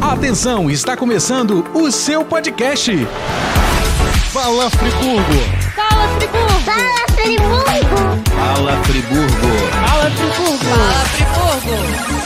Atenção, 0.00 0.70
está 0.70 0.96
começando 0.96 1.64
o 1.74 1.90
seu 1.90 2.24
podcast. 2.24 2.90
Fala 4.32 4.70
Friburgo! 4.70 5.22
Fala 5.74 6.08
Friburgo! 6.18 6.64
Fala 6.64 7.06
Friburgo! 7.14 7.64
Fala 8.34 8.76
Friburgo! 8.84 9.50
Fala 9.70 10.10
Friburgo! 10.10 10.64
Fala 10.64 11.00
Friburgo! 11.04 12.20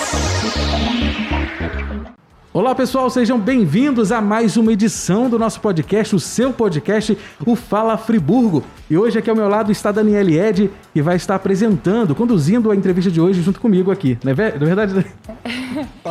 Olá 2.55 2.73
pessoal, 2.73 3.11
sejam 3.11 3.37
bem-vindos 3.37 4.13
a 4.13 4.21
mais 4.21 4.57
uma 4.57 4.73
edição 4.73 5.29
do 5.29 5.37
nosso 5.37 5.61
podcast, 5.61 6.15
o 6.15 6.21
seu 6.21 6.53
podcast, 6.53 7.19
o 7.45 7.57
Fala 7.57 7.99
Friburgo. 7.99 8.63
E 8.89 8.97
hoje 8.97 9.19
aqui 9.19 9.29
ao 9.29 9.35
meu 9.35 9.49
lado 9.49 9.73
está 9.73 9.91
Daniele 9.91 10.39
Ed, 10.39 10.71
que 10.93 11.03
vai 11.03 11.17
estar 11.17 11.35
apresentando, 11.35 12.15
conduzindo 12.15 12.71
a 12.71 12.77
entrevista 12.77 13.11
de 13.11 13.21
hoje 13.21 13.43
junto 13.43 13.61
comigo 13.61 13.91
aqui. 13.91 14.17
Não 14.23 14.31
é, 14.31 14.35
é 14.35 14.51
verdade? 14.53 15.05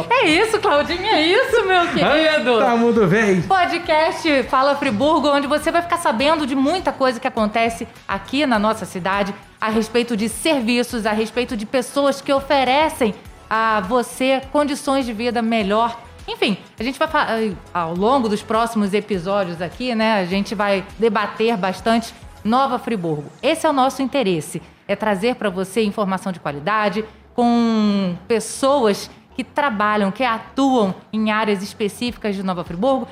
É 0.09 0.27
isso, 0.27 0.59
Claudinha, 0.59 1.13
é 1.13 1.21
isso, 1.21 1.65
meu 1.65 1.87
querido! 1.95 2.59
Tá 2.59 2.75
mundo 2.75 3.07
bem. 3.07 3.41
Podcast 3.43 4.43
Fala 4.49 4.75
Friburgo, 4.75 5.29
onde 5.29 5.47
você 5.47 5.71
vai 5.71 5.81
ficar 5.81 5.99
sabendo 5.99 6.45
de 6.45 6.55
muita 6.55 6.91
coisa 6.91 7.21
que 7.21 7.27
acontece 7.27 7.87
aqui 8.05 8.45
na 8.45 8.59
nossa 8.59 8.83
cidade, 8.83 9.33
a 9.61 9.69
respeito 9.69 10.17
de 10.17 10.27
serviços, 10.27 11.05
a 11.05 11.13
respeito 11.13 11.55
de 11.55 11.65
pessoas 11.65 12.19
que 12.19 12.33
oferecem 12.33 13.15
a 13.49 13.79
você 13.79 14.41
condições 14.51 15.05
de 15.05 15.13
vida 15.13 15.41
melhor. 15.41 15.97
Enfim, 16.27 16.57
a 16.79 16.83
gente 16.83 16.97
vai 16.97 17.57
ao 17.73 17.93
longo 17.93 18.29
dos 18.29 18.41
próximos 18.41 18.93
episódios 18.93 19.61
aqui, 19.61 19.93
né? 19.93 20.19
A 20.19 20.25
gente 20.25 20.55
vai 20.55 20.85
debater 20.97 21.57
bastante 21.57 22.13
Nova 22.43 22.79
Friburgo. 22.79 23.31
Esse 23.41 23.65
é 23.65 23.69
o 23.69 23.73
nosso 23.73 24.01
interesse, 24.01 24.61
é 24.87 24.95
trazer 24.95 25.35
para 25.35 25.49
você 25.49 25.83
informação 25.83 26.31
de 26.31 26.39
qualidade 26.39 27.03
com 27.33 28.15
pessoas 28.27 29.09
que 29.35 29.43
trabalham, 29.43 30.11
que 30.11 30.23
atuam 30.23 30.93
em 31.11 31.31
áreas 31.31 31.63
específicas 31.63 32.35
de 32.35 32.43
Nova 32.43 32.63
Friburgo. 32.63 33.07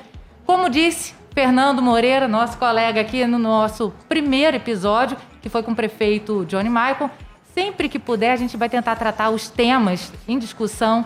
Como 0.46 0.68
disse 0.68 1.14
Fernando 1.34 1.82
Moreira, 1.82 2.28
nosso 2.28 2.56
colega 2.58 3.00
aqui 3.00 3.26
no 3.26 3.38
nosso 3.38 3.92
primeiro 4.08 4.56
episódio, 4.56 5.16
que 5.40 5.48
foi 5.48 5.62
com 5.62 5.72
o 5.72 5.76
prefeito 5.76 6.44
Johnny 6.46 6.68
Michael, 6.68 7.10
sempre 7.54 7.88
que 7.88 7.98
puder 7.98 8.32
a 8.32 8.36
gente 8.36 8.56
vai 8.56 8.68
tentar 8.68 8.96
tratar 8.96 9.30
os 9.30 9.48
temas 9.48 10.12
em 10.28 10.38
discussão 10.38 11.04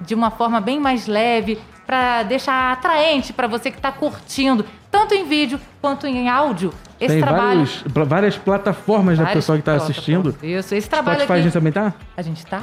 de 0.00 0.14
uma 0.14 0.30
forma 0.30 0.60
bem 0.60 0.78
mais 0.80 1.06
leve, 1.06 1.58
para 1.86 2.24
deixar 2.24 2.72
atraente 2.72 3.32
para 3.32 3.46
você 3.46 3.70
que 3.70 3.76
está 3.78 3.92
curtindo, 3.92 4.64
tanto 4.90 5.14
em 5.14 5.24
vídeo 5.24 5.60
quanto 5.80 6.06
em 6.06 6.28
áudio, 6.28 6.72
esse 6.98 7.14
Tem 7.14 7.22
trabalho. 7.22 7.64
vários, 7.84 8.08
várias 8.08 8.38
plataformas 8.38 9.18
da 9.18 9.24
Várias 9.24 9.44
pessoa 9.44 9.56
que 9.56 9.60
está 9.60 9.74
assistindo. 9.74 10.34
Isso, 10.42 10.74
esse 10.74 10.88
trabalho 10.88 11.18
Spotify 11.18 11.32
a 11.32 11.34
aqui. 11.36 11.42
gente 11.44 11.52
também 11.52 11.72
tá? 11.72 11.92
A 12.16 12.22
gente 12.22 12.44
tá 12.46 12.60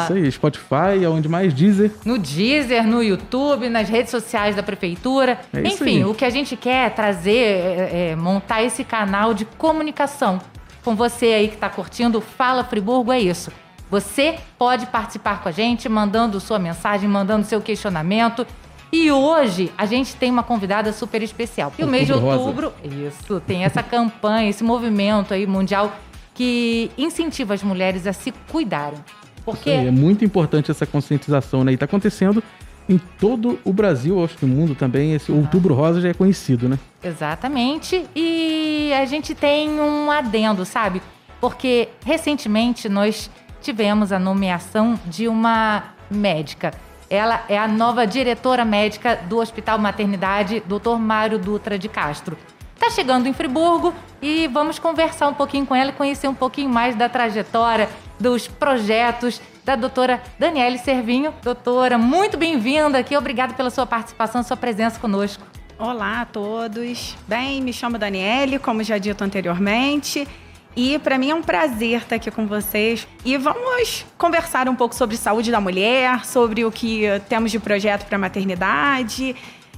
É 0.00 0.02
isso 0.02 0.12
aí, 0.14 0.32
Spotify, 0.32 1.04
aonde 1.06 1.28
mais 1.28 1.52
Deezer. 1.52 1.92
no 2.04 2.18
Deezer, 2.18 2.86
no 2.86 3.02
YouTube, 3.02 3.68
nas 3.68 3.88
redes 3.88 4.10
sociais 4.10 4.56
da 4.56 4.62
prefeitura. 4.62 5.38
É 5.52 5.60
Enfim, 5.60 5.98
aí. 5.98 6.04
o 6.06 6.14
que 6.14 6.24
a 6.24 6.30
gente 6.30 6.56
quer 6.56 6.86
é 6.86 6.90
trazer, 6.90 7.36
é, 7.36 8.10
é, 8.12 8.16
montar 8.16 8.62
esse 8.62 8.82
canal 8.82 9.34
de 9.34 9.44
comunicação 9.44 10.40
com 10.82 10.96
você 10.96 11.26
aí 11.26 11.48
que 11.48 11.54
está 11.54 11.68
curtindo. 11.68 12.20
Fala 12.20 12.64
Friburgo, 12.64 13.12
é 13.12 13.20
isso. 13.20 13.52
Você 13.94 14.34
pode 14.58 14.86
participar 14.86 15.40
com 15.40 15.48
a 15.48 15.52
gente, 15.52 15.88
mandando 15.88 16.40
sua 16.40 16.58
mensagem, 16.58 17.08
mandando 17.08 17.46
seu 17.46 17.60
questionamento. 17.60 18.44
E 18.92 19.12
hoje 19.12 19.70
a 19.78 19.86
gente 19.86 20.16
tem 20.16 20.32
uma 20.32 20.42
convidada 20.42 20.92
super 20.92 21.22
especial. 21.22 21.72
E 21.78 21.84
o 21.84 21.86
mês 21.86 22.08
de 22.08 22.12
Outubro 22.12 22.72
isso, 22.82 23.38
tem 23.46 23.62
essa 23.62 23.84
campanha, 23.84 24.50
esse 24.50 24.64
movimento 24.64 25.32
aí 25.32 25.46
mundial 25.46 25.96
que 26.34 26.90
incentiva 26.98 27.54
as 27.54 27.62
mulheres 27.62 28.04
a 28.04 28.12
se 28.12 28.32
cuidarem. 28.50 28.98
Porque 29.44 29.70
aí, 29.70 29.86
É 29.86 29.92
muito 29.92 30.24
importante 30.24 30.72
essa 30.72 30.84
conscientização, 30.84 31.62
né? 31.62 31.70
E 31.70 31.76
tá 31.76 31.84
acontecendo 31.84 32.42
em 32.88 32.98
todo 32.98 33.60
o 33.64 33.72
Brasil, 33.72 34.24
acho 34.24 34.36
que 34.36 34.44
o 34.44 34.48
mundo 34.48 34.74
também. 34.74 35.14
Esse 35.14 35.30
Outubro 35.30 35.72
Rosa 35.72 36.00
já 36.00 36.08
é 36.08 36.14
conhecido, 36.14 36.68
né? 36.68 36.80
Exatamente. 37.00 38.04
E 38.16 38.90
a 38.92 39.04
gente 39.04 39.36
tem 39.36 39.70
um 39.70 40.10
adendo, 40.10 40.64
sabe? 40.64 41.00
Porque 41.40 41.90
recentemente 42.04 42.88
nós 42.88 43.30
tivemos 43.64 44.12
a 44.12 44.18
nomeação 44.18 45.00
de 45.06 45.26
uma 45.26 45.94
médica. 46.10 46.72
Ela 47.08 47.44
é 47.48 47.58
a 47.58 47.66
nova 47.66 48.06
diretora 48.06 48.64
médica 48.64 49.16
do 49.16 49.38
Hospital 49.38 49.78
Maternidade, 49.78 50.62
Dr. 50.66 50.98
Mário 50.98 51.38
Dutra 51.38 51.78
de 51.78 51.88
Castro. 51.88 52.36
Tá 52.78 52.90
chegando 52.90 53.26
em 53.26 53.32
Friburgo 53.32 53.94
e 54.20 54.46
vamos 54.48 54.78
conversar 54.78 55.28
um 55.28 55.34
pouquinho 55.34 55.64
com 55.64 55.74
ela 55.74 55.90
e 55.90 55.94
conhecer 55.94 56.28
um 56.28 56.34
pouquinho 56.34 56.68
mais 56.68 56.94
da 56.94 57.08
trajetória, 57.08 57.88
dos 58.20 58.46
projetos 58.46 59.40
da 59.64 59.76
doutora 59.76 60.22
Daniele 60.38 60.76
Servinho. 60.78 61.32
Doutora, 61.42 61.96
muito 61.96 62.36
bem-vinda 62.36 62.98
aqui. 62.98 63.16
Obrigada 63.16 63.54
pela 63.54 63.70
sua 63.70 63.86
participação, 63.86 64.42
sua 64.42 64.56
presença 64.56 65.00
conosco. 65.00 65.42
Olá 65.78 66.20
a 66.20 66.26
todos. 66.26 67.16
Bem, 67.26 67.62
me 67.62 67.72
chamo 67.72 67.98
Daniele, 67.98 68.58
como 68.58 68.82
já 68.82 68.98
dito 68.98 69.24
anteriormente. 69.24 70.28
E 70.76 70.98
para 70.98 71.18
mim 71.18 71.30
é 71.30 71.34
um 71.34 71.42
prazer 71.42 72.02
estar 72.02 72.16
aqui 72.16 72.30
com 72.30 72.46
vocês. 72.46 73.06
E 73.24 73.36
vamos 73.36 74.04
conversar 74.18 74.68
um 74.68 74.74
pouco 74.74 74.94
sobre 74.94 75.16
saúde 75.16 75.50
da 75.50 75.60
mulher, 75.60 76.24
sobre 76.24 76.64
o 76.64 76.72
que 76.72 77.04
temos 77.28 77.50
de 77.50 77.58
projeto 77.58 78.06
para 78.06 78.16
a 78.16 78.18
maternidade. 78.18 79.36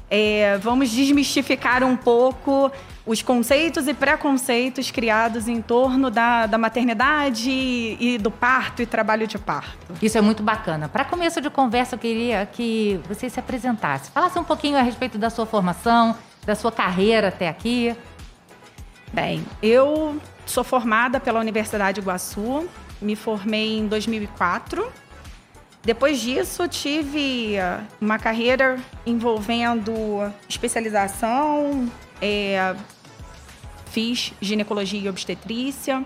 É, 0.09 0.57
vamos 0.59 0.91
desmistificar 0.91 1.83
um 1.83 1.97
pouco 1.97 2.71
os 3.05 3.23
conceitos 3.23 3.87
e 3.87 3.95
preconceitos 3.95 4.91
criados 4.91 5.49
em 5.49 5.61
torno 5.61 6.11
da, 6.11 6.47
da 6.47 6.59
maternidade 6.59 7.51
e 7.51 8.19
do 8.19 8.31
parto 8.31 8.83
e 8.83 8.87
trabalho 8.87 9.27
de 9.27 9.39
parto. 9.39 9.95
Isso 10.01 10.17
é 10.17 10.21
muito 10.21 10.43
bacana. 10.43 10.89
Para 10.89 11.05
começo 11.05 11.41
de 11.41 11.51
conversa, 11.51 11.95
eu 11.95 11.99
queria 11.99 12.47
que 12.47 13.01
você 13.09 13.29
se 13.29 13.39
apresentasse. 13.39 14.11
Falasse 14.11 14.39
um 14.39 14.45
pouquinho 14.45 14.77
a 14.77 14.83
respeito 14.83 15.19
da 15.19 15.31
sua 15.31 15.47
formação, 15.47 16.17
da 16.45 16.55
sua 16.55 16.73
carreira 16.73 17.29
até 17.29 17.49
aqui. 17.49 17.95
Bem, 19.13 19.45
eu 19.63 20.21
sou 20.47 20.65
formada 20.65 21.21
pela 21.21 21.41
Universidade 21.41 21.97
de 21.97 22.01
Iguaçu, 22.01 22.69
me 23.03 23.15
formei 23.15 23.79
em 23.79 23.87
2004. 23.87 24.91
Depois 25.85 26.21
disso, 26.21 26.67
tive 26.67 27.57
eh, 27.57 27.81
uma 28.01 28.19
carreira 28.19 28.79
envolvendo 29.05 29.93
especialização, 30.49 31.91
eh, 32.21 32.75
fiz 33.91 34.33
ginecologia 34.41 35.01
e 35.01 35.09
obstetrícia, 35.09 36.05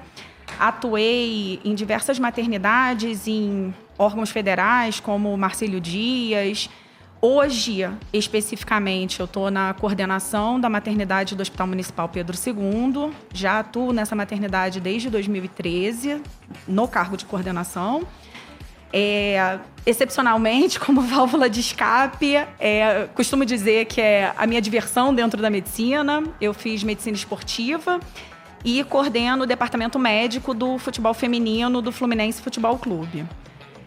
atuei 0.59 1.61
em 1.65 1.75
diversas 1.75 2.19
maternidades, 2.19 3.27
em 3.27 3.75
órgãos 3.97 4.31
federais 4.31 5.01
como 5.01 5.37
Marcílio 5.37 5.81
Dias. 5.81 6.69
Hoje, 7.23 7.87
especificamente, 8.15 9.21
eu 9.21 9.27
estou 9.27 9.51
na 9.51 9.75
coordenação 9.75 10.59
da 10.59 10.71
maternidade 10.71 11.37
do 11.37 11.43
Hospital 11.43 11.67
Municipal 11.67 12.09
Pedro 12.09 12.35
II. 12.35 13.13
Já 13.35 13.59
atuo 13.59 13.93
nessa 13.93 14.17
maternidade 14.17 14.81
desde 14.81 15.11
2013, 15.11 16.23
no 16.67 16.89
cargo 16.89 17.19
de 17.19 17.27
coordenação. 17.27 18.07
É, 18.91 19.59
excepcionalmente, 19.85 20.81
como 20.81 21.03
válvula 21.03 21.51
de 21.51 21.61
escape, 21.61 22.37
é, 22.59 23.07
costumo 23.15 23.45
dizer 23.45 23.85
que 23.85 24.01
é 24.01 24.33
a 24.35 24.47
minha 24.47 24.63
diversão 24.63 25.15
dentro 25.15 25.43
da 25.43 25.51
medicina. 25.51 26.25
Eu 26.41 26.55
fiz 26.55 26.83
medicina 26.83 27.17
esportiva 27.17 28.01
e 28.65 28.83
coordeno 28.85 29.45
o 29.45 29.47
departamento 29.47 29.99
médico 29.99 30.55
do 30.55 30.79
futebol 30.79 31.13
feminino 31.13 31.83
do 31.83 31.93
Fluminense 31.93 32.41
Futebol 32.41 32.79
Clube. 32.79 33.27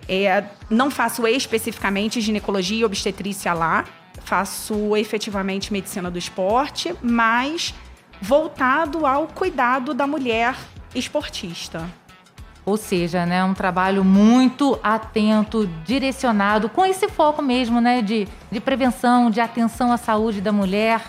É, 0.08 0.44
não 0.70 0.92
faço 0.92 1.28
especificamente 1.28 2.20
ginecologia 2.22 2.80
e 2.80 2.86
obstetrícia 2.86 3.54
lá, 3.54 3.86
faço 4.24 4.96
efetivamente 4.96 5.72
medicina 5.72 6.10
do 6.10 6.18
esporte, 6.18 6.94
mas 7.02 7.74
voltado 8.22 9.06
ao 9.06 9.28
cuidado 9.28 9.94
da 9.94 10.08
mulher 10.08 10.56
esportista. 10.96 11.90
Ou 12.66 12.78
seja, 12.78 13.26
né, 13.26 13.44
um 13.44 13.54
trabalho 13.54 14.06
muito 14.06 14.80
atento, 14.82 15.68
direcionado, 15.86 16.70
com 16.70 16.86
esse 16.86 17.10
foco 17.10 17.42
mesmo, 17.42 17.82
né, 17.82 18.02
de, 18.02 18.26
de 18.50 18.60
prevenção, 18.62 19.30
de 19.30 19.42
atenção 19.42 19.92
à 19.92 19.98
saúde 19.98 20.40
da 20.40 20.54
mulher. 20.54 21.02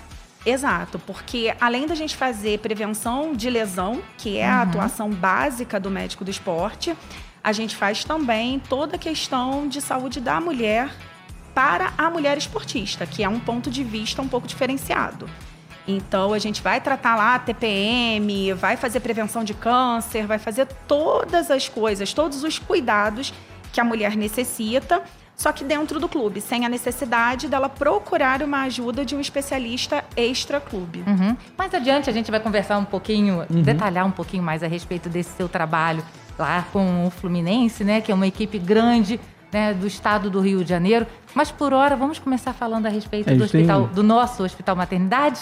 Exato, 0.45 0.99
porque 0.99 1.55
além 1.61 1.87
da 1.87 1.95
gente 1.95 2.17
fazer 2.17 2.59
prevenção 2.59 3.33
de 3.33 3.49
lesão, 3.49 4.03
que 4.19 4.37
é 4.37 4.47
a 4.47 4.63
atuação 4.63 5.09
básica 5.11 5.79
do 5.79 5.91
médico 5.91 6.25
do 6.25 6.31
esporte, 6.31 6.95
a 7.45 7.53
gente 7.53 7.77
faz 7.77 8.03
também 8.03 8.59
toda 8.59 8.97
a 8.97 8.99
questão 8.99 9.69
de 9.69 9.83
saúde 9.83 10.19
da 10.19 10.41
mulher 10.41 10.91
para 11.55 11.93
a 11.99 12.09
mulher 12.09 12.39
esportista, 12.39 13.07
que 13.07 13.23
é 13.23 13.29
um 13.29 13.39
ponto 13.39 13.71
de 13.71 13.85
vista 13.85 14.23
um 14.23 14.29
pouco 14.29 14.47
diferenciado. 14.47 15.29
Então 15.87 16.33
a 16.33 16.39
gente 16.39 16.63
vai 16.63 16.81
tratar 16.81 17.15
lá 17.15 17.35
a 17.35 17.39
TPM, 17.39 18.55
vai 18.55 18.79
fazer 18.79 19.01
prevenção 19.01 19.45
de 19.45 19.53
câncer, 19.53 20.27
vai 20.27 20.39
fazer 20.39 20.67
todas 20.89 21.51
as 21.51 21.69
coisas, 21.69 22.15
todos 22.15 22.43
os 22.43 22.59
cuidados 22.59 23.35
que 23.71 23.79
a 23.79 23.85
mulher 23.85 24.17
necessita, 24.17 25.03
só 25.37 25.53
que 25.53 25.65
dentro 25.65 26.01
do 26.01 26.09
clube, 26.09 26.41
sem 26.41 26.65
a 26.65 26.69
necessidade 26.69 27.47
dela 27.49 27.69
procurar 27.69 28.43
uma 28.43 28.63
ajuda 28.63 29.05
de 29.05 29.15
um 29.15 29.21
especialista 29.21 30.03
extra-clube. 30.17 31.05
Uhum. 31.07 31.37
Mais 31.59 31.75
adiante 31.75 32.09
a 32.09 32.13
gente 32.13 32.31
vai 32.31 32.41
conversar 32.41 32.79
um 32.79 32.85
pouquinho, 32.85 33.45
detalhar 33.51 34.07
um 34.07 34.13
pouquinho 34.13 34.43
mais 34.43 34.63
a 34.63 34.67
respeito 34.67 35.11
desse 35.11 35.37
seu 35.37 35.49
trabalho 35.49 36.03
lá 36.39 36.67
com 36.73 37.07
o 37.07 37.11
Fluminense, 37.11 37.85
né? 37.85 38.01
Que 38.01 38.11
é 38.13 38.15
uma 38.15 38.27
equipe 38.27 38.59
grande, 38.59 39.21
né, 39.53 39.73
do 39.73 39.87
estado 39.87 40.29
do 40.29 40.41
Rio 40.41 40.63
de 40.65 40.71
Janeiro. 40.71 41.07
Mas 41.35 41.51
por 41.51 41.73
hora, 41.73 41.95
vamos 41.97 42.19
começar 42.19 42.53
falando 42.53 42.87
a 42.87 42.89
respeito 42.89 43.31
A 43.31 43.33
do, 43.35 43.39
gente 43.41 43.51
tem- 43.53 43.61
hospital, 43.63 43.87
do 43.89 44.03
nosso 44.03 44.43
Hospital 44.43 44.75
Maternidade? 44.77 45.41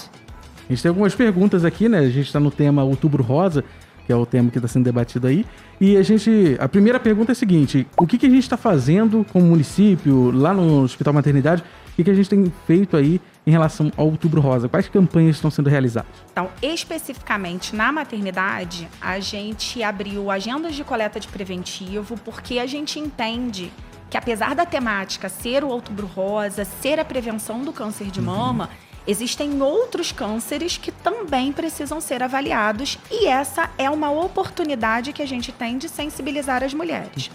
A 0.69 0.73
gente 0.73 0.83
tem 0.83 0.89
algumas 0.91 1.15
perguntas 1.15 1.65
aqui, 1.65 1.89
né? 1.89 1.99
A 1.99 2.11
gente 2.11 2.27
está 2.27 2.39
no 2.39 2.51
tema 2.51 2.83
Outubro 2.85 3.23
Rosa, 3.23 3.65
que 4.07 4.13
é 4.13 4.17
o 4.17 4.25
tema 4.27 4.51
que 4.51 4.59
está 4.59 4.69
sendo 4.69 4.85
debatido 4.85 5.27
aí. 5.27 5.45
E 5.81 5.97
a 5.97 6.03
gente. 6.03 6.57
A 6.61 6.69
primeira 6.69 7.01
pergunta 7.01 7.33
é 7.33 7.35
a 7.35 7.37
seguinte: 7.37 7.87
o 7.97 8.07
que, 8.07 8.17
que 8.19 8.27
a 8.27 8.31
gente 8.31 8.43
está 8.43 8.57
fazendo 8.57 9.25
como 9.33 9.47
município, 9.47 10.31
lá 10.31 10.53
no 10.55 10.83
Hospital 10.83 11.13
Maternidade? 11.15 11.63
O 11.99 12.03
que, 12.03 12.11
a 12.11 12.15
gente 12.15 12.29
tem 12.29 12.53
feito 12.67 12.97
aí 12.97 13.21
em 13.47 13.51
relação 13.51 13.93
ao 13.99 14.07
Outubro 14.07 14.41
Rosa? 14.41 14.67
Quais 14.67 14.89
campanhas 14.89 15.37
estão 15.37 15.51
sendo 15.51 15.69
realizadas? 15.69 16.11
Então, 16.33 16.49
especificamente 16.63 17.77
na 17.77 17.93
maternidade, 17.93 18.89
a 18.99 19.21
gente 19.21 19.83
abriu 19.83 20.31
agendas 20.31 20.75
de 20.75 20.85
coleta 20.85 21.21
de 21.21 21.29
preventivo 21.29 22.17
porque 22.25 22.59
a 22.59 22.67
gente 22.67 22.99
entende 22.99 23.71
que 24.09 24.17
apesar 24.17 24.55
da 24.55 24.65
temática 24.65 25.29
ser 25.29 25.65
o 25.65 25.69
outubro 25.69 26.07
rosa, 26.07 26.65
ser 26.65 26.99
a 26.99 27.05
prevenção 27.05 27.63
do 27.63 27.73
câncer 27.73 28.11
de 28.11 28.23
mama, 28.23 28.71
existem 29.07 29.61
outros 29.61 30.13
cânceres 30.13 30.79
que 30.79 30.93
também 30.93 31.53
precisam 31.53 32.01
ser 32.01 32.23
avaliados 32.23 32.99
e 33.11 33.27
essa 33.27 33.71
é 33.77 33.91
uma 33.91 34.11
oportunidade 34.11 35.13
que 35.13 35.23
a 35.23 35.27
gente 35.27 35.53
tem 35.53 35.77
de 35.77 35.89
sensibilizar 35.89 36.63
as 36.63 36.73
mulheres. 36.73 37.31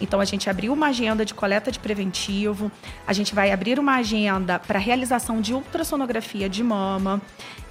Então 0.00 0.20
a 0.20 0.24
gente 0.24 0.48
abriu 0.48 0.72
uma 0.72 0.88
agenda 0.88 1.24
de 1.24 1.34
coleta 1.34 1.70
de 1.70 1.78
preventivo, 1.78 2.70
a 3.06 3.12
gente 3.12 3.34
vai 3.34 3.52
abrir 3.52 3.78
uma 3.78 3.96
agenda 3.96 4.58
para 4.58 4.78
realização 4.78 5.40
de 5.40 5.52
ultrassonografia 5.52 6.48
de 6.48 6.62
mama 6.62 7.20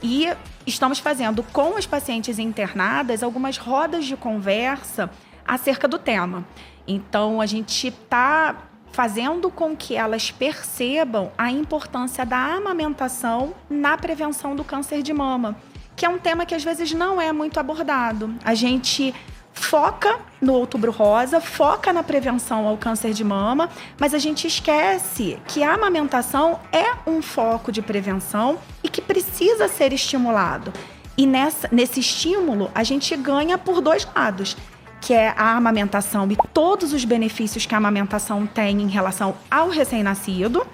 e 0.02 0.28
estamos 0.66 1.00
fazendo 1.00 1.42
com 1.44 1.76
as 1.76 1.86
pacientes 1.86 2.38
internadas 2.38 3.24
algumas 3.24 3.58
rodas 3.58 4.06
de 4.06 4.16
conversa 4.16 5.10
acerca 5.46 5.88
do 5.88 5.98
tema. 5.98 6.46
Então 6.88 7.42
a 7.42 7.46
gente 7.46 7.88
está 7.88 8.70
fazendo 8.92 9.50
com 9.50 9.76
que 9.76 9.96
elas 9.96 10.32
percebam 10.32 11.32
a 11.38 11.52
importância 11.52 12.26
da 12.26 12.38
amamentação 12.38 13.54
na 13.70 13.98
prevenção 13.98 14.56
do 14.56 14.64
câncer 14.64 15.02
de 15.02 15.14
mama, 15.14 15.56
que 15.96 16.06
é 16.06 16.10
um 16.10 16.18
tema 16.18 16.46
que 16.46 16.56
às 16.56 16.64
vezes 16.64 16.92
não 16.92 17.22
é 17.22 17.32
muito 17.32 17.60
abordado. 17.60 18.34
A 18.44 18.54
gente 18.56 19.14
foca 19.60 20.20
no 20.42 20.54
outubro 20.54 20.92
rosa, 20.92 21.42
foca 21.42 21.92
na 21.92 22.02
prevenção 22.02 22.66
ao 22.66 22.78
câncer 22.78 23.14
de 23.14 23.24
mama, 23.24 23.70
mas 24.00 24.14
a 24.14 24.18
gente 24.18 24.48
esquece 24.48 25.38
que 25.48 25.62
a 25.62 25.74
amamentação 25.74 26.60
é 26.72 26.86
um 27.06 27.22
foco 27.22 27.72
de 27.72 27.82
prevenção 27.82 28.58
e 28.82 28.90
que 28.90 29.02
precisa 29.02 29.68
ser 29.68 29.92
estimulado. 29.92 30.72
E 31.18 31.28
nessa, 31.28 31.68
nesse 31.72 32.00
estímulo, 32.00 32.72
a 32.74 32.84
gente 32.84 33.16
ganha 33.18 33.58
por 33.58 33.82
dois 33.82 34.08
lados, 34.16 34.56
que 35.02 35.14
é 35.14 35.34
a 35.38 35.58
amamentação 35.58 36.28
e 36.32 36.38
todos 36.54 36.94
os 36.94 37.04
benefícios 37.04 37.66
que 37.66 37.76
a 37.76 37.78
amamentação 37.78 38.48
tem 38.48 38.82
em 38.82 38.88
relação 38.88 39.36
ao 39.52 39.70
recém-nascido, 39.70 40.66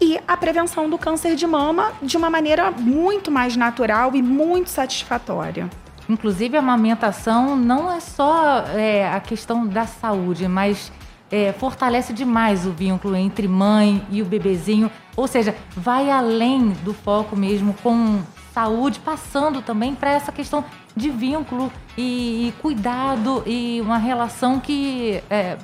e 0.00 0.18
a 0.28 0.36
prevenção 0.36 0.88
do 0.88 0.96
câncer 0.96 1.34
de 1.34 1.44
mama 1.44 1.92
de 2.00 2.16
uma 2.16 2.30
maneira 2.30 2.70
muito 2.70 3.32
mais 3.32 3.56
natural 3.56 4.14
e 4.14 4.22
muito 4.22 4.70
satisfatória. 4.70 5.68
Inclusive, 6.08 6.56
a 6.56 6.60
amamentação 6.60 7.54
não 7.54 7.92
é 7.92 8.00
só 8.00 8.60
é, 8.74 9.12
a 9.12 9.20
questão 9.20 9.66
da 9.66 9.86
saúde, 9.86 10.48
mas 10.48 10.90
é, 11.30 11.52
fortalece 11.52 12.12
demais 12.12 12.66
o 12.66 12.70
vínculo 12.70 13.14
entre 13.14 13.46
mãe 13.46 14.02
e 14.10 14.22
o 14.22 14.24
bebezinho. 14.24 14.90
Ou 15.16 15.26
seja, 15.26 15.54
vai 15.76 16.10
além 16.10 16.70
do 16.84 16.94
foco 16.94 17.36
mesmo 17.36 17.74
com 17.82 18.22
saúde, 18.52 19.00
passando 19.00 19.62
também 19.62 19.94
para 19.94 20.10
essa 20.10 20.32
questão 20.32 20.64
de 20.96 21.10
vínculo 21.10 21.70
e, 21.96 22.48
e 22.48 22.54
cuidado 22.60 23.42
e 23.46 23.80
uma 23.80 23.98
relação 23.98 24.58
que 24.58 25.22
é, 25.30 25.56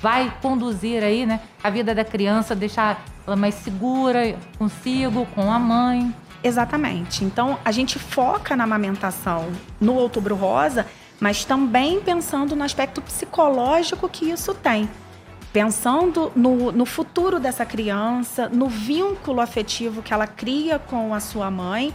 vai 0.00 0.32
conduzir 0.40 1.02
aí, 1.02 1.26
né, 1.26 1.40
a 1.62 1.68
vida 1.68 1.94
da 1.94 2.04
criança, 2.04 2.54
deixar 2.54 3.04
ela 3.26 3.36
mais 3.36 3.54
segura 3.56 4.36
consigo, 4.56 5.26
com 5.34 5.52
a 5.52 5.58
mãe. 5.58 6.14
Exatamente. 6.42 7.24
Então, 7.24 7.58
a 7.64 7.70
gente 7.70 7.98
foca 7.98 8.56
na 8.56 8.64
amamentação 8.64 9.50
no 9.80 9.94
Outubro 9.94 10.34
Rosa, 10.34 10.86
mas 11.20 11.44
também 11.44 12.00
pensando 12.00 12.56
no 12.56 12.64
aspecto 12.64 13.02
psicológico 13.02 14.08
que 14.08 14.30
isso 14.30 14.54
tem. 14.54 14.88
Pensando 15.52 16.32
no, 16.34 16.72
no 16.72 16.86
futuro 16.86 17.38
dessa 17.38 17.66
criança, 17.66 18.48
no 18.48 18.68
vínculo 18.68 19.40
afetivo 19.40 20.02
que 20.02 20.14
ela 20.14 20.26
cria 20.26 20.78
com 20.78 21.12
a 21.12 21.20
sua 21.20 21.50
mãe 21.50 21.92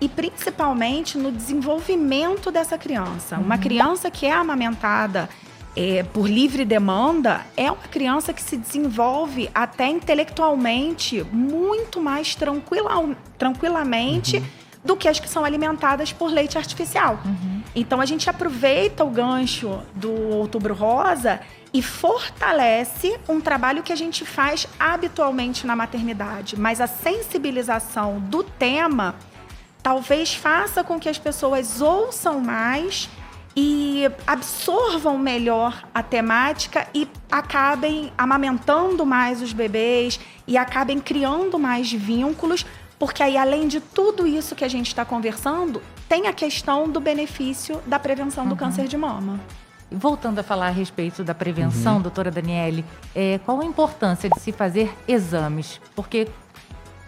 e 0.00 0.08
principalmente 0.08 1.16
no 1.16 1.30
desenvolvimento 1.30 2.50
dessa 2.50 2.76
criança. 2.76 3.36
Uma 3.38 3.58
criança 3.58 4.10
que 4.10 4.26
é 4.26 4.32
amamentada 4.32 5.28
é, 5.76 6.02
por 6.04 6.28
livre 6.28 6.64
demanda 6.64 7.44
é 7.56 7.70
uma 7.70 7.88
criança 7.88 8.32
que 8.32 8.42
se 8.42 8.56
desenvolve 8.56 9.50
até 9.54 9.88
intelectualmente 9.88 11.24
muito 11.32 12.00
mais 12.00 12.34
tranquila, 12.34 13.16
tranquilamente 13.36 14.42
do 14.84 14.96
que 14.96 15.08
as 15.08 15.18
que 15.18 15.28
são 15.28 15.44
alimentadas 15.44 16.12
por 16.12 16.30
leite 16.30 16.58
artificial. 16.58 17.18
Então 17.74 18.00
a 18.00 18.06
gente 18.06 18.28
aproveita 18.28 19.02
o 19.02 19.10
gancho 19.10 19.80
do 19.94 20.12
Outubro 20.12 20.74
Rosa 20.74 21.40
e 21.72 21.82
fortalece 21.82 23.18
um 23.28 23.40
trabalho 23.40 23.82
que 23.82 23.92
a 23.92 23.96
gente 23.96 24.24
faz 24.24 24.68
habitualmente 24.78 25.66
na 25.66 25.74
maternidade, 25.74 26.56
mas 26.56 26.80
a 26.80 26.86
sensibilização 26.86 28.20
do 28.20 28.44
tema 28.44 29.16
talvez 29.82 30.34
faça 30.34 30.84
com 30.84 31.00
que 31.00 31.08
as 31.08 31.18
pessoas 31.18 31.80
ouçam 31.80 32.40
mais 32.40 33.08
e 33.56 34.10
absorvam 34.26 35.16
melhor 35.16 35.84
a 35.94 36.02
temática 36.02 36.88
e 36.92 37.08
acabem 37.30 38.12
amamentando 38.18 39.06
mais 39.06 39.40
os 39.40 39.52
bebês 39.52 40.18
e 40.46 40.56
acabem 40.56 40.98
criando 40.98 41.58
mais 41.58 41.92
vínculos, 41.92 42.66
porque 42.98 43.22
aí 43.22 43.36
além 43.36 43.68
de 43.68 43.80
tudo 43.80 44.26
isso 44.26 44.54
que 44.54 44.64
a 44.64 44.68
gente 44.68 44.88
está 44.88 45.04
conversando, 45.04 45.80
tem 46.08 46.26
a 46.26 46.32
questão 46.32 46.88
do 46.88 47.00
benefício 47.00 47.80
da 47.86 47.98
prevenção 47.98 48.46
do 48.46 48.56
câncer 48.56 48.88
de 48.88 48.96
mama. 48.96 49.40
Voltando 49.90 50.40
a 50.40 50.42
falar 50.42 50.68
a 50.68 50.70
respeito 50.70 51.22
da 51.22 51.34
prevenção, 51.34 52.00
doutora 52.00 52.30
Daniele, 52.30 52.84
é, 53.14 53.38
qual 53.44 53.60
a 53.60 53.64
importância 53.64 54.28
de 54.28 54.40
se 54.40 54.50
fazer 54.50 54.92
exames? 55.06 55.80
Porque, 55.94 56.26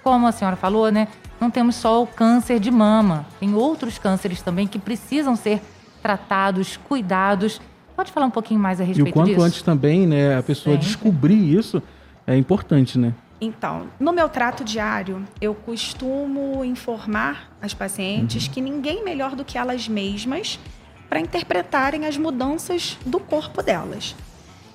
como 0.04 0.26
a 0.26 0.32
senhora 0.32 0.54
falou, 0.56 0.93
né, 0.93 1.08
não 1.40 1.50
temos 1.50 1.75
só 1.75 2.02
o 2.02 2.06
câncer 2.06 2.60
de 2.60 2.70
mama, 2.70 3.26
tem 3.40 3.54
outros 3.54 3.98
cânceres 3.98 4.40
também 4.40 4.69
que 4.69 4.78
precisam 4.78 5.34
ser 5.34 5.60
tratados, 6.06 6.76
cuidados. 6.76 7.61
Pode 7.97 8.12
falar 8.12 8.26
um 8.26 8.31
pouquinho 8.31 8.61
mais 8.61 8.81
a 8.81 8.85
E 8.85 8.87
respeito 8.87 9.11
o 9.11 9.12
quanto 9.12 9.31
disso? 9.31 9.43
antes 9.43 9.62
também, 9.62 10.06
né, 10.06 10.38
a 10.38 10.43
pessoa 10.43 10.75
Sempre. 10.76 10.87
descobrir 10.87 11.58
isso 11.58 11.82
é 12.25 12.37
importante, 12.37 12.97
né? 12.97 13.12
Então, 13.41 13.88
no 13.99 14.12
meu 14.12 14.29
trato 14.29 14.62
diário, 14.62 15.25
eu 15.41 15.53
costumo 15.53 16.65
informar 16.65 17.51
as 17.60 17.75
pacientes 17.75 18.46
que 18.46 18.60
ninguém 18.60 19.05
melhor 19.05 19.34
do 19.34 19.44
que 19.44 19.58
elas 19.58 19.89
mesmas 19.89 20.60
para 21.08 21.19
interpretarem 21.19 22.06
as 22.06 22.17
mudanças 22.17 22.96
do 23.05 23.19
corpo 23.19 23.60
delas. 23.60 24.15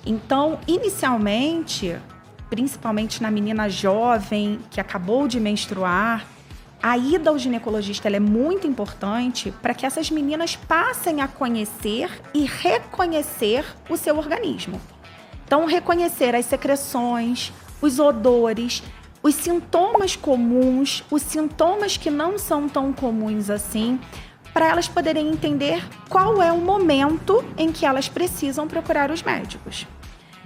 Então, 0.04 0.58
inicialmente, 0.68 1.96
principalmente 2.50 3.22
na 3.22 3.30
menina 3.30 3.70
jovem 3.70 4.60
que 4.70 4.78
acabou 4.80 5.26
de 5.26 5.40
menstruar, 5.40 6.26
a 6.82 6.98
ida 6.98 7.30
ao 7.30 7.38
ginecologista 7.38 8.08
é 8.08 8.18
muito 8.18 8.66
importante 8.66 9.54
para 9.62 9.72
que 9.72 9.86
essas 9.86 10.10
meninas 10.10 10.56
passem 10.56 11.20
a 11.20 11.28
conhecer 11.28 12.10
e 12.34 12.44
reconhecer 12.44 13.64
o 13.88 13.96
seu 13.96 14.18
organismo. 14.18 14.80
Então, 15.46 15.64
reconhecer 15.64 16.34
as 16.34 16.46
secreções, 16.46 17.52
os 17.80 18.00
odores, 18.00 18.82
os 19.22 19.34
sintomas 19.36 20.16
comuns, 20.16 21.04
os 21.08 21.22
sintomas 21.22 21.96
que 21.96 22.10
não 22.10 22.36
são 22.36 22.68
tão 22.68 22.92
comuns 22.92 23.48
assim, 23.48 24.00
para 24.52 24.68
elas 24.68 24.88
poderem 24.88 25.28
entender 25.30 25.82
qual 26.08 26.42
é 26.42 26.52
o 26.52 26.58
momento 26.58 27.44
em 27.56 27.70
que 27.70 27.86
elas 27.86 28.08
precisam 28.08 28.66
procurar 28.66 29.10
os 29.10 29.22
médicos. 29.22 29.86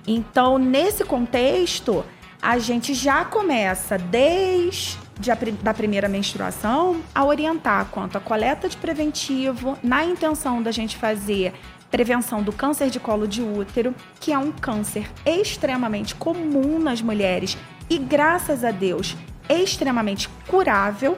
Então, 0.07 0.59
nesse 0.59 1.02
contexto, 1.05 2.05
a 2.40 2.59
gente 2.59 2.95
já 2.95 3.25
começa 3.25 3.99
desde 3.99 5.05
pri- 5.37 5.52
da 5.52 5.73
primeira 5.73 6.08
menstruação 6.08 7.00
a 7.14 7.25
orientar 7.25 7.87
quanto 7.90 8.16
à 8.18 8.20
coleta 8.20 8.68
de 8.68 8.76
preventivo, 8.76 9.78
na 9.82 10.04
intenção 10.04 10.62
da 10.62 10.70
gente 10.70 10.96
fazer 10.96 11.52
prevenção 11.90 12.42
do 12.42 12.52
câncer 12.52 12.90
de 12.90 12.99
colo 12.99 13.26
de 13.26 13.42
útero, 13.42 13.94
que 14.20 14.32
é 14.32 14.38
um 14.38 14.52
câncer 14.52 15.08
extremamente 15.25 16.14
comum 16.14 16.78
nas 16.78 17.00
mulheres 17.00 17.56
e, 17.88 17.96
graças 17.96 18.64
a 18.64 18.70
Deus, 18.70 19.16
extremamente 19.49 20.28
curável. 20.49 21.16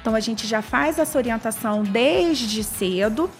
Então, 0.00 0.14
a 0.16 0.20
gente 0.20 0.46
já 0.46 0.60
faz 0.60 0.98
essa 0.98 1.16
orientação 1.16 1.84
desde 1.84 2.64
cedo 2.64 3.30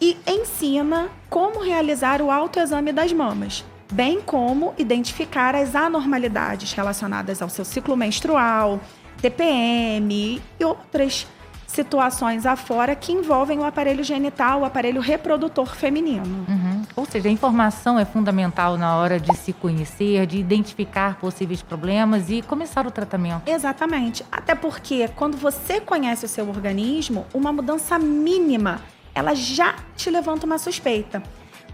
e 0.00 0.16
ensina 0.26 1.08
como 1.30 1.62
realizar 1.62 2.20
o 2.20 2.30
autoexame 2.30 2.92
das 2.92 3.12
mamas, 3.12 3.64
bem 3.92 4.20
como 4.20 4.74
identificar 4.76 5.54
as 5.54 5.76
anormalidades 5.76 6.72
relacionadas 6.72 7.40
ao 7.40 7.48
seu 7.48 7.64
ciclo 7.64 7.96
menstrual, 7.96 8.80
TPM 9.20 10.40
e 10.58 10.64
outras 10.64 11.26
situações 11.66 12.46
afora 12.46 12.96
que 12.96 13.12
envolvem 13.12 13.58
o 13.58 13.64
aparelho 13.64 14.02
genital, 14.02 14.62
o 14.62 14.64
aparelho 14.64 15.00
reprodutor 15.00 15.76
feminino. 15.76 16.46
Uhum. 16.48 16.82
Ou 16.96 17.04
seja, 17.04 17.28
a 17.28 17.32
informação 17.32 17.98
é 17.98 18.04
fundamental 18.04 18.76
na 18.76 18.96
hora 18.96 19.20
de 19.20 19.36
se 19.36 19.52
conhecer, 19.52 20.26
de 20.26 20.38
identificar 20.38 21.16
possíveis 21.16 21.62
problemas 21.62 22.30
e 22.30 22.42
começar 22.42 22.86
o 22.86 22.90
tratamento. 22.90 23.48
Exatamente. 23.48 24.24
Até 24.32 24.54
porque 24.54 25.08
quando 25.08 25.36
você 25.36 25.80
conhece 25.80 26.24
o 26.24 26.28
seu 26.28 26.48
organismo, 26.48 27.26
uma 27.34 27.52
mudança 27.52 27.98
mínima, 27.98 28.80
ela 29.14 29.34
já 29.34 29.76
te 29.94 30.10
levanta 30.10 30.46
uma 30.46 30.58
suspeita. 30.58 31.22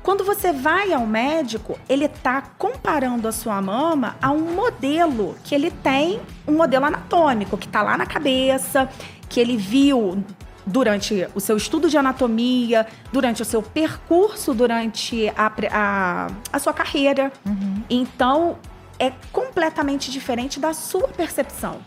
Quando 0.05 0.23
você 0.23 0.53
vai 0.53 0.93
ao 0.93 1.07
médico, 1.07 1.79
ele 1.89 2.05
está 2.05 2.43
comparando 2.59 3.27
a 3.27 3.33
sua 3.33 3.63
mama 3.63 4.17
a 4.21 4.31
um 4.31 4.55
modelo 4.55 5.35
que 5.43 5.55
ele 5.55 5.71
tem, 5.71 6.21
um 6.47 6.53
modelo 6.53 6.85
anatômico 6.85 7.57
que 7.57 7.65
está 7.67 7.81
lá 7.81 7.97
na 7.97 8.05
cabeça, 8.05 8.87
que 9.31 9.41
ele 9.41 9.57
viu 9.57 10.23
durante 10.67 11.27
o 11.35 11.41
seu 11.41 11.57
estudo 11.57 11.89
de 11.89 11.97
anatomia, 11.97 12.87
durante 13.11 13.41
o 13.41 13.47
seu 13.47 13.63
percurso, 13.63 14.53
durante 14.53 15.33
a, 15.35 15.51
a, 15.73 16.27
a 16.53 16.59
sua 16.59 16.75
carreira. 16.75 17.33
Uhum. 17.47 17.83
Então, 17.89 18.59
é 18.99 19.11
completamente 19.33 20.11
diferente 20.11 20.61
da 20.61 20.75
sua 20.75 21.09
percepção. 21.09 21.79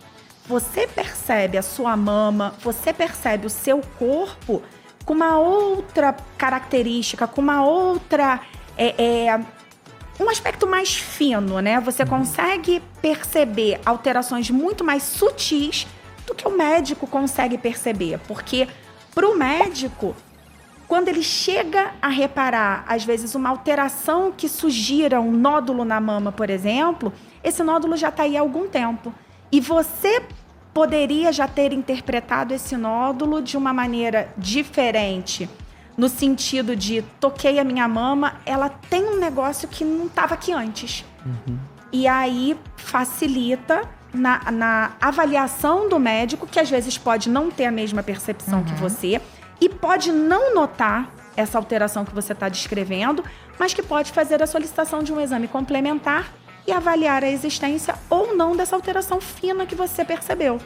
Você 0.47 0.87
percebe 0.87 1.55
a 1.55 1.61
sua 1.61 1.95
mama, 1.95 2.55
você 2.63 2.91
percebe 2.91 3.45
o 3.45 3.49
seu 3.49 3.79
corpo 3.99 4.63
com 5.07 5.13
uma 5.13 5.39
outra 5.39 6.13
característica, 6.37 7.25
com 7.25 7.39
uma 7.39 7.63
outra. 7.63 8.41
É, 8.77 9.25
é, 9.25 9.39
um 10.19 10.29
aspecto 10.29 10.67
mais 10.67 10.95
fino, 10.97 11.61
né? 11.61 11.79
Você 11.79 12.05
consegue 12.05 12.83
perceber 13.01 13.79
alterações 13.85 14.49
muito 14.49 14.83
mais 14.83 15.03
sutis 15.03 15.87
do 16.25 16.35
que 16.35 16.45
o 16.45 16.51
médico 16.51 17.07
consegue 17.07 17.57
perceber. 17.57 18.19
Porque 18.27 18.67
para 19.15 19.25
o 19.25 19.37
médico, 19.37 20.13
quando 20.89 21.07
ele 21.07 21.23
chega 21.23 21.93
a 22.01 22.09
reparar, 22.09 22.83
às 22.85 23.05
vezes, 23.05 23.33
uma 23.33 23.47
alteração 23.49 24.33
que 24.35 24.49
sugira 24.49 25.21
um 25.21 25.31
nódulo 25.31 25.85
na 25.85 26.01
mama, 26.01 26.33
por 26.33 26.49
exemplo, 26.49 27.13
esse 27.41 27.63
nódulo 27.63 27.95
já 27.95 28.09
está 28.09 28.23
aí 28.23 28.35
há 28.35 28.41
algum 28.41 28.67
tempo. 28.67 29.13
E 29.51 29.61
você 29.61 30.21
poderia 30.77 31.33
já 31.33 31.47
ter 31.47 31.73
interpretado 31.73 32.53
esse 32.53 32.77
nódulo 32.77 33.41
de 33.41 33.57
uma 33.57 33.73
maneira 33.73 34.31
diferente, 34.37 35.49
no 35.97 36.07
sentido 36.07 36.75
de 36.75 37.01
toquei 37.19 37.57
a 37.57 37.63
minha 37.63 37.87
mama, 37.87 38.35
ela 38.45 38.69
tem 38.69 39.03
um 39.03 39.19
negócio 39.19 39.67
que 39.67 39.83
não 39.83 40.05
estava 40.05 40.35
aqui 40.35 40.53
antes. 40.53 41.03
Uhum. 41.25 41.57
E 41.91 42.07
aí 42.07 42.55
facilita 42.75 43.89
na, 44.13 44.51
na, 44.51 44.91
avaliação 45.01 45.89
do 45.89 45.99
médico, 45.99 46.45
que 46.45 46.59
às 46.59 46.69
vezes 46.69 46.95
pode 46.95 47.27
não 47.27 47.49
ter 47.49 47.65
a 47.65 47.71
mesma 47.71 48.03
percepção 48.03 48.59
Uhum. 48.59 48.65
que 48.65 48.75
você, 48.75 49.19
e 49.59 49.67
pode 49.67 50.11
não 50.11 50.53
notar 50.53 51.09
essa 51.35 51.57
alteração 51.57 52.05
que 52.05 52.13
você 52.13 52.33
está 52.33 52.47
descrevendo, 52.49 53.23
mas 53.57 53.73
que 53.73 53.81
pode 53.81 54.11
fazer 54.11 54.43
a 54.43 54.45
solicitação 54.45 55.01
de 55.01 55.11
um 55.11 55.19
exame 55.19 55.47
complementar 55.47 56.31
e 56.67 56.71
avaliar 56.71 57.23
a 57.23 57.29
existência 57.29 57.95
ou 58.09 58.35
não 58.35 58.55
dessa 58.55 58.75
alteração 58.75 59.21
fina 59.21 59.65
que 59.65 59.73
você 59.73 60.03
percebeu. 60.03 60.59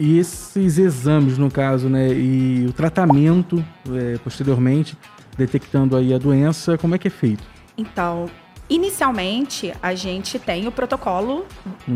E 0.00 0.18
esses 0.18 0.78
exames, 0.78 1.36
no 1.36 1.50
caso, 1.50 1.88
né? 1.88 2.08
E 2.08 2.66
o 2.66 2.72
tratamento, 2.72 3.62
é, 3.90 4.18
posteriormente, 4.18 4.96
detectando 5.36 5.96
aí 5.96 6.12
a 6.12 6.18
doença, 6.18 6.78
como 6.78 6.94
é 6.94 6.98
que 6.98 7.06
é 7.06 7.10
feito? 7.10 7.44
Então, 7.76 8.28
inicialmente, 8.68 9.72
a 9.82 9.94
gente 9.94 10.38
tem 10.38 10.66
o 10.66 10.72
protocolo 10.72 11.44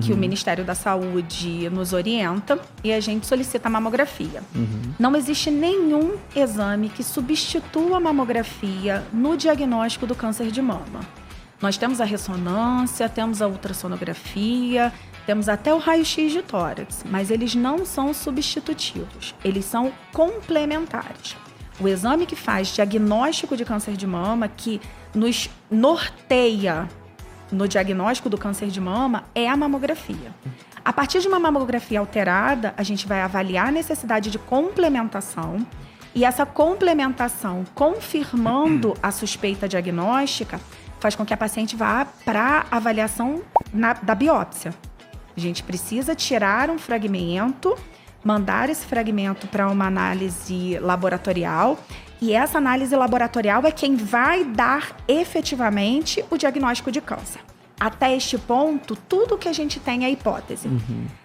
que 0.00 0.12
o 0.12 0.16
Ministério 0.16 0.64
da 0.64 0.74
Saúde 0.74 1.68
nos 1.70 1.92
orienta 1.92 2.60
e 2.84 2.92
a 2.92 3.00
gente 3.00 3.26
solicita 3.26 3.68
a 3.68 3.70
mamografia. 3.70 4.42
Não 4.98 5.16
existe 5.16 5.50
nenhum 5.50 6.16
exame 6.34 6.90
que 6.90 7.02
substitua 7.02 7.96
a 7.96 8.00
mamografia 8.00 9.04
no 9.12 9.36
diagnóstico 9.36 10.06
do 10.06 10.14
câncer 10.14 10.50
de 10.50 10.62
mama. 10.62 11.00
Nós 11.60 11.78
temos 11.78 12.00
a 12.00 12.04
ressonância, 12.04 13.08
temos 13.08 13.40
a 13.40 13.48
ultrassonografia, 13.48 14.92
temos 15.24 15.48
até 15.48 15.72
o 15.72 15.78
raio-x 15.78 16.32
de 16.32 16.42
tórax, 16.42 17.04
mas 17.08 17.30
eles 17.30 17.54
não 17.54 17.86
são 17.86 18.12
substitutivos, 18.12 19.34
eles 19.42 19.64
são 19.64 19.92
complementares. 20.12 21.36
O 21.80 21.88
exame 21.88 22.26
que 22.26 22.36
faz 22.36 22.68
diagnóstico 22.68 23.56
de 23.56 23.64
câncer 23.64 23.96
de 23.96 24.06
mama, 24.06 24.48
que 24.48 24.80
nos 25.14 25.50
norteia 25.70 26.88
no 27.50 27.66
diagnóstico 27.66 28.28
do 28.28 28.38
câncer 28.38 28.68
de 28.68 28.80
mama, 28.80 29.24
é 29.34 29.48
a 29.48 29.56
mamografia. 29.56 30.34
A 30.84 30.92
partir 30.92 31.20
de 31.20 31.28
uma 31.28 31.40
mamografia 31.40 31.98
alterada, 31.98 32.74
a 32.76 32.82
gente 32.82 33.06
vai 33.06 33.20
avaliar 33.20 33.68
a 33.68 33.72
necessidade 33.72 34.30
de 34.30 34.38
complementação 34.38 35.66
e 36.14 36.24
essa 36.24 36.46
complementação 36.46 37.64
confirmando 37.74 38.94
a 39.02 39.10
suspeita 39.10 39.68
diagnóstica 39.68 40.60
faz 41.06 41.14
com 41.14 41.24
que 41.24 41.32
a 41.32 41.36
paciente 41.36 41.76
vá 41.76 42.04
para 42.24 42.66
avaliação 42.68 43.40
na- 43.72 43.92
da 43.92 44.12
biópsia. 44.12 44.74
A 45.36 45.38
gente 45.40 45.62
precisa 45.62 46.16
tirar 46.16 46.68
um 46.68 46.78
fragmento, 46.78 47.78
mandar 48.24 48.68
esse 48.70 48.84
fragmento 48.84 49.46
para 49.46 49.68
uma 49.68 49.86
análise 49.86 50.76
laboratorial 50.80 51.78
e 52.20 52.32
essa 52.32 52.58
análise 52.58 52.96
laboratorial 52.96 53.64
é 53.64 53.70
quem 53.70 53.94
vai 53.94 54.42
dar 54.42 54.96
efetivamente 55.06 56.24
o 56.28 56.36
diagnóstico 56.36 56.90
de 56.90 57.00
câncer. 57.00 57.40
Até 57.78 58.16
este 58.16 58.36
ponto, 58.36 58.96
tudo 58.96 59.38
que 59.38 59.48
a 59.48 59.52
gente 59.52 59.78
tem 59.78 60.04
é 60.04 60.10
hipótese. 60.10 60.68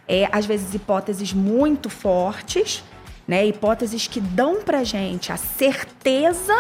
É, 0.08 0.30
às 0.32 0.46
vezes, 0.46 0.76
hipóteses 0.76 1.34
muito 1.34 1.90
fortes, 1.90 2.84
né? 3.28 3.44
Hipóteses 3.48 4.06
que 4.06 4.20
dão 4.22 4.62
pra 4.62 4.84
gente 4.84 5.32
a 5.32 5.38
certeza 5.38 6.54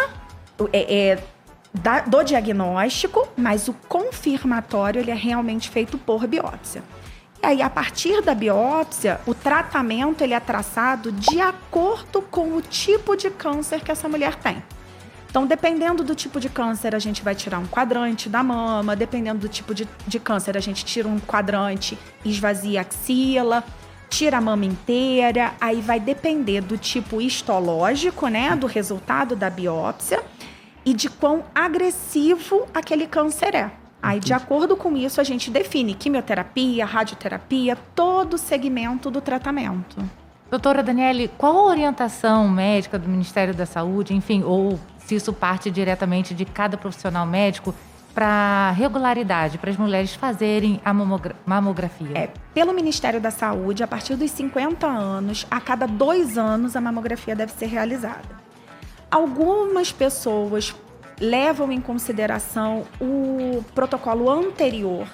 é, 0.73 1.11
é, 1.11 1.23
da- 1.73 2.01
do 2.01 2.23
diagnóstico, 2.23 3.27
mas 3.37 3.67
o 3.67 3.73
confirmatório 3.87 4.99
ele 4.99 5.11
é 5.11 5.15
realmente 5.15 5.69
feito 5.69 5.97
por 5.97 6.27
biópsia. 6.27 6.83
E 7.41 7.45
aí, 7.45 7.61
a 7.61 7.69
partir 7.69 8.21
da 8.21 8.35
biópsia, 8.35 9.19
o 9.25 9.33
tratamento 9.33 10.23
ele 10.23 10.33
é 10.33 10.39
traçado 10.39 11.11
de 11.11 11.39
acordo 11.41 12.21
com 12.21 12.55
o 12.55 12.61
tipo 12.61 13.15
de 13.15 13.31
câncer 13.31 13.81
que 13.81 13.91
essa 13.91 14.07
mulher 14.07 14.35
tem. 14.35 14.61
Então, 15.27 15.47
dependendo 15.47 16.03
do 16.03 16.13
tipo 16.13 16.39
de 16.41 16.49
câncer, 16.49 16.93
a 16.93 16.99
gente 16.99 17.23
vai 17.23 17.33
tirar 17.33 17.57
um 17.57 17.65
quadrante 17.65 18.27
da 18.27 18.43
mama. 18.43 18.95
Dependendo 18.97 19.39
do 19.39 19.47
tipo 19.47 19.73
de, 19.73 19.87
de 20.05 20.19
câncer, 20.19 20.57
a 20.57 20.59
gente 20.59 20.83
tira 20.83 21.07
um 21.07 21.19
quadrante 21.19 21.97
esvazia 22.25 22.81
a 22.81 22.81
axila. 22.81 23.63
Tira 24.09 24.37
a 24.37 24.41
mama 24.41 24.65
inteira. 24.65 25.53
Aí 25.61 25.79
vai 25.81 26.01
depender 26.01 26.59
do 26.59 26.77
tipo 26.77 27.21
histológico, 27.21 28.27
né? 28.27 28.53
Do 28.57 28.67
resultado 28.67 29.33
da 29.35 29.49
biópsia. 29.49 30.21
E 30.85 30.93
de 30.93 31.09
quão 31.09 31.43
agressivo 31.53 32.65
aquele 32.73 33.05
câncer 33.07 33.53
é. 33.55 33.71
Aí, 34.01 34.19
de 34.19 34.33
acordo 34.33 34.75
com 34.75 34.97
isso, 34.97 35.21
a 35.21 35.23
gente 35.23 35.51
define 35.51 35.93
quimioterapia, 35.93 36.85
radioterapia, 36.85 37.77
todo 37.93 38.33
o 38.33 38.37
segmento 38.37 39.11
do 39.11 39.21
tratamento. 39.21 39.97
Doutora 40.49 40.81
Daniele, 40.81 41.29
qual 41.37 41.55
a 41.55 41.65
orientação 41.65 42.49
médica 42.49 42.97
do 42.97 43.07
Ministério 43.07 43.53
da 43.53 43.65
Saúde, 43.65 44.13
enfim, 44.15 44.43
ou 44.43 44.79
se 44.97 45.15
isso 45.15 45.31
parte 45.31 45.69
diretamente 45.69 46.33
de 46.33 46.45
cada 46.45 46.77
profissional 46.77 47.25
médico 47.27 47.75
para 48.13 48.71
regularidade, 48.71 49.57
para 49.57 49.69
as 49.69 49.77
mulheres 49.77 50.13
fazerem 50.15 50.81
a 50.83 50.93
mamogra- 50.93 51.35
mamografia? 51.45 52.17
É, 52.17 52.29
pelo 52.53 52.73
Ministério 52.73 53.21
da 53.21 53.31
Saúde, 53.31 53.83
a 53.83 53.87
partir 53.87 54.15
dos 54.15 54.31
50 54.31 54.87
anos, 54.87 55.45
a 55.49 55.61
cada 55.61 55.85
dois 55.85 56.37
anos 56.37 56.75
a 56.75 56.81
mamografia 56.81 57.35
deve 57.35 57.53
ser 57.53 57.67
realizada. 57.67 58.41
Algumas 59.11 59.91
pessoas 59.91 60.73
levam 61.19 61.69
em 61.71 61.81
consideração 61.81 62.85
o 62.99 63.61
protocolo 63.75 64.29
anterior, 64.29 65.05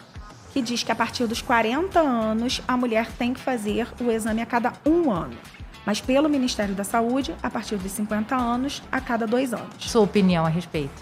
que 0.53 0.61
diz 0.61 0.83
que 0.83 0.91
a 0.91 0.95
partir 0.95 1.25
dos 1.25 1.41
40 1.41 1.99
anos 1.99 2.61
a 2.67 2.77
mulher 2.77 3.11
tem 3.17 3.33
que 3.33 3.39
fazer 3.39 3.87
o 3.99 4.11
exame 4.11 4.41
a 4.41 4.45
cada 4.45 4.73
um 4.85 5.11
ano. 5.11 5.35
Mas 5.83 5.99
pelo 5.99 6.29
Ministério 6.29 6.75
da 6.75 6.83
Saúde, 6.83 7.33
a 7.41 7.49
partir 7.49 7.77
dos 7.77 7.91
50 7.91 8.35
anos, 8.35 8.83
a 8.91 9.01
cada 9.01 9.25
dois 9.25 9.53
anos. 9.53 9.67
Sua 9.79 10.01
opinião 10.01 10.45
a 10.45 10.49
respeito? 10.49 11.01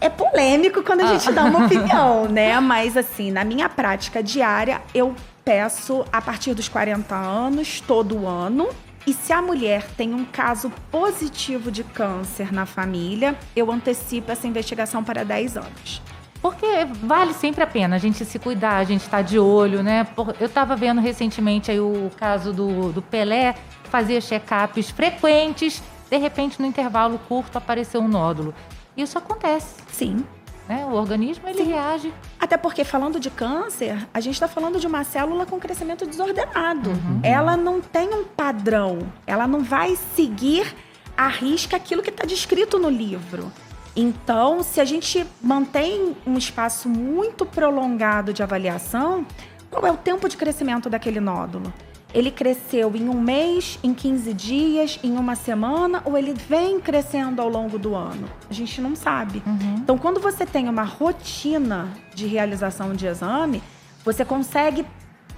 É 0.00 0.10
polêmico 0.10 0.82
quando 0.82 1.00
a 1.00 1.04
Ah. 1.04 1.16
gente 1.16 1.32
dá 1.32 1.44
uma 1.44 1.64
opinião, 1.66 2.26
né? 2.28 2.60
Mas 2.60 2.96
assim, 2.96 3.30
na 3.30 3.44
minha 3.44 3.68
prática 3.68 4.22
diária, 4.22 4.82
eu 4.94 5.14
peço 5.44 6.04
a 6.12 6.20
partir 6.20 6.54
dos 6.54 6.68
40 6.68 7.14
anos, 7.14 7.80
todo 7.80 8.26
ano. 8.26 8.68
E 9.06 9.12
se 9.12 9.32
a 9.32 9.40
mulher 9.40 9.86
tem 9.96 10.12
um 10.12 10.24
caso 10.24 10.70
positivo 10.90 11.70
de 11.70 11.84
câncer 11.84 12.52
na 12.52 12.66
família, 12.66 13.36
eu 13.54 13.70
antecipo 13.70 14.32
essa 14.32 14.48
investigação 14.48 15.04
para 15.04 15.24
10 15.24 15.56
anos. 15.56 16.02
Porque 16.42 16.66
vale 17.02 17.32
sempre 17.32 17.62
a 17.62 17.66
pena 17.66 17.96
a 17.96 17.98
gente 17.98 18.24
se 18.24 18.38
cuidar, 18.38 18.76
a 18.76 18.84
gente 18.84 19.02
estar 19.02 19.22
de 19.22 19.38
olho, 19.38 19.82
né? 19.82 20.06
Eu 20.40 20.46
estava 20.46 20.74
vendo 20.74 21.00
recentemente 21.00 21.70
aí 21.70 21.80
o 21.80 22.10
caso 22.16 22.52
do, 22.52 22.92
do 22.92 23.00
Pelé, 23.00 23.54
que 23.84 23.90
fazia 23.90 24.20
check-ups 24.20 24.90
frequentes, 24.90 25.82
de 26.10 26.16
repente, 26.16 26.60
no 26.60 26.66
intervalo 26.66 27.18
curto, 27.28 27.56
apareceu 27.58 28.00
um 28.00 28.08
nódulo. 28.08 28.54
Isso 28.96 29.18
acontece, 29.18 29.82
Sim. 29.92 30.24
Né? 30.68 30.84
O 30.86 30.94
organismo, 30.94 31.48
ele 31.48 31.64
Sim. 31.64 31.70
reage. 31.70 32.14
Até 32.38 32.56
porque 32.56 32.84
falando 32.84 33.20
de 33.20 33.30
câncer, 33.30 34.06
a 34.12 34.20
gente 34.20 34.34
está 34.34 34.48
falando 34.48 34.78
de 34.78 34.86
uma 34.86 35.04
célula 35.04 35.46
com 35.46 35.58
crescimento 35.58 36.06
desordenado. 36.06 36.90
Ela 37.22 37.56
não 37.56 37.80
tem 37.80 38.12
um 38.12 38.24
padrão. 38.24 39.00
Ela 39.26 39.46
não 39.46 39.62
vai 39.62 39.96
seguir 40.14 40.74
à 41.16 41.28
risca 41.28 41.76
aquilo 41.76 42.02
que 42.02 42.10
está 42.10 42.24
descrito 42.24 42.78
no 42.78 42.90
livro. 42.90 43.50
Então, 43.94 44.62
se 44.62 44.80
a 44.80 44.84
gente 44.84 45.26
mantém 45.40 46.14
um 46.26 46.36
espaço 46.36 46.88
muito 46.88 47.46
prolongado 47.46 48.32
de 48.32 48.42
avaliação, 48.42 49.26
qual 49.70 49.86
é 49.86 49.90
o 49.90 49.96
tempo 49.96 50.28
de 50.28 50.36
crescimento 50.36 50.90
daquele 50.90 51.18
nódulo? 51.18 51.72
Ele 52.16 52.30
cresceu 52.30 52.96
em 52.96 53.10
um 53.10 53.20
mês, 53.20 53.78
em 53.82 53.92
15 53.92 54.32
dias, 54.32 54.98
em 55.02 55.18
uma 55.18 55.36
semana, 55.36 56.00
ou 56.02 56.16
ele 56.16 56.32
vem 56.32 56.80
crescendo 56.80 57.42
ao 57.42 57.48
longo 57.50 57.78
do 57.78 57.94
ano? 57.94 58.26
A 58.48 58.54
gente 58.54 58.80
não 58.80 58.96
sabe. 58.96 59.42
Então, 59.76 59.98
quando 59.98 60.18
você 60.18 60.46
tem 60.46 60.66
uma 60.66 60.82
rotina 60.82 61.90
de 62.14 62.26
realização 62.26 62.94
de 62.94 63.06
exame, 63.06 63.62
você 64.02 64.24
consegue 64.24 64.86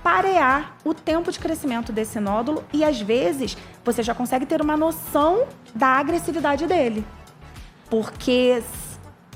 parear 0.04 0.76
o 0.84 0.94
tempo 0.94 1.32
de 1.32 1.40
crescimento 1.40 1.90
desse 1.90 2.20
nódulo 2.20 2.62
e, 2.72 2.84
às 2.84 3.00
vezes, 3.00 3.56
você 3.84 4.00
já 4.00 4.14
consegue 4.14 4.46
ter 4.46 4.62
uma 4.62 4.76
noção 4.76 5.48
da 5.74 5.88
agressividade 5.88 6.64
dele. 6.68 7.04
Porque, 7.90 8.62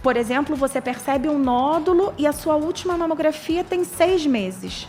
por 0.01 0.17
exemplo, 0.17 0.55
você 0.55 0.81
percebe 0.81 1.29
um 1.29 1.41
nódulo 1.41 2.15
e 2.17 2.25
a 2.25 2.33
sua 2.33 2.55
última 2.55 2.97
mamografia 2.97 3.65
tem 3.65 3.83
seis 3.83 4.25
meses. 4.25 4.87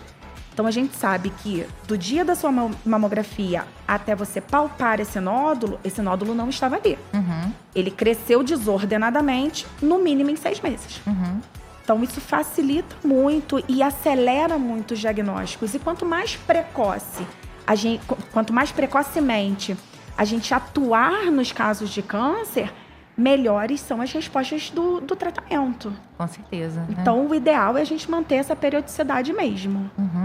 Então 0.54 0.68
a 0.68 0.72
gente 0.72 0.96
sabe 0.96 1.32
que 1.42 1.66
do 1.88 1.98
dia 1.98 2.24
da 2.24 2.36
sua 2.36 2.52
ma- 2.52 2.70
mamografia 2.86 3.66
até 3.88 4.16
você 4.16 4.40
palpar 4.40 5.00
esse 5.00 5.20
nódulo, 5.20 5.80
esse 5.84 6.02
nódulo 6.02 6.36
não 6.36 6.48
estava 6.50 6.76
ali. 6.76 6.98
Uhum, 7.14 7.52
Ele 7.76 7.90
cresceu 7.90 8.44
desordenadamente, 8.44 9.66
no 9.82 9.98
mínimo 10.00 10.30
em 10.30 10.36
seis 10.36 10.62
meses. 10.62 11.02
uhum. 11.08 11.40
Então 11.84 12.02
isso 12.02 12.22
facilita 12.22 12.96
muito 13.04 13.62
e 13.68 13.84
acelera 13.84 14.58
muito 14.58 14.94
os 14.94 15.00
diagnósticos. 15.00 15.74
E 15.74 15.80
quanto 15.80 16.06
mais 16.06 16.38
precoce, 16.38 17.26
a 17.68 17.76
gente, 17.76 18.06
qu- 18.06 18.18
quanto 18.32 18.54
mais 18.54 18.72
precocemente 18.72 19.76
a 20.18 20.24
gente 20.24 20.54
atuar 20.54 21.26
nos 21.26 21.52
casos 21.52 21.90
de 21.90 22.02
câncer, 22.02 22.72
melhores 23.18 23.82
são 23.82 24.00
as 24.02 24.12
respostas 24.14 24.70
do, 24.70 25.02
do 25.02 25.14
tratamento. 25.16 25.92
Com 26.18 26.28
certeza. 26.28 26.80
né? 26.82 26.88
Então 27.02 27.28
o 27.28 27.36
ideal 27.36 27.78
é 27.78 27.82
a 27.82 27.86
gente 27.86 28.10
manter 28.10 28.36
essa 28.36 28.56
periodicidade 28.56 29.34
mesmo. 29.34 29.92
Uhum. 29.98 30.23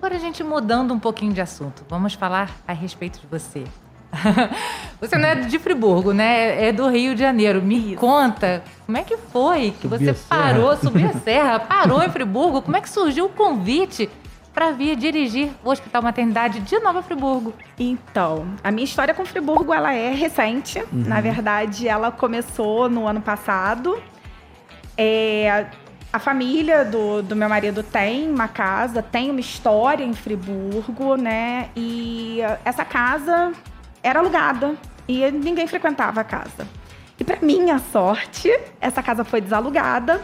Agora 0.00 0.16
a 0.16 0.18
gente 0.18 0.42
mudando 0.42 0.94
um 0.94 0.98
pouquinho 0.98 1.34
de 1.34 1.42
assunto, 1.42 1.84
vamos 1.86 2.14
falar 2.14 2.50
a 2.66 2.72
respeito 2.72 3.20
de 3.20 3.26
você. 3.26 3.64
você 4.98 5.18
não 5.18 5.28
é 5.28 5.34
de 5.34 5.58
Friburgo, 5.58 6.14
né? 6.14 6.68
É 6.68 6.72
do 6.72 6.88
Rio 6.88 7.14
de 7.14 7.20
Janeiro. 7.20 7.60
Me 7.60 7.96
conta, 7.96 8.64
como 8.86 8.96
é 8.96 9.02
que 9.02 9.18
foi 9.18 9.74
que 9.78 9.86
você 9.86 10.14
parou, 10.26 10.74
subiu 10.78 11.06
a 11.06 11.12
serra, 11.20 11.60
parou 11.60 12.02
em 12.02 12.08
Friburgo? 12.08 12.62
Como 12.62 12.78
é 12.78 12.80
que 12.80 12.88
surgiu 12.88 13.26
o 13.26 13.28
convite 13.28 14.08
para 14.54 14.70
vir 14.70 14.96
dirigir 14.96 15.50
o 15.62 15.68
Hospital 15.68 16.00
Maternidade 16.00 16.60
de 16.60 16.78
Nova 16.78 17.02
Friburgo? 17.02 17.52
Então, 17.78 18.46
a 18.64 18.70
minha 18.70 18.86
história 18.86 19.12
com 19.12 19.26
Friburgo 19.26 19.74
ela 19.74 19.92
é 19.92 20.14
recente. 20.14 20.82
Na 20.90 21.20
verdade, 21.20 21.86
ela 21.86 22.10
começou 22.10 22.88
no 22.88 23.06
ano 23.06 23.20
passado. 23.20 24.02
É, 24.96 25.66
a 26.12 26.18
família 26.18 26.84
do, 26.84 27.22
do 27.22 27.36
meu 27.36 27.48
marido 27.48 27.82
tem 27.82 28.28
uma 28.30 28.48
casa, 28.48 29.02
tem 29.02 29.30
uma 29.30 29.40
história 29.40 30.04
em 30.04 30.12
Friburgo, 30.12 31.14
né? 31.16 31.68
E 31.76 32.38
essa 32.64 32.84
casa 32.84 33.52
era 34.02 34.18
alugada 34.20 34.74
e 35.06 35.30
ninguém 35.30 35.66
frequentava 35.66 36.20
a 36.20 36.24
casa. 36.24 36.66
E 37.18 37.22
para 37.24 37.38
minha 37.42 37.78
sorte, 37.78 38.50
essa 38.80 39.02
casa 39.02 39.22
foi 39.24 39.40
desalugada 39.40 40.20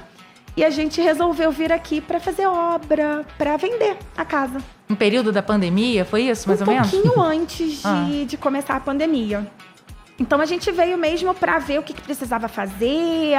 e 0.57 0.65
a 0.65 0.71
gente 0.71 1.01
resolveu 1.01 1.53
vir 1.53 1.71
aqui 1.71 2.01
para 2.01 2.19
fazer 2.19 2.47
obra, 2.47 3.25
para 3.37 3.57
vender 3.59 3.97
a 4.17 4.25
casa 4.25 4.59
No 4.89 4.97
período 4.97 5.31
da 5.31 5.43
pandemia, 5.43 6.05
foi 6.07 6.23
isso, 6.23 6.49
mais 6.49 6.63
um 6.63 6.65
ou 6.65 6.71
menos? 6.73 6.91
pouquinho 6.91 7.21
antes 7.21 7.83
de, 7.83 7.85
Ah. 7.85 8.25
de 8.27 8.37
começar 8.39 8.75
a 8.77 8.81
pandemia. 8.81 9.47
Então 10.19 10.41
a 10.41 10.47
gente 10.47 10.73
veio 10.73 10.97
mesmo 10.97 11.35
para 11.35 11.59
ver 11.59 11.79
o 11.79 11.83
que, 11.83 11.93
que 11.93 12.01
precisava 12.01 12.49
fazer, 12.49 13.39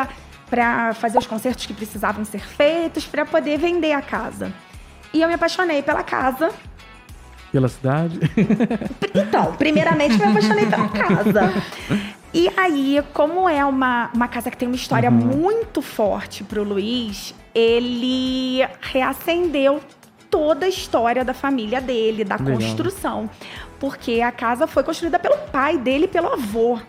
para 0.49 0.93
fazer 0.93 1.17
os 1.17 1.27
concertos 1.27 1.65
que 1.65 1.73
precisavam 1.73 2.23
ser 2.25 2.45
feitos, 2.45 3.05
para 3.05 3.25
poder 3.25 3.57
vender 3.57 3.93
a 3.93 4.01
casa. 4.01 4.51
E 5.13 5.21
eu 5.21 5.27
me 5.27 5.33
apaixonei 5.33 5.81
pela 5.81 6.03
casa. 6.03 6.51
Pela 7.51 7.67
cidade. 7.67 8.19
Então, 9.13 9.53
primeiramente 9.55 10.15
me 10.17 10.25
apaixonei 10.25 10.67
pela 10.67 10.89
casa. 10.89 11.53
E 12.33 12.49
aí, 12.55 13.03
como 13.13 13.49
é 13.49 13.65
uma, 13.65 14.11
uma 14.13 14.27
casa 14.27 14.51
que 14.51 14.57
tem 14.57 14.67
uma 14.67 14.75
história 14.75 15.09
muito 15.09 15.81
forte 15.81 16.43
pro 16.43 16.63
Luiz, 16.63 17.33
ele 17.53 18.59
reacendeu 18.79 19.81
toda 20.29 20.65
a 20.65 20.69
história 20.69 21.25
da 21.25 21.33
família 21.33 21.81
dele, 21.81 22.23
da 22.23 22.35
Legal. 22.35 22.53
construção. 22.53 23.29
Porque 23.79 24.21
a 24.21 24.31
casa 24.31 24.67
foi 24.67 24.83
construída 24.83 25.17
pelo 25.17 25.37
pai 25.51 25.77
dele 25.77 26.05
e 26.05 26.07
pelo 26.07 26.33
avô. 26.33 26.79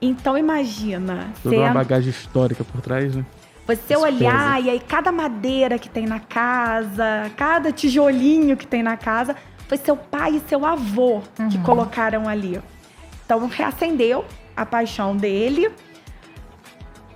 Então 0.00 0.38
imagina, 0.38 1.32
Toda 1.42 1.56
uma 1.56 1.70
bagagem 1.74 2.10
histórica 2.10 2.62
por 2.64 2.80
trás, 2.80 3.14
né? 3.16 3.24
você 3.66 3.94
Isso 3.94 4.02
olhar 4.02 4.54
pesa. 4.56 4.60
e 4.66 4.70
aí 4.70 4.80
cada 4.80 5.12
madeira 5.12 5.78
que 5.78 5.88
tem 5.90 6.06
na 6.06 6.20
casa, 6.20 7.30
cada 7.36 7.70
tijolinho 7.72 8.56
que 8.56 8.66
tem 8.66 8.82
na 8.82 8.96
casa, 8.96 9.36
foi 9.66 9.76
seu 9.76 9.96
pai 9.96 10.36
e 10.36 10.48
seu 10.48 10.64
avô 10.64 11.20
que 11.50 11.58
colocaram 11.58 12.26
ali. 12.28 12.60
Então 13.26 13.46
reacendeu 13.48 14.24
a 14.56 14.64
paixão 14.64 15.14
dele, 15.16 15.70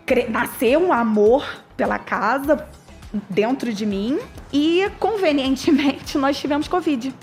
cre- 0.05 0.29
nasceu 0.29 0.81
um 0.81 0.93
amor 0.93 1.45
pela 1.77 1.99
casa 1.99 2.69
dentro 3.31 3.73
de 3.73 3.87
mim 3.87 4.19
e 4.53 4.91
convenientemente 4.99 6.17
nós 6.19 6.39
tivemos 6.39 6.69
Covid. 6.69 7.15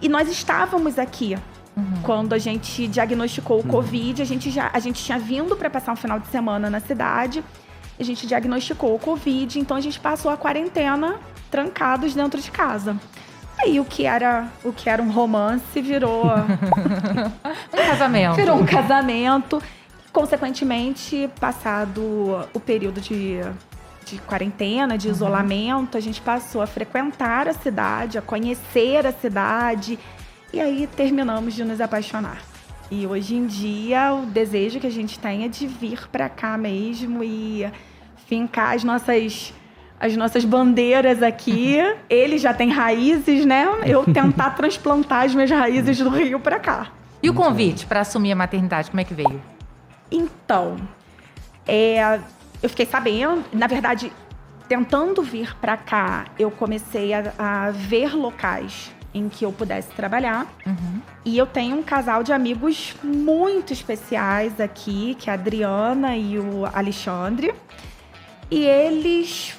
E 0.00 0.08
nós 0.08 0.30
estávamos 0.30 0.98
aqui 0.98 1.36
quando 2.02 2.32
a 2.32 2.38
gente 2.38 2.86
diagnosticou 2.86 3.60
o 3.60 3.64
Covid. 3.64 4.22
A 4.22 4.24
gente, 4.24 4.50
já, 4.50 4.70
a 4.72 4.78
gente 4.78 5.02
tinha 5.02 5.18
vindo 5.18 5.56
para 5.56 5.70
passar 5.70 5.92
um 5.92 5.96
final 5.96 6.18
de 6.18 6.26
semana 6.28 6.68
na 6.68 6.80
cidade. 6.80 7.42
A 7.98 8.02
gente 8.02 8.26
diagnosticou 8.26 8.94
o 8.94 8.98
Covid, 8.98 9.58
então 9.58 9.76
a 9.76 9.80
gente 9.80 10.00
passou 10.00 10.30
a 10.30 10.36
quarentena 10.36 11.20
trancados 11.50 12.14
dentro 12.14 12.40
de 12.40 12.50
casa. 12.50 12.96
Aí 13.58 13.78
o 13.78 13.84
que 13.84 14.06
era, 14.06 14.48
o 14.64 14.72
que 14.72 14.88
era 14.88 15.02
um 15.02 15.10
romance 15.10 15.80
virou 15.80 16.24
Um 17.72 17.90
casamento. 17.90 18.36
virou 18.36 18.56
um 18.56 18.66
casamento. 18.66 19.62
Consequentemente, 20.12 21.30
passado 21.40 22.02
o 22.52 22.60
período 22.60 23.00
de, 23.00 23.40
de 24.04 24.18
quarentena, 24.18 24.98
de 24.98 25.08
isolamento, 25.08 25.96
a 25.96 26.00
gente 26.00 26.20
passou 26.20 26.60
a 26.60 26.66
frequentar 26.66 27.48
a 27.48 27.54
cidade, 27.54 28.18
a 28.18 28.22
conhecer 28.22 29.06
a 29.06 29.12
cidade. 29.12 29.98
E 30.52 30.60
aí 30.60 30.86
terminamos 30.86 31.54
de 31.54 31.64
nos 31.64 31.80
apaixonar. 31.80 32.42
E 32.90 33.06
hoje 33.06 33.34
em 33.34 33.46
dia, 33.46 34.12
o 34.12 34.26
desejo 34.26 34.78
que 34.78 34.86
a 34.86 34.90
gente 34.90 35.18
tem 35.18 35.44
é 35.44 35.48
de 35.48 35.66
vir 35.66 36.06
para 36.08 36.28
cá 36.28 36.58
mesmo 36.58 37.24
e 37.24 37.66
fincar 38.26 38.74
as 38.74 38.84
nossas 38.84 39.54
as 39.98 40.16
nossas 40.16 40.44
bandeiras 40.44 41.22
aqui. 41.22 41.76
Ele 42.10 42.36
já 42.36 42.52
tem 42.52 42.68
raízes, 42.68 43.46
né? 43.46 43.64
Eu 43.86 44.04
tentar 44.04 44.50
transplantar 44.56 45.24
as 45.24 45.34
minhas 45.34 45.50
raízes 45.50 45.98
do 45.98 46.10
Rio 46.10 46.38
para 46.38 46.58
cá. 46.58 46.88
E 47.22 47.30
o 47.30 47.34
convite 47.34 47.86
para 47.86 48.00
assumir 48.00 48.32
a 48.32 48.36
maternidade, 48.36 48.90
como 48.90 49.00
é 49.00 49.04
que 49.04 49.14
veio? 49.14 49.40
Então, 50.10 50.76
é, 51.66 52.20
eu 52.62 52.68
fiquei 52.68 52.84
sabendo, 52.84 53.44
na 53.52 53.68
verdade, 53.68 54.12
tentando 54.68 55.22
vir 55.22 55.56
para 55.56 55.76
cá, 55.76 56.24
eu 56.38 56.50
comecei 56.50 57.14
a, 57.14 57.32
a 57.38 57.70
ver 57.70 58.14
locais 58.14 58.92
em 59.14 59.28
que 59.28 59.44
eu 59.44 59.52
pudesse 59.52 59.88
trabalhar. 59.90 60.46
Uhum. 60.66 61.00
E 61.24 61.36
eu 61.36 61.46
tenho 61.46 61.76
um 61.76 61.82
casal 61.82 62.22
de 62.22 62.32
amigos 62.32 62.94
muito 63.02 63.72
especiais 63.72 64.60
aqui, 64.60 65.14
que 65.18 65.28
é 65.28 65.32
a 65.32 65.34
Adriana 65.34 66.16
e 66.16 66.38
o 66.38 66.64
Alexandre. 66.66 67.54
E 68.50 68.64
eles 68.64 69.56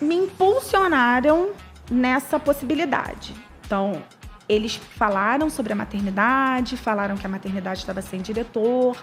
me 0.00 0.14
impulsionaram 0.14 1.50
nessa 1.90 2.38
possibilidade. 2.38 3.34
Então, 3.64 4.02
eles 4.48 4.76
falaram 4.76 5.48
sobre 5.48 5.72
a 5.72 5.76
maternidade, 5.76 6.76
falaram 6.76 7.16
que 7.16 7.26
a 7.26 7.28
maternidade 7.28 7.80
estava 7.80 8.02
sem 8.02 8.20
diretor, 8.20 8.96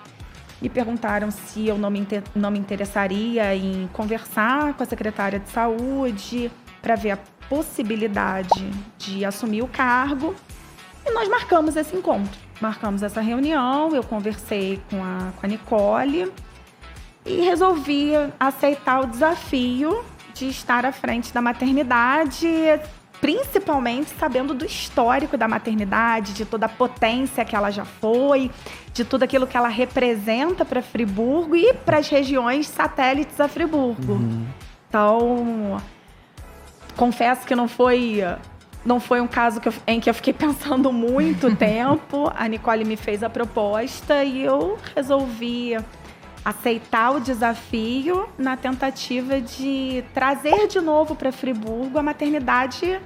me 0.61 0.69
perguntaram 0.69 1.31
se 1.31 1.67
eu 1.67 1.77
não 1.77 1.89
me, 1.89 2.05
não 2.35 2.51
me 2.51 2.59
interessaria 2.59 3.55
em 3.55 3.89
conversar 3.91 4.75
com 4.75 4.83
a 4.83 4.85
secretária 4.85 5.39
de 5.39 5.49
saúde 5.49 6.51
para 6.81 6.95
ver 6.95 7.11
a 7.11 7.19
possibilidade 7.51 8.71
de 8.97 9.25
assumir 9.25 9.61
o 9.61 9.67
cargo. 9.67 10.33
E 11.05 11.11
nós 11.11 11.27
marcamos 11.27 11.75
esse 11.75 11.93
encontro. 11.93 12.39
Marcamos 12.61 13.03
essa 13.03 13.19
reunião, 13.19 13.93
eu 13.93 14.03
conversei 14.03 14.81
com 14.89 15.03
a, 15.03 15.33
com 15.35 15.45
a 15.45 15.49
Nicole 15.49 16.31
e 17.25 17.41
resolvi 17.41 18.13
aceitar 18.39 19.01
o 19.01 19.07
desafio 19.07 20.01
de 20.33 20.47
estar 20.47 20.85
à 20.85 20.93
frente 20.93 21.33
da 21.33 21.41
maternidade, 21.41 22.47
principalmente 23.19 24.11
sabendo 24.17 24.53
do 24.53 24.63
histórico 24.63 25.35
da 25.35 25.47
maternidade, 25.47 26.33
de 26.33 26.45
toda 26.45 26.67
a 26.67 26.69
potência 26.69 27.43
que 27.43 27.53
ela 27.53 27.69
já 27.69 27.83
foi, 27.83 28.49
de 28.93 29.03
tudo 29.03 29.23
aquilo 29.23 29.45
que 29.45 29.57
ela 29.57 29.67
representa 29.67 30.63
para 30.63 30.81
Friburgo 30.81 31.57
e 31.57 31.73
para 31.73 31.97
as 31.97 32.07
regiões 32.07 32.67
satélites 32.67 33.41
a 33.41 33.49
Friburgo. 33.49 34.21
Então, 34.87 35.81
confesso 36.95 37.45
que 37.45 37.55
não 37.55 37.67
foi 37.67 38.21
não 38.83 38.99
foi 38.99 39.21
um 39.21 39.27
caso 39.27 39.61
que 39.61 39.69
eu- 39.69 39.73
em 39.85 39.99
que 39.99 40.09
eu 40.09 40.13
fiquei 40.13 40.33
pensando 40.33 40.91
muito 40.91 41.55
tempo. 41.55 42.31
A 42.35 42.47
Nicole 42.47 42.83
me 42.83 42.95
fez 42.97 43.21
a 43.23 43.29
proposta 43.29 44.23
e 44.23 44.41
eu 44.43 44.77
resolvi 44.95 45.77
aceitar 46.43 47.11
o 47.11 47.19
desafio 47.19 48.27
na 48.37 48.57
tentativa 48.57 49.39
de 49.39 50.03
trazer 50.13 50.67
de 50.67 50.81
novo 50.81 51.13
para 51.15 51.31
Friburgo 51.31 51.99
a 51.99 52.01
maternidade 52.03 52.99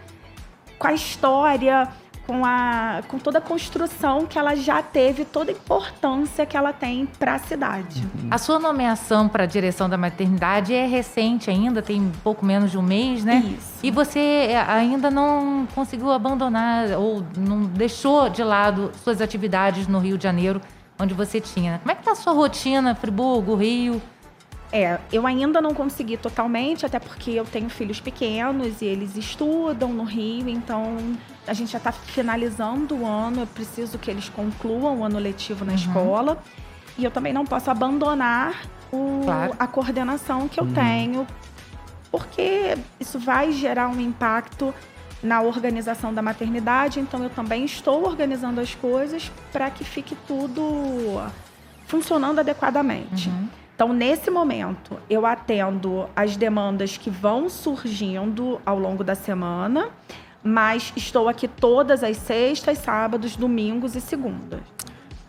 com 0.79 0.87
a 0.87 0.93
história, 0.93 1.89
com, 2.25 2.45
a, 2.45 3.01
com 3.07 3.17
toda 3.17 3.37
a 3.37 3.41
construção 3.41 4.25
que 4.25 4.37
ela 4.37 4.55
já 4.55 4.81
teve, 4.81 5.25
toda 5.25 5.51
a 5.51 5.53
importância 5.53 6.45
que 6.45 6.57
ela 6.57 6.73
tem 6.73 7.05
para 7.05 7.35
a 7.35 7.39
cidade. 7.39 8.03
A 8.29 8.37
sua 8.37 8.59
nomeação 8.59 9.27
para 9.27 9.43
a 9.43 9.47
direção 9.47 9.87
da 9.87 9.97
maternidade 9.97 10.73
é 10.73 10.85
recente 10.85 11.49
ainda, 11.49 11.81
tem 11.81 12.11
pouco 12.23 12.45
menos 12.45 12.71
de 12.71 12.77
um 12.77 12.81
mês, 12.81 13.23
né? 13.23 13.43
Isso. 13.57 13.79
E 13.83 13.91
você 13.91 14.49
ainda 14.67 15.11
não 15.11 15.67
conseguiu 15.73 16.11
abandonar 16.11 16.91
ou 16.97 17.23
não 17.37 17.63
deixou 17.63 18.29
de 18.29 18.43
lado 18.43 18.91
suas 19.03 19.21
atividades 19.21 19.87
no 19.87 19.99
Rio 19.99 20.17
de 20.17 20.23
Janeiro, 20.23 20.61
onde 20.99 21.13
você 21.13 21.39
tinha. 21.39 21.79
Como 21.79 21.91
é 21.91 21.95
que 21.95 22.03
tá 22.03 22.11
a 22.11 22.15
sua 22.15 22.33
rotina, 22.33 22.95
Friburgo, 22.95 23.55
Rio? 23.55 24.01
É, 24.71 24.99
eu 25.11 25.25
ainda 25.27 25.61
não 25.61 25.73
consegui 25.73 26.17
totalmente, 26.17 26.85
até 26.85 26.99
porque 26.99 27.31
eu 27.31 27.45
tenho 27.45 27.69
filhos 27.69 27.99
pequenos 27.99 28.81
e 28.81 28.85
eles 28.85 29.15
estudam 29.15 29.93
no 29.93 30.03
Rio, 30.03 30.49
então 30.49 30.97
a 31.47 31.53
gente 31.53 31.71
já 31.71 31.77
está 31.77 31.91
finalizando 31.91 32.95
o 32.95 33.05
ano, 33.05 33.41
eu 33.41 33.47
preciso 33.47 33.97
que 33.97 34.09
eles 34.09 34.29
concluam 34.29 34.99
o 34.99 35.03
ano 35.03 35.19
letivo 35.19 35.63
na 35.65 35.71
Uhum. 35.73 35.77
escola. 35.77 36.37
E 36.97 37.03
eu 37.03 37.11
também 37.11 37.33
não 37.33 37.45
posso 37.45 37.69
abandonar 37.69 38.63
o- 38.91 39.21
Claro. 39.25 39.53
a 39.59 39.67
coordenação 39.67 40.47
que 40.47 40.59
eu 40.59 40.65
tenho, 40.73 41.27
porque 42.11 42.77
isso 42.99 43.19
vai 43.19 43.51
gerar 43.51 43.89
um 43.89 43.99
impacto 43.99 44.73
na 45.21 45.41
organização 45.41 46.13
da 46.13 46.21
maternidade, 46.21 46.99
então 46.99 47.23
eu 47.23 47.29
também 47.29 47.65
estou 47.65 48.05
organizando 48.05 48.61
as 48.61 48.75
coisas 48.75 49.31
para 49.51 49.69
que 49.69 49.83
fique 49.83 50.15
tudo 50.27 51.21
funcionando 51.87 52.39
adequadamente. 52.39 53.31
Então, 53.75 53.91
nesse 53.91 54.31
momento, 54.31 54.97
eu 55.09 55.25
atendo 55.25 56.07
as 56.15 56.37
demandas 56.37 56.95
que 56.97 57.09
vão 57.09 57.49
surgindo 57.49 58.61
ao 58.65 58.79
longo 58.79 59.03
da 59.03 59.15
semana, 59.15 59.89
mas 60.45 60.93
estou 60.95 61.27
aqui 61.27 61.47
todas 61.47 62.03
as 62.03 62.17
sextas, 62.17 62.77
sábados, 62.77 63.35
domingos 63.35 63.95
e 63.95 64.01
segundas. 64.01 64.61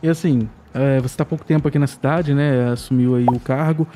E 0.02 0.08
assim, 0.10 0.46
é, 0.74 1.00
você 1.00 1.14
está 1.14 1.24
pouco 1.24 1.42
tempo 1.42 1.66
aqui 1.66 1.78
na 1.78 1.86
cidade, 1.86 2.34
né? 2.34 2.70
Assumiu 2.70 3.16
aí 3.16 3.24
o 3.24 3.40
cargo. 3.40 3.88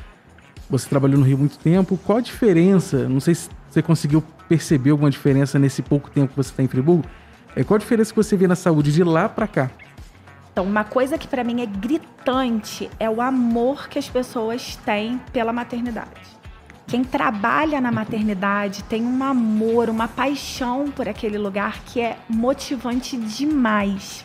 Você 0.71 0.89
trabalhou 0.89 1.19
no 1.19 1.27
Rio 1.27 1.37
muito 1.37 1.59
tempo. 1.59 1.99
Qual 2.07 2.17
a 2.17 2.21
diferença? 2.23 3.07
Não 3.07 3.21
sei 3.21 3.35
se 3.35 3.51
você 3.69 3.83
conseguiu 3.83 4.25
perceber 4.49 4.91
alguma 4.91 5.11
diferença 5.11 5.59
nesse 5.59 5.83
pouco 5.83 6.11
tempo 6.11 6.29
que 6.29 6.37
você 6.37 6.51
está 6.51 6.63
em 6.63 6.69
Friburgo. 6.69 7.05
É, 7.55 7.63
qual 7.63 7.77
a 7.77 7.79
diferença 7.79 8.13
que 8.13 8.17
você 8.17 8.35
vê 8.35 8.49
na 8.49 8.57
saúde 8.57 8.91
de 8.91 9.05
lá 9.05 9.29
para 9.29 9.47
cá? 9.47 9.71
Então, 10.53 10.65
uma 10.65 10.85
coisa 10.85 11.19
que 11.19 11.29
para 11.29 11.45
mim 11.45 11.61
é 11.61 11.67
gritante 11.67 12.91
é 12.99 13.11
o 13.11 13.21
amor 13.21 13.89
que 13.89 13.99
as 13.99 14.09
pessoas 14.09 14.77
têm 14.77 15.21
pela 15.33 15.53
maternidade. 15.53 16.40
Quem 16.91 17.05
trabalha 17.05 17.81
na 17.81 17.93
maternidade 17.93 18.83
tem 18.83 19.07
um 19.07 19.23
amor, 19.23 19.89
uma 19.89 20.09
paixão 20.09 20.91
por 20.91 21.09
aquele 21.09 21.39
lugar 21.39 21.85
que 21.85 22.01
é 22.01 22.19
motivante 22.29 23.17
demais. 23.17 24.25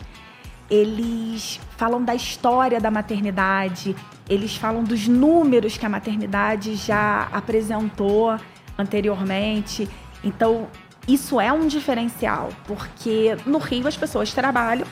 Eles 0.68 1.60
falam 1.76 2.02
da 2.02 2.12
história 2.12 2.80
da 2.80 2.90
maternidade, 2.90 3.94
eles 4.28 4.56
falam 4.56 4.82
dos 4.82 5.06
números 5.06 5.78
que 5.78 5.86
a 5.86 5.88
maternidade 5.88 6.74
já 6.74 7.28
apresentou 7.32 8.36
anteriormente. 8.76 9.88
Então, 10.24 10.66
isso 11.06 11.40
é 11.40 11.52
um 11.52 11.68
diferencial, 11.68 12.48
porque 12.66 13.36
no 13.46 13.58
Rio 13.58 13.86
as 13.86 13.96
pessoas 13.96 14.34
trabalham 14.34 14.88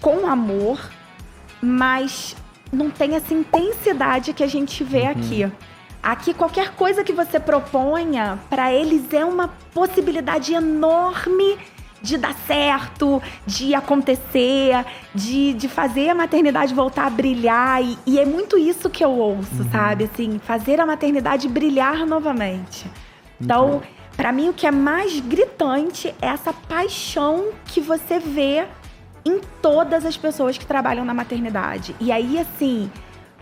com 0.00 0.28
amor, 0.28 0.78
mas 1.60 2.36
não 2.72 2.88
tem 2.88 3.16
essa 3.16 3.34
intensidade 3.34 4.32
que 4.32 4.44
a 4.44 4.48
gente 4.48 4.84
vê 4.84 5.06
aqui. 5.06 5.50
Aqui, 6.04 6.34
qualquer 6.34 6.72
coisa 6.72 7.02
que 7.02 7.14
você 7.14 7.40
proponha, 7.40 8.38
para 8.50 8.70
eles 8.70 9.10
é 9.14 9.24
uma 9.24 9.48
possibilidade 9.72 10.52
enorme 10.52 11.56
de 12.02 12.18
dar 12.18 12.34
certo, 12.46 13.22
de 13.46 13.74
acontecer, 13.74 14.84
de, 15.14 15.54
de 15.54 15.66
fazer 15.66 16.10
a 16.10 16.14
maternidade 16.14 16.74
voltar 16.74 17.06
a 17.06 17.10
brilhar. 17.10 17.82
E, 17.82 17.98
e 18.06 18.20
é 18.20 18.26
muito 18.26 18.58
isso 18.58 18.90
que 18.90 19.02
eu 19.02 19.12
ouço, 19.12 19.64
sabe? 19.72 20.04
Assim, 20.04 20.38
fazer 20.38 20.78
a 20.78 20.84
maternidade 20.84 21.48
brilhar 21.48 22.04
novamente. 22.04 22.84
Então, 23.40 23.80
para 24.14 24.30
mim, 24.30 24.50
o 24.50 24.52
que 24.52 24.66
é 24.66 24.70
mais 24.70 25.18
gritante 25.20 26.14
é 26.20 26.26
essa 26.26 26.52
paixão 26.52 27.48
que 27.64 27.80
você 27.80 28.18
vê 28.18 28.66
em 29.24 29.40
todas 29.62 30.04
as 30.04 30.18
pessoas 30.18 30.58
que 30.58 30.66
trabalham 30.66 31.02
na 31.02 31.14
maternidade. 31.14 31.96
E 31.98 32.12
aí, 32.12 32.38
assim, 32.38 32.92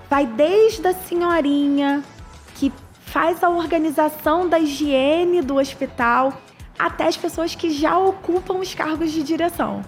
vai 0.09 0.25
desde 0.25 0.87
a 0.87 0.95
senhorinha 0.95 2.05
faz 3.13 3.45
a 3.45 3.51
organização 3.51 4.49
da 4.49 4.59
higiene 4.59 5.43
do 5.43 5.59
hospital 5.59 6.33
até 6.79 7.07
as 7.07 7.17
pessoas 7.17 7.55
que 7.55 7.69
já 7.71 7.97
ocupam 7.99 8.55
os 8.55 8.75
cargos 8.75 9.13
de 9.13 9.23
direção. 9.23 9.83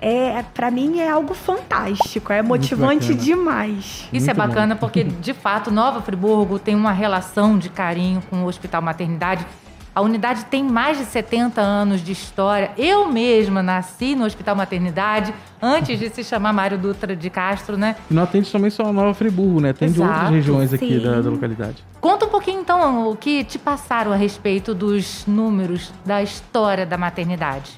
É, 0.00 0.42
para 0.54 0.70
mim 0.70 0.98
é 0.98 1.10
algo 1.10 1.34
fantástico, 1.34 2.32
é 2.32 2.40
motivante 2.40 3.14
demais. 3.14 4.08
Isso 4.10 4.26
Muito 4.26 4.30
é 4.30 4.34
bacana 4.34 4.74
porque, 4.74 5.04
de 5.04 5.34
fato, 5.34 5.70
Nova 5.70 6.00
Friburgo 6.00 6.58
tem 6.58 6.74
uma 6.74 6.90
relação 6.90 7.58
de 7.58 7.68
carinho 7.68 8.22
com 8.30 8.44
o 8.44 8.46
Hospital 8.46 8.80
Maternidade. 8.80 9.46
A 9.94 10.00
unidade 10.00 10.44
tem 10.44 10.62
mais 10.62 10.98
de 10.98 11.04
70 11.04 11.60
anos 11.60 12.02
de 12.02 12.12
história. 12.12 12.70
Eu 12.78 13.06
mesma 13.10 13.62
nasci 13.62 14.14
no 14.14 14.24
Hospital 14.24 14.54
Maternidade 14.54 15.34
antes 15.60 15.98
de 15.98 16.08
se 16.10 16.22
chamar 16.22 16.52
Mário 16.52 16.78
Dutra 16.78 17.16
de 17.16 17.28
Castro, 17.28 17.76
né? 17.76 17.96
E 18.10 18.14
não 18.14 18.22
atende 18.22 18.50
também 18.52 18.70
só 18.70 18.84
a 18.84 18.92
Nova 18.92 19.12
Friburgo, 19.14 19.60
né? 19.60 19.72
Tem 19.72 19.90
de 19.90 20.00
outras 20.00 20.18
Exato, 20.18 20.32
regiões 20.34 20.72
aqui 20.72 20.98
sim. 20.98 21.00
da, 21.02 21.20
da 21.20 21.28
localidade. 21.30 21.84
Conta 22.00 22.24
um 22.24 22.28
pouquinho, 22.28 22.60
então, 22.60 23.10
o 23.10 23.16
que 23.16 23.42
te 23.42 23.58
passaram 23.58 24.12
a 24.12 24.16
respeito 24.16 24.74
dos 24.74 25.26
números 25.26 25.92
da 26.04 26.22
história 26.22 26.86
da 26.86 26.96
maternidade. 26.96 27.72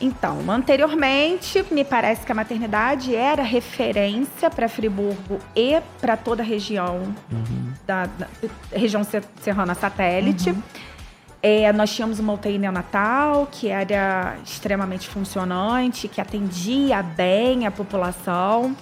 Então, 0.00 0.38
anteriormente, 0.48 1.62
me 1.70 1.84
parece 1.84 2.24
que 2.24 2.32
a 2.32 2.34
maternidade 2.34 3.14
era 3.14 3.42
referência 3.42 4.48
para 4.48 4.66
Friburgo 4.66 5.38
e 5.54 5.78
para 6.00 6.16
toda 6.16 6.42
a 6.42 6.46
região 6.46 7.14
da, 7.86 8.06
da- 8.06 8.26
região 8.72 9.04
se- 9.04 9.20
serrana 9.42 9.74
satélite. 9.74 10.54
É, 11.42 11.72
nós 11.72 11.94
tínhamos 11.94 12.18
uma 12.18 12.34
UTI 12.34 12.58
neonatal 12.58 13.48
que 13.50 13.68
era 13.68 14.36
extremamente 14.44 15.08
funcionante, 15.08 16.06
que 16.06 16.20
atendia 16.20 17.02
bem 17.02 17.66
a 17.66 17.70
população. 17.70 18.76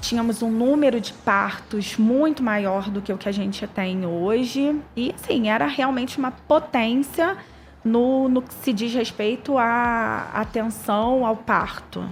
Tínhamos 0.00 0.42
um 0.42 0.50
número 0.50 1.00
de 1.00 1.12
partos 1.12 1.96
muito 1.96 2.42
maior 2.42 2.90
do 2.90 3.00
que 3.00 3.12
o 3.12 3.18
que 3.18 3.28
a 3.28 3.32
gente 3.32 3.64
tem 3.68 4.04
hoje. 4.04 4.80
E, 4.96 5.14
assim, 5.14 5.48
era 5.48 5.66
realmente 5.66 6.18
uma 6.18 6.32
potência 6.32 7.36
no, 7.84 8.28
no 8.28 8.42
que 8.42 8.52
se 8.52 8.72
diz 8.72 8.92
respeito 8.92 9.56
à 9.56 10.28
atenção 10.34 11.24
ao 11.24 11.36
parto. 11.36 12.04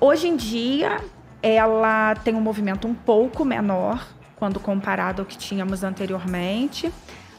Hoje 0.00 0.28
em 0.28 0.36
dia, 0.36 0.98
ela 1.42 2.14
tem 2.16 2.34
um 2.34 2.40
movimento 2.40 2.88
um 2.88 2.94
pouco 2.94 3.44
menor 3.44 4.06
quando 4.36 4.58
comparado 4.58 5.20
ao 5.20 5.26
que 5.26 5.36
tínhamos 5.36 5.84
anteriormente. 5.84 6.90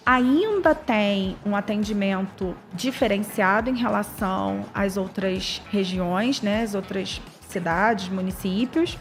Ainda 0.05 0.75
tem 0.75 1.35
um 1.43 1.55
atendimento 1.55 2.55
diferenciado 2.73 3.69
em 3.69 3.75
relação 3.75 4.65
às 4.73 4.97
outras 4.97 5.61
regiões, 5.71 6.41
né, 6.41 6.61
as 6.61 6.75
outras 6.75 7.21
cidades, 7.49 8.07
municípios. 8.09 8.97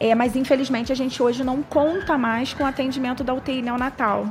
É, 0.00 0.14
mas 0.14 0.34
infelizmente 0.34 0.90
a 0.90 0.94
gente 0.94 1.22
hoje 1.22 1.44
não 1.44 1.62
conta 1.62 2.16
mais 2.16 2.52
com 2.54 2.64
o 2.64 2.66
atendimento 2.66 3.22
da 3.22 3.34
UTI 3.34 3.62
neonatal. 3.62 4.26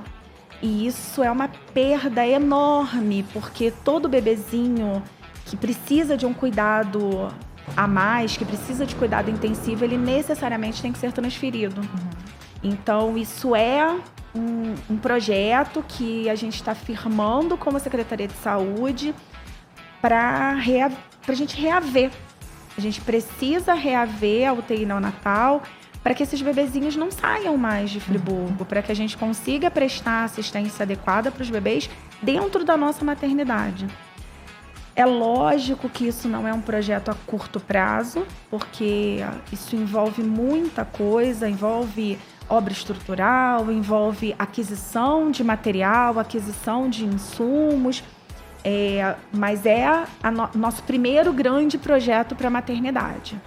E 0.61 0.87
isso 0.87 1.21
é 1.21 1.29
uma 1.29 1.49
perda 1.73 2.25
enorme, 2.25 3.25
porque 3.33 3.71
todo 3.83 4.09
bebezinho 4.09 5.03
que 5.45 5.57
precisa 5.57 6.15
de 6.15 6.25
um 6.25 6.33
cuidado 6.33 7.29
a 7.75 7.87
mais, 7.87 8.37
que 8.37 8.45
precisa 8.45 8.85
de 8.85 8.95
cuidado 8.95 9.29
intensivo, 9.29 9.83
ele 9.83 9.97
necessariamente 9.97 10.81
tem 10.81 10.91
que 10.91 10.99
ser 10.99 11.11
transferido. 11.11 11.81
Então, 12.63 13.17
isso 13.17 13.55
é 13.55 13.99
um, 14.35 14.75
um 14.89 14.97
projeto 14.97 15.83
que 15.87 16.29
a 16.29 16.35
gente 16.35 16.55
está 16.55 16.73
firmando 16.73 17.57
como 17.57 17.79
Secretaria 17.79 18.27
de 18.27 18.33
Saúde 18.35 19.13
para 20.01 20.57
a 21.27 21.33
gente 21.33 21.59
reaver. 21.59 22.11
A 22.77 22.81
gente 22.81 22.99
precisa 23.01 23.73
reaver 23.73 24.49
a 24.49 24.53
UTI 24.53 24.85
neonatal 24.85 25.61
para 26.03 26.13
que 26.13 26.23
esses 26.23 26.41
bebezinhos 26.41 26.95
não 26.95 27.09
saiam 27.09 27.55
mais 27.55 27.89
de 27.89 27.99
Friburgo, 27.99 28.65
para 28.65 28.81
que 28.81 28.91
a 28.91 28.95
gente 28.95 29.15
consiga 29.15 29.71
prestar 29.71 30.25
assistência 30.25 30.83
adequada 30.83 31.31
para 31.31 31.41
os 31.41 31.49
bebês 31.49 31.89
dentro 32.21 32.65
da 32.65 32.75
nossa 32.75 33.05
maternidade. 33.05 33.87
É 34.95 35.05
lógico 35.05 35.89
que 35.89 36.07
isso 36.07 36.27
não 36.27 36.47
é 36.47 36.53
um 36.53 36.61
projeto 36.61 37.09
a 37.09 37.15
curto 37.25 37.59
prazo, 37.59 38.27
porque 38.49 39.19
isso 39.51 39.75
envolve 39.75 40.21
muita 40.21 40.85
coisa, 40.85 41.49
envolve 41.49 42.19
obra 42.53 42.71
estrutural, 42.71 43.71
envolve 43.71 44.35
aquisição 44.37 45.31
de 45.31 45.43
material, 45.43 46.19
aquisição 46.19 46.89
de 46.89 47.03
insumos, 47.05 48.03
é, 48.63 49.15
mas 49.33 49.65
é 49.65 50.05
a 50.21 50.31
no- 50.31 50.49
nosso 50.55 50.83
primeiro 50.83 51.33
grande 51.33 51.77
projeto 51.77 52.35
para 52.35 52.47
a 52.47 52.51
maternidade. 52.51 53.39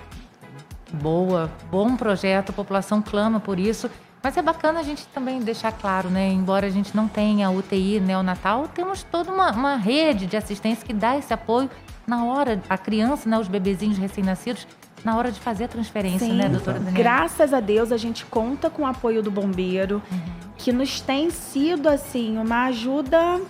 Boa, 0.93 1.51
bom 1.71 1.97
projeto, 1.97 2.51
a 2.51 2.53
população 2.53 3.01
clama 3.03 3.41
por 3.41 3.59
isso. 3.59 3.91
Mas 4.23 4.37
é 4.37 4.43
bacana 4.43 4.81
a 4.81 4.83
gente 4.83 5.07
também 5.09 5.39
deixar 5.41 5.71
claro, 5.71 6.09
né? 6.11 6.29
Embora 6.29 6.67
a 6.67 6.71
gente 6.71 6.97
não 6.97 7.07
tenha 7.07 7.49
UTI 7.49 8.01
neonatal, 8.01 8.67
temos 8.67 9.05
toda 9.05 9.31
uma, 9.31 9.53
uma 9.53 9.77
rede 9.77 10.27
de 10.27 10.37
assistência 10.37 10.85
que 10.85 10.93
dá 10.93 11.17
esse 11.17 11.33
apoio 11.33 11.71
na 12.07 12.25
hora, 12.25 12.61
a 12.69 12.77
criança, 12.77 13.29
né, 13.29 13.39
os 13.39 13.47
bebezinhos 13.47 13.99
recém-nascidos, 13.99 14.67
na 15.07 15.17
hora 15.17 15.31
de 15.31 15.39
fazer 15.39 15.65
a 15.65 15.69
transferência, 15.69 16.27
Sim. 16.27 16.33
né, 16.35 16.49
doutora 16.49 16.81
Daniela? 16.81 16.99
Graças 16.99 17.55
a 17.55 17.61
Deus 17.61 17.93
a 17.93 17.97
gente 17.97 18.27
conta 18.27 18.69
com 18.69 18.83
o 18.83 18.87
apoio 18.87 19.23
do 19.23 19.31
bombeiro, 19.31 20.03
Uhum. 20.11 20.19
que 20.59 20.73
nos 20.73 21.01
tem 21.01 21.31
sido 21.31 21.89
assim 21.89 22.37
uma 22.37 22.65
ajuda 22.65 23.41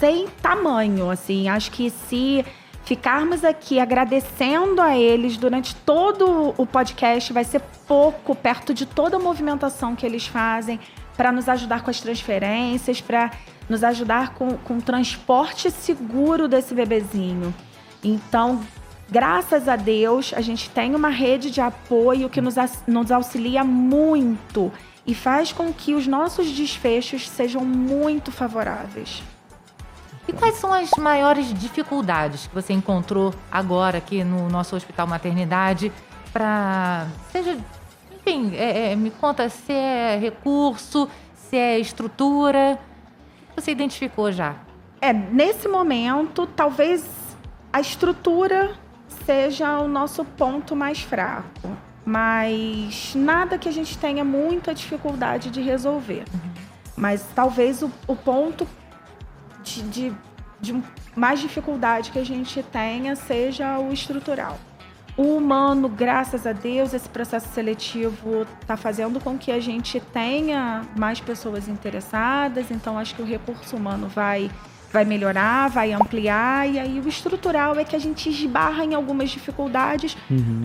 sem 0.00 0.26
tamanho, 0.42 1.08
assim. 1.08 1.48
Acho 1.48 1.70
que 1.70 1.88
se 1.88 2.44
ficarmos 2.84 3.44
aqui 3.44 3.78
agradecendo 3.78 4.80
a 4.82 4.98
eles 4.98 5.36
durante 5.36 5.72
todo 5.76 6.52
o 6.58 6.66
podcast 6.66 7.32
vai 7.32 7.44
ser 7.44 7.60
pouco 7.86 8.34
perto 8.34 8.74
de 8.74 8.86
toda 8.86 9.18
a 9.18 9.20
movimentação 9.20 9.94
que 9.94 10.04
eles 10.04 10.26
fazem 10.26 10.80
para 11.16 11.30
nos 11.30 11.48
ajudar 11.48 11.82
com 11.82 11.90
as 11.90 12.00
transferências, 12.00 13.00
para 13.00 13.30
nos 13.68 13.84
ajudar 13.84 14.34
com, 14.34 14.56
com 14.56 14.78
o 14.78 14.82
transporte 14.82 15.70
seguro 15.70 16.48
desse 16.48 16.74
bebezinho. 16.74 17.54
Então, 18.02 18.60
graças 19.10 19.68
a 19.68 19.76
Deus, 19.76 20.32
a 20.34 20.40
gente 20.40 20.70
tem 20.70 20.94
uma 20.94 21.08
rede 21.08 21.50
de 21.50 21.60
apoio 21.60 22.28
que 22.28 22.40
nos, 22.40 22.54
nos 22.86 23.10
auxilia 23.10 23.64
muito 23.64 24.72
e 25.06 25.14
faz 25.14 25.52
com 25.52 25.72
que 25.72 25.94
os 25.94 26.06
nossos 26.06 26.50
desfechos 26.50 27.28
sejam 27.28 27.64
muito 27.64 28.30
favoráveis. 28.30 29.22
E 30.28 30.32
quais 30.32 30.54
são 30.56 30.72
as 30.72 30.90
maiores 30.92 31.52
dificuldades 31.52 32.46
que 32.46 32.54
você 32.54 32.72
encontrou 32.72 33.34
agora 33.50 33.98
aqui 33.98 34.22
no 34.22 34.48
nosso 34.48 34.76
Hospital 34.76 35.06
Maternidade 35.06 35.90
para 36.32 37.08
seja, 37.32 37.58
enfim, 38.14 38.54
é, 38.54 38.92
é, 38.92 38.96
me 38.96 39.10
conta 39.10 39.48
se 39.48 39.72
é 39.72 40.16
recurso, 40.20 41.08
se 41.34 41.56
é 41.56 41.80
estrutura, 41.80 42.78
o 43.50 43.54
que 43.54 43.60
você 43.60 43.72
identificou 43.72 44.30
já? 44.30 44.54
É, 45.00 45.12
nesse 45.12 45.66
momento, 45.66 46.46
talvez 46.46 47.04
a 47.72 47.80
estrutura 47.80 48.78
seja 49.30 49.78
o 49.78 49.86
nosso 49.86 50.24
ponto 50.24 50.74
mais 50.74 51.02
fraco, 51.02 51.76
mas 52.04 53.12
nada 53.14 53.56
que 53.56 53.68
a 53.68 53.72
gente 53.72 53.96
tenha 53.96 54.24
muita 54.24 54.74
dificuldade 54.74 55.50
de 55.50 55.60
resolver. 55.60 56.24
Mas 56.96 57.24
talvez 57.32 57.80
o, 57.80 57.92
o 58.08 58.16
ponto 58.16 58.66
de, 59.62 59.82
de, 59.82 60.12
de 60.60 60.82
mais 61.14 61.38
dificuldade 61.38 62.10
que 62.10 62.18
a 62.18 62.24
gente 62.24 62.60
tenha 62.60 63.14
seja 63.14 63.78
o 63.78 63.92
estrutural. 63.92 64.58
O 65.16 65.36
humano, 65.36 65.88
graças 65.88 66.44
a 66.44 66.52
Deus, 66.52 66.92
esse 66.92 67.08
processo 67.08 67.46
seletivo 67.54 68.48
está 68.60 68.76
fazendo 68.76 69.20
com 69.20 69.38
que 69.38 69.52
a 69.52 69.60
gente 69.60 70.00
tenha 70.00 70.82
mais 70.98 71.20
pessoas 71.20 71.68
interessadas, 71.68 72.68
então 72.72 72.98
acho 72.98 73.14
que 73.14 73.22
o 73.22 73.26
recurso 73.26 73.76
humano 73.76 74.08
vai, 74.08 74.50
vai 74.92 75.04
melhorar, 75.04 75.68
vai 75.68 75.92
ampliar, 75.92 76.68
e 76.68 76.78
aí 76.78 77.00
o 77.00 77.08
estrutural 77.08 77.76
é 77.76 77.84
que 77.84 77.94
a 77.94 77.98
gente 77.98 78.28
esbarra 78.28 78.84
em 78.84 78.94
algumas 78.94 79.30
dificuldades, 79.30 80.16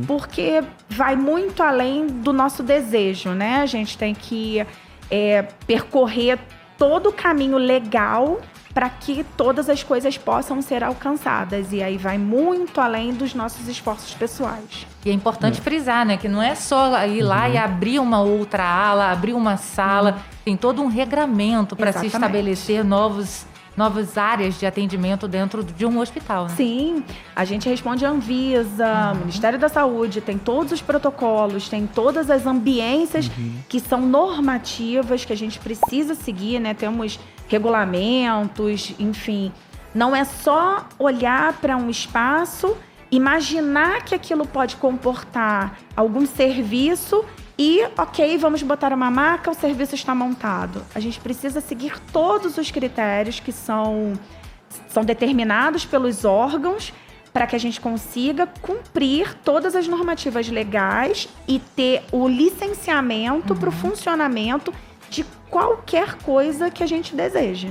porque 0.08 0.64
vai 0.90 1.16
muito 1.16 1.62
além 1.62 2.08
do 2.08 2.34
nosso 2.34 2.64
desejo, 2.64 3.30
né? 3.30 3.62
A 3.62 3.66
gente 3.66 3.98
tem 3.98 4.14
que 4.16 4.66
é, 5.12 5.44
percorrer 5.68 6.40
todo 6.78 7.10
o 7.10 7.14
caminho 7.14 7.58
legal 7.58 8.42
para 8.74 8.90
que 8.90 9.24
todas 9.38 9.70
as 9.70 9.82
coisas 9.82 10.18
possam 10.18 10.62
ser 10.62 10.84
alcançadas. 10.84 11.72
E 11.72 11.82
aí 11.82 11.98
vai 11.98 12.18
muito 12.18 12.82
além 12.82 13.14
dos 13.14 13.34
nossos 13.34 13.70
esforços 13.70 14.14
pessoais. 14.14 14.86
E 15.06 15.10
é 15.10 15.14
importante 15.14 15.62
frisar, 15.62 16.06
né, 16.06 16.18
que 16.18 16.28
não 16.28 16.44
é 16.44 16.56
só 16.56 17.06
ir 17.06 17.22
lá 17.22 17.48
e 17.48 17.58
abrir 17.58 18.00
uma 18.00 18.22
outra 18.22 18.66
ala, 18.66 19.12
abrir 19.12 19.34
uma 19.34 19.56
sala, 19.56 20.18
tem 20.44 20.58
todo 20.58 20.82
um 20.82 20.88
regramento 20.88 21.74
para 21.74 21.94
se 21.94 22.08
estabelecer 22.08 22.84
novos 22.84 23.46
novas 23.76 24.18
áreas 24.18 24.60
de 24.60 24.66
atendimento 24.66 25.28
dentro 25.28 25.64
de 25.64 25.86
um 25.86 26.00
hospital, 26.00 26.46
né? 26.46 26.54
Sim, 26.56 27.04
a 27.36 27.44
gente 27.44 27.68
responde 27.68 28.06
à 28.06 28.10
Anvisa, 28.10 29.14
Ministério 29.20 29.60
da 29.60 29.68
Saúde, 29.70 30.22
tem 30.22 30.38
todos 30.38 30.72
os 30.72 30.82
protocolos, 30.82 31.68
tem 31.68 31.86
todas 31.86 32.30
as 32.30 32.46
ambiências 32.46 33.30
que 33.68 33.80
são 33.80 34.02
normativas 34.02 35.26
que 35.26 35.34
a 35.34 35.38
gente 35.38 35.60
precisa 35.60 36.16
seguir, 36.16 36.60
né? 36.60 36.74
Temos 36.74 37.20
regulamentos, 37.48 38.94
enfim. 38.98 39.52
Não 39.94 40.16
é 40.16 40.24
só 40.24 40.88
olhar 41.00 41.54
para 41.54 41.78
um 41.78 41.90
espaço, 41.90 42.76
imaginar 43.16 44.04
que 44.04 44.16
aquilo 44.16 44.46
pode 44.46 44.76
comportar 44.78 45.80
algum 45.96 46.26
serviço 46.26 47.24
e, 47.58 47.84
ok, 47.98 48.38
vamos 48.38 48.62
botar 48.64 48.92
uma 48.92 49.10
maca, 49.10 49.52
o 49.52 49.54
serviço 49.54 49.96
está 49.96 50.14
montado. 50.14 50.84
A 50.94 51.00
gente 51.00 51.20
precisa 51.20 51.62
seguir 51.62 52.00
todos 52.12 52.58
os 52.58 52.70
critérios 52.72 53.40
que 53.40 53.52
são 53.52 54.14
são 54.90 55.04
determinados 55.06 55.86
pelos 55.86 56.26
órgãos 56.26 56.92
para 57.32 57.46
que 57.46 57.56
a 57.56 57.60
gente 57.60 57.82
consiga 57.82 58.48
cumprir 58.62 59.34
todas 59.44 59.76
as 59.76 59.88
normativas 59.88 60.48
legais 60.48 61.28
e 61.48 61.60
ter 61.60 62.04
o 62.12 62.28
licenciamento 62.28 63.54
para 63.56 63.70
o 63.70 63.72
funcionamento 63.72 64.74
de 65.10 65.26
qualquer 65.50 66.16
coisa 66.16 66.70
que 66.72 66.82
a 66.82 66.88
gente 66.88 67.14
deseja. 67.14 67.70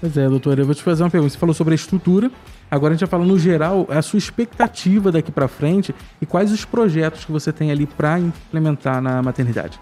Pois 0.00 0.16
é, 0.18 0.28
doutora, 0.28 0.60
eu 0.60 0.66
vou 0.66 0.74
te 0.74 0.82
fazer 0.82 1.02
uma 1.02 1.10
pergunta. 1.10 1.32
Você 1.32 1.38
falou 1.38 1.54
sobre 1.54 1.72
a 1.72 1.76
estrutura, 1.76 2.30
agora 2.74 2.92
a 2.92 2.96
gente 2.96 3.08
vai 3.08 3.08
falar 3.08 3.24
no 3.24 3.38
geral 3.38 3.86
a 3.88 4.02
sua 4.02 4.18
expectativa 4.18 5.12
daqui 5.12 5.30
para 5.30 5.46
frente 5.46 5.94
e 6.20 6.26
quais 6.26 6.50
os 6.50 6.64
projetos 6.64 7.24
que 7.24 7.30
você 7.30 7.52
tem 7.52 7.70
ali 7.70 7.86
para 7.86 8.18
implementar 8.18 9.00
na 9.00 9.22
maternidade. 9.22 9.78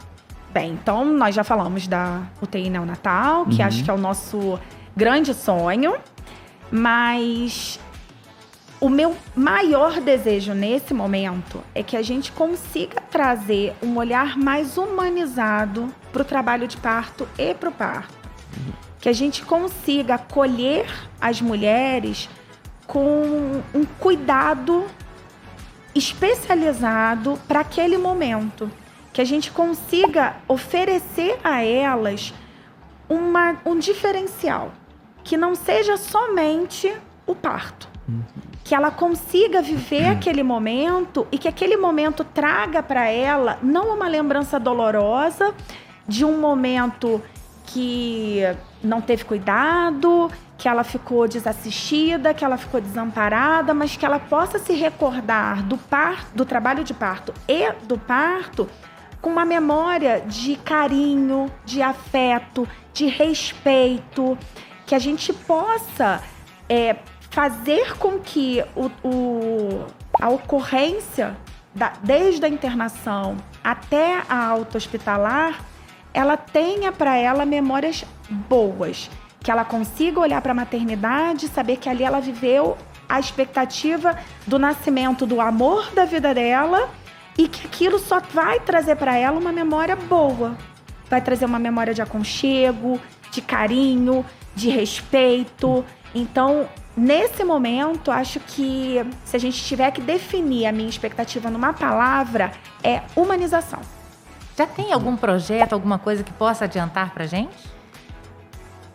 Bem, 0.52 0.72
então 0.72 1.05
nós 1.05 1.35
já 1.35 1.42
falamos 1.42 1.88
da 1.88 2.22
UTI 2.42 2.68
neonatal, 2.68 3.46
que 3.46 3.62
acho 3.62 3.83
que 3.83 3.90
é 3.90 3.94
o 3.94 3.98
nosso 3.98 4.59
grande 4.94 5.33
sonho, 5.33 5.94
mas 6.70 7.81
o 8.78 8.90
meu 8.90 9.16
maior 9.35 9.98
desejo 9.98 10.52
nesse 10.52 10.92
momento 10.92 11.62
é 11.74 11.83
que 11.83 11.96
a 11.96 12.02
gente 12.02 12.31
consiga 12.33 13.00
trazer 13.00 13.72
um 13.83 13.96
olhar 13.96 14.37
mais 14.37 14.76
humanizado 14.76 15.88
para 16.12 16.20
o 16.20 16.24
trabalho 16.24 16.68
de 16.68 16.76
parto 16.76 17.26
e 17.38 17.55
para 17.55 17.70
o 17.70 17.72
parto. 17.72 18.12
Que 19.00 19.09
a 19.09 19.12
gente 19.12 19.42
consiga 19.42 20.16
acolher 20.16 20.87
as 21.18 21.40
mulheres 21.40 22.28
com 22.92 23.62
um 23.74 23.87
cuidado 23.98 24.85
especializado 25.94 27.38
para 27.48 27.61
aquele 27.61 27.96
momento. 27.96 28.70
Que 29.14 29.22
a 29.22 29.24
gente 29.24 29.50
consiga 29.50 30.37
oferecer 30.46 31.38
a 31.42 31.64
elas 31.64 32.35
uma, 33.09 33.57
um 33.64 33.78
diferencial. 33.78 34.72
Que 35.24 35.38
não 35.38 35.55
seja 35.55 35.96
somente 35.96 36.94
o 37.26 37.35
parto. 37.35 37.88
Que 38.62 38.74
ela 38.74 38.90
consiga 38.90 39.62
viver 39.62 40.09
aquele 40.09 40.42
momento 40.42 41.26
e 41.33 41.38
que 41.38 41.48
aquele 41.48 41.78
momento 41.78 42.22
traga 42.22 42.83
para 42.83 43.09
ela 43.09 43.59
não 43.62 43.94
uma 43.94 44.07
lembrança 44.07 44.61
dolorosa 44.61 45.55
de 46.07 46.26
um 46.26 46.38
momento 46.38 47.22
que 47.64 48.40
não 48.83 49.01
teve 49.01 49.25
cuidado, 49.25 50.31
que 50.59 50.68
ela 50.68 50.85
ficou 50.85 51.27
desassistida, 51.29 52.33
que 52.35 52.45
ela 52.45 52.57
ficou 52.57 52.81
desamparada, 52.81 53.73
mas 53.75 53.97
que 53.97 54.05
ela 54.07 54.18
possa 54.18 54.59
se 54.59 54.73
recordar 54.75 55.62
do 55.62 55.77
parto, 55.77 56.27
do 56.35 56.45
trabalho 56.45 56.85
de 56.85 56.95
parto 56.95 57.33
e 57.49 57.71
do 57.87 57.99
parto 57.99 58.68
com 59.21 59.31
uma 59.31 59.45
memória 59.45 60.21
de 60.27 60.57
carinho, 60.57 61.51
de 61.64 61.81
afeto, 61.81 62.68
de 62.92 63.07
respeito, 63.07 64.37
que 64.87 64.95
a 64.95 64.99
gente 64.99 65.33
possa 65.33 66.21
é, 66.68 66.97
fazer 67.31 67.97
com 67.99 68.18
que 68.18 68.64
o, 68.75 68.90
o- 69.07 69.87
a 70.21 70.29
ocorrência, 70.29 71.37
da- 71.75 71.92
desde 72.03 72.45
a 72.45 72.49
internação 72.49 73.37
até 73.62 74.23
a 74.29 74.45
alta 74.47 74.77
hospitalar, 74.77 75.61
ela 76.14 76.37
tenha 76.37 76.92
para 76.92 77.16
ela 77.16 77.44
memórias 77.44 78.05
boas, 78.48 79.11
que 79.40 79.51
ela 79.51 79.64
consiga 79.64 80.20
olhar 80.20 80.40
para 80.40 80.53
a 80.53 80.55
maternidade, 80.55 81.48
saber 81.48 81.77
que 81.77 81.88
ali 81.88 82.05
ela 82.05 82.20
viveu 82.20 82.77
a 83.09 83.18
expectativa 83.18 84.16
do 84.46 84.59
nascimento 84.59 85.27
do 85.27 85.40
amor 85.40 85.90
da 85.92 86.05
vida 86.05 86.33
dela 86.33 86.88
e 87.37 87.48
que 87.48 87.66
aquilo 87.66 87.98
só 87.98 88.20
vai 88.20 88.61
trazer 88.61 88.96
para 88.96 89.16
ela 89.16 89.38
uma 89.38 89.53
memória 89.53 89.96
boa. 89.96 90.57
Vai 91.09 91.20
trazer 91.20 91.44
uma 91.44 91.59
memória 91.59 91.92
de 91.92 92.01
aconchego, 92.01 93.01
de 93.31 93.42
carinho, 93.42 94.25
de 94.55 94.70
respeito. 94.70 95.85
Então, 96.14 96.68
nesse 96.96 97.44
momento, 97.44 98.11
acho 98.11 98.38
que 98.40 99.05
se 99.25 99.37
a 99.37 99.40
gente 99.40 99.62
tiver 99.62 99.90
que 99.90 100.01
definir 100.01 100.66
a 100.66 100.72
minha 100.72 100.88
expectativa 100.88 101.51
numa 101.51 101.72
palavra, 101.72 102.53
é 102.83 103.03
humanização. 103.16 103.81
Já 104.56 104.66
tem 104.66 104.92
algum 104.92 105.16
projeto, 105.16 105.72
alguma 105.72 105.98
coisa 105.98 106.22
que 106.22 106.32
possa 106.32 106.64
adiantar 106.64 107.12
pra 107.12 107.26
gente? 107.26 107.70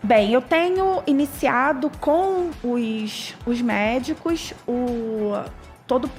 Bem, 0.04 0.32
eu 0.32 0.42
tenho 0.42 1.02
iniciado 1.08 1.92
com 2.00 2.52
os, 2.64 3.34
os 3.46 3.62
médicos 3.62 4.54
o 4.68 5.34
todo 5.88 6.10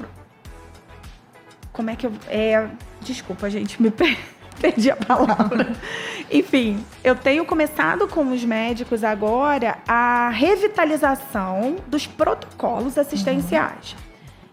como 1.73 1.91
é 1.91 1.95
que 1.97 2.07
eu 2.07 2.13
é, 2.27 2.69
desculpa 3.01 3.49
gente 3.49 3.81
me 3.81 3.91
per- 3.91 4.19
perdi 4.61 4.91
a 4.91 4.97
palavra. 4.97 5.69
Enfim, 6.31 6.85
eu 7.05 7.15
tenho 7.15 7.45
começado 7.47 8.09
com 8.09 8.33
os 8.33 8.45
médicos 8.45 9.05
agora 9.05 9.79
a 9.87 10.29
revitalização 10.31 11.77
dos 11.87 12.07
protocolos 12.07 12.99
assistenciais. 12.99 13.95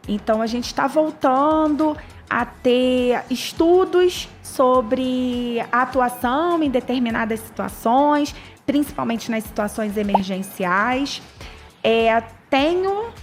Então, 0.08 0.40
a 0.42 0.46
gente 0.46 0.68
está 0.68 0.86
voltando 0.86 1.98
a 2.30 2.46
ter 2.46 3.24
estudos 3.30 4.28
sobre 4.42 5.64
atuação 5.72 6.62
em 6.64 6.70
determinadas 6.70 7.40
situações, 7.40 8.34
principalmente 8.66 9.30
nas 9.30 9.44
situações 9.44 9.98
emergenciais. 9.98 11.22
É, 11.84 12.22
tenho 12.50 13.14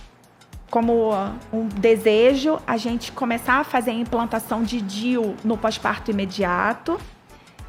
como 0.70 1.10
um 1.52 1.66
desejo 1.66 2.58
a 2.66 2.78
gente 2.78 3.12
começar 3.12 3.60
a 3.60 3.64
fazer 3.64 3.90
a 3.90 3.94
implantação 3.94 4.62
de 4.62 4.80
DIU 4.80 5.36
no 5.44 5.58
pós-parto 5.58 6.10
imediato. 6.10 6.98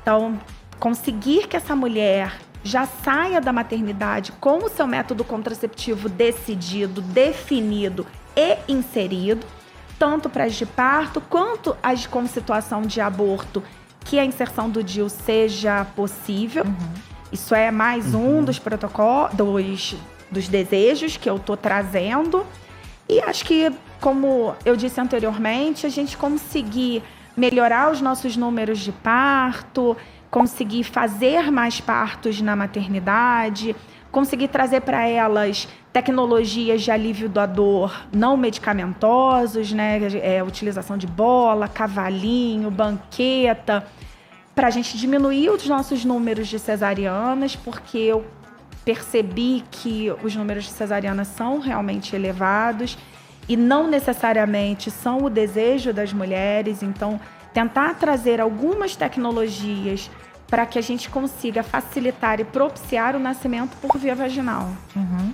Então, 0.02 0.40
conseguir 0.80 1.48
que 1.48 1.58
essa 1.58 1.76
mulher 1.76 2.40
já 2.64 2.86
saia 2.86 3.42
da 3.42 3.52
maternidade 3.52 4.32
com 4.40 4.60
o 4.60 4.70
seu 4.70 4.88
método 4.88 5.26
contraceptivo 5.26 6.08
decidido, 6.08 7.02
definido 7.02 8.08
e 8.36 8.58
inserido, 8.72 9.46
tanto 10.04 10.30
para 10.30 10.44
as 10.44 10.54
de 10.56 10.66
parto 10.66 11.22
quanto 11.22 11.78
as 11.82 12.06
com 12.06 12.28
situação 12.28 12.82
de 12.82 13.00
aborto, 13.00 13.64
que 14.04 14.20
a 14.20 14.26
inserção 14.26 14.70
do 14.70 14.84
DIU 14.84 15.08
seja 15.08 15.86
possível. 15.96 16.66
Uhum. 16.66 16.94
Isso 17.32 17.56
é 17.56 17.72
mais 17.72 18.14
uhum. 18.14 18.40
um 18.40 18.44
dos 18.44 18.60
protocolos, 18.60 19.34
dos, 19.34 19.96
dos 20.30 20.50
desejos 20.50 21.16
que 21.16 21.30
eu 21.30 21.38
estou 21.38 21.56
trazendo. 21.56 22.46
E 23.08 23.22
acho 23.22 23.46
que, 23.46 23.72
como 24.02 24.54
eu 24.66 24.76
disse 24.76 25.00
anteriormente, 25.00 25.86
a 25.86 25.90
gente 25.90 26.18
conseguir 26.18 27.02
melhorar 27.36 27.90
os 27.90 28.02
nossos 28.02 28.36
números 28.36 28.80
de 28.80 28.92
parto, 28.92 29.96
conseguir 30.30 30.84
fazer 30.84 31.50
mais 31.50 31.80
partos 31.80 32.42
na 32.42 32.58
maternidade, 32.58 33.74
conseguir 34.14 34.50
trazer 34.50 34.82
para 34.82 35.08
elas 35.08 35.68
tecnologias 35.92 36.84
de 36.84 36.92
alívio 36.92 37.28
da 37.28 37.48
dor 37.48 38.06
não 38.14 38.38
medicamentosos, 38.38 39.74
né? 39.74 40.00
É, 40.22 40.44
utilização 40.44 40.98
de 41.00 41.08
bola, 41.08 41.68
cavalinho, 41.68 42.70
banqueta, 42.70 43.86
para 44.54 44.68
a 44.68 44.70
gente 44.70 44.96
diminuir 45.00 45.50
os 45.50 45.68
nossos 45.68 46.06
números 46.06 46.48
de 46.48 46.60
cesarianas, 46.60 47.56
porque 47.56 47.98
eu 47.98 48.24
percebi 48.86 49.64
que 49.72 50.14
os 50.24 50.36
números 50.36 50.66
de 50.66 50.70
cesariana 50.70 51.26
são 51.26 51.60
realmente 51.60 52.16
elevados 52.16 52.96
e 53.50 53.58
não 53.58 53.88
necessariamente 53.88 54.92
são 54.92 55.24
o 55.24 55.30
desejo 55.30 55.92
das 55.92 56.14
mulheres. 56.14 56.84
Então, 56.84 57.20
tentar 57.52 57.96
trazer 57.96 58.40
algumas 58.40 58.96
tecnologias 58.96 60.12
para 60.54 60.68
que 60.68 60.78
a 60.78 60.84
gente 60.84 61.10
consiga 61.10 61.64
facilitar 61.64 62.40
e 62.40 62.44
propiciar 62.44 63.16
o 63.16 63.20
nascimento 63.20 63.76
por 63.78 63.98
via 63.98 64.14
vaginal. 64.14 64.70
Uhum. 64.96 65.34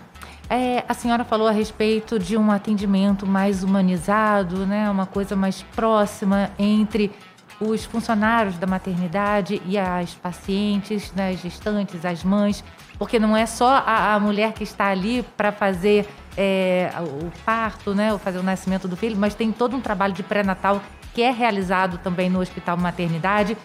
É, 0.50 0.86
a 0.88 0.94
senhora 0.94 1.26
falou 1.26 1.46
a 1.46 1.52
respeito 1.52 2.18
de 2.18 2.38
um 2.38 2.50
atendimento 2.50 3.28
mais 3.28 3.62
humanizado, 3.62 4.66
né? 4.66 4.90
Uma 4.90 5.06
coisa 5.06 5.36
mais 5.36 5.62
próxima 5.76 6.52
entre 6.58 7.12
os 7.60 7.84
funcionários 7.84 8.58
da 8.58 8.66
maternidade 8.66 9.62
e 9.66 9.78
as 9.78 10.14
pacientes, 10.14 11.12
né, 11.12 11.32
as 11.32 11.42
gestantes, 11.42 12.06
as 12.06 12.24
mães, 12.24 12.64
porque 12.98 13.20
não 13.20 13.36
é 13.36 13.46
só 13.46 13.84
a, 13.86 14.14
a 14.14 14.20
mulher 14.22 14.54
que 14.54 14.64
está 14.64 14.86
ali 14.86 15.22
para 15.36 15.52
fazer 15.52 16.08
é, 16.38 16.90
o 16.98 17.30
parto, 17.44 17.94
né, 17.94 18.14
ou 18.14 18.20
fazer 18.20 18.38
o 18.38 18.44
nascimento 18.44 18.88
do 18.88 18.96
filho, 18.96 19.18
mas 19.18 19.36
tem 19.36 19.52
todo 19.52 19.76
um 19.76 19.82
trabalho 19.82 20.14
de 20.14 20.24
pré-natal 20.24 20.82
que 21.14 21.22
é 21.22 21.32
realizado 21.32 21.98
também 21.98 22.30
no 22.30 22.40
hospital 22.40 22.78
maternidade. 22.78 23.58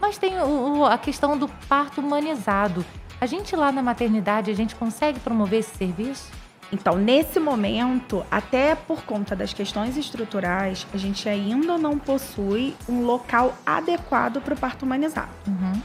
Mas 0.00 0.18
tem 0.18 0.38
o, 0.40 0.84
a 0.84 0.96
questão 0.96 1.36
do 1.36 1.48
parto 1.68 2.00
humanizado. 2.00 2.84
A 3.20 3.26
gente 3.26 3.56
lá 3.56 3.72
na 3.72 3.82
maternidade, 3.82 4.50
a 4.50 4.54
gente 4.54 4.74
consegue 4.74 5.18
promover 5.18 5.60
esse 5.60 5.76
serviço? 5.76 6.30
Então, 6.72 6.96
nesse 6.96 7.40
momento, 7.40 8.24
até 8.30 8.74
por 8.74 9.02
conta 9.02 9.34
das 9.34 9.52
questões 9.52 9.96
estruturais, 9.96 10.86
a 10.92 10.96
gente 10.98 11.28
ainda 11.28 11.78
não 11.78 11.98
possui 11.98 12.76
um 12.88 13.02
local 13.04 13.56
adequado 13.64 14.40
para 14.40 14.54
o 14.54 14.56
parto 14.56 14.84
humanizado. 14.84 15.30
Uhum. 15.46 15.80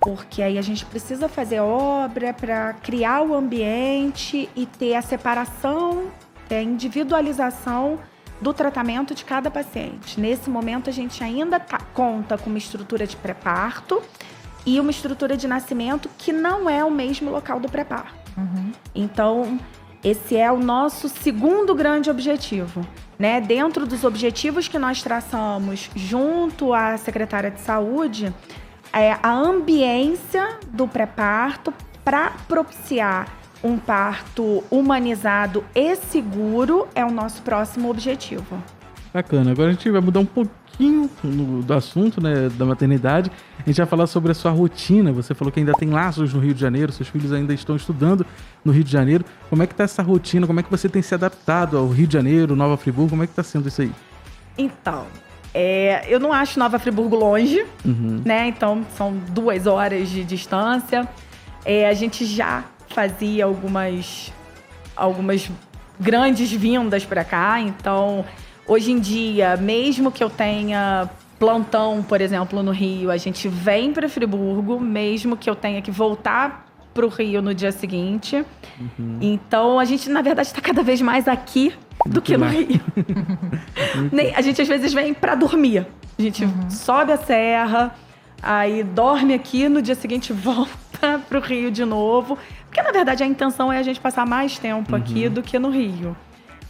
Porque 0.00 0.40
aí 0.40 0.56
a 0.56 0.62
gente 0.62 0.86
precisa 0.86 1.28
fazer 1.28 1.60
obra 1.60 2.32
para 2.32 2.72
criar 2.74 3.22
o 3.22 3.34
ambiente 3.34 4.48
e 4.54 4.64
ter 4.64 4.94
a 4.94 5.02
separação, 5.02 6.06
a 6.48 6.62
individualização 6.62 7.98
do 8.40 8.52
tratamento 8.52 9.14
de 9.14 9.24
cada 9.24 9.50
paciente. 9.50 10.20
Nesse 10.20 10.48
momento, 10.48 10.88
a 10.88 10.92
gente 10.92 11.22
ainda 11.22 11.58
tá, 11.58 11.78
conta 11.92 12.38
com 12.38 12.50
uma 12.50 12.58
estrutura 12.58 13.06
de 13.06 13.16
pré-parto 13.16 14.02
e 14.64 14.78
uma 14.78 14.90
estrutura 14.90 15.36
de 15.36 15.48
nascimento 15.48 16.10
que 16.18 16.32
não 16.32 16.68
é 16.68 16.84
o 16.84 16.90
mesmo 16.90 17.30
local 17.30 17.58
do 17.58 17.68
pré-parto. 17.68 18.14
Uhum. 18.36 18.72
Então, 18.94 19.58
esse 20.02 20.36
é 20.36 20.50
o 20.50 20.58
nosso 20.58 21.08
segundo 21.08 21.74
grande 21.74 22.10
objetivo. 22.10 22.86
Né? 23.18 23.40
Dentro 23.40 23.86
dos 23.86 24.04
objetivos 24.04 24.68
que 24.68 24.78
nós 24.78 25.02
traçamos 25.02 25.90
junto 25.96 26.72
à 26.72 26.96
secretária 26.96 27.50
de 27.50 27.60
saúde, 27.60 28.32
é 28.92 29.18
a 29.22 29.32
ambiência 29.32 30.58
do 30.68 30.86
pré-parto 30.86 31.74
para 32.04 32.30
propiciar 32.46 33.37
um 33.62 33.76
parto 33.76 34.62
humanizado 34.70 35.64
e 35.74 35.96
seguro 35.96 36.86
é 36.94 37.04
o 37.04 37.10
nosso 37.10 37.42
próximo 37.42 37.90
objetivo. 37.90 38.62
Bacana. 39.12 39.50
Agora 39.50 39.70
a 39.70 39.72
gente 39.72 39.90
vai 39.90 40.00
mudar 40.00 40.20
um 40.20 40.26
pouquinho 40.26 41.10
no, 41.24 41.62
do 41.62 41.74
assunto, 41.74 42.22
né, 42.22 42.48
da 42.50 42.64
maternidade. 42.64 43.30
A 43.58 43.68
gente 43.68 43.78
vai 43.78 43.86
falar 43.86 44.06
sobre 44.06 44.32
a 44.32 44.34
sua 44.34 44.50
rotina. 44.50 45.12
Você 45.12 45.34
falou 45.34 45.50
que 45.50 45.58
ainda 45.58 45.72
tem 45.72 45.90
laços 45.90 46.32
no 46.34 46.40
Rio 46.40 46.54
de 46.54 46.60
Janeiro, 46.60 46.92
seus 46.92 47.08
filhos 47.08 47.32
ainda 47.32 47.52
estão 47.52 47.74
estudando 47.74 48.24
no 48.64 48.70
Rio 48.70 48.84
de 48.84 48.92
Janeiro. 48.92 49.24
Como 49.48 49.62
é 49.62 49.66
que 49.66 49.74
tá 49.74 49.84
essa 49.84 50.02
rotina? 50.02 50.46
Como 50.46 50.60
é 50.60 50.62
que 50.62 50.70
você 50.70 50.88
tem 50.88 51.02
se 51.02 51.14
adaptado 51.14 51.76
ao 51.76 51.88
Rio 51.88 52.06
de 52.06 52.12
Janeiro, 52.12 52.54
Nova 52.54 52.76
Friburgo? 52.76 53.10
Como 53.10 53.24
é 53.24 53.26
que 53.26 53.34
tá 53.34 53.42
sendo 53.42 53.68
isso 53.68 53.82
aí? 53.82 53.92
Então, 54.56 55.06
é, 55.54 56.04
eu 56.08 56.20
não 56.20 56.32
acho 56.32 56.58
Nova 56.58 56.78
Friburgo 56.78 57.16
longe, 57.16 57.64
uhum. 57.84 58.22
né? 58.24 58.48
Então, 58.48 58.84
são 58.96 59.16
duas 59.30 59.66
horas 59.66 60.08
de 60.08 60.22
distância. 60.22 61.08
É, 61.64 61.88
a 61.88 61.94
gente 61.94 62.24
já 62.24 62.64
fazia 62.88 63.44
algumas, 63.44 64.32
algumas 64.96 65.50
grandes 65.98 66.50
vindas 66.50 67.04
para 67.04 67.24
cá, 67.24 67.60
então 67.60 68.24
Hoje 68.68 68.92
em 68.92 69.00
dia, 69.00 69.56
mesmo 69.56 70.12
que 70.12 70.22
eu 70.22 70.28
tenha 70.28 71.08
plantão, 71.38 72.04
por 72.06 72.20
exemplo, 72.20 72.62
no 72.62 72.70
Rio, 72.70 73.10
a 73.10 73.16
gente 73.16 73.48
vem 73.48 73.94
para 73.94 74.10
Friburgo, 74.10 74.78
mesmo 74.78 75.38
que 75.38 75.48
eu 75.48 75.54
tenha 75.54 75.80
que 75.80 75.90
voltar 75.90 76.66
para 76.92 77.06
o 77.06 77.08
Rio 77.08 77.40
no 77.40 77.54
dia 77.54 77.72
seguinte. 77.72 78.44
Uhum. 78.78 79.18
Então, 79.22 79.80
a 79.80 79.86
gente, 79.86 80.10
na 80.10 80.20
verdade, 80.20 80.48
está 80.48 80.60
cada 80.60 80.82
vez 80.82 81.00
mais 81.00 81.26
aqui 81.26 81.72
do, 82.04 82.14
do 82.14 82.20
que, 82.20 82.32
que 82.32 82.36
no 82.36 82.44
Rio. 82.44 82.78
a 84.36 84.42
gente, 84.42 84.60
às 84.60 84.68
vezes, 84.68 84.92
vem 84.92 85.14
para 85.14 85.34
dormir. 85.34 85.86
A 86.18 86.20
gente 86.20 86.44
uhum. 86.44 86.68
sobe 86.68 87.12
a 87.12 87.16
serra, 87.16 87.94
aí 88.42 88.82
dorme 88.82 89.32
aqui, 89.32 89.66
no 89.66 89.80
dia 89.80 89.94
seguinte 89.94 90.30
volta 90.34 91.22
para 91.26 91.38
o 91.38 91.40
Rio 91.40 91.70
de 91.70 91.86
novo. 91.86 92.36
Porque, 92.68 92.82
na 92.82 92.92
verdade, 92.92 93.22
a 93.22 93.26
intenção 93.26 93.72
é 93.72 93.78
a 93.78 93.82
gente 93.82 94.00
passar 94.00 94.26
mais 94.26 94.58
tempo 94.58 94.92
uhum. 94.92 94.98
aqui 94.98 95.28
do 95.28 95.42
que 95.42 95.58
no 95.58 95.70
Rio. 95.70 96.16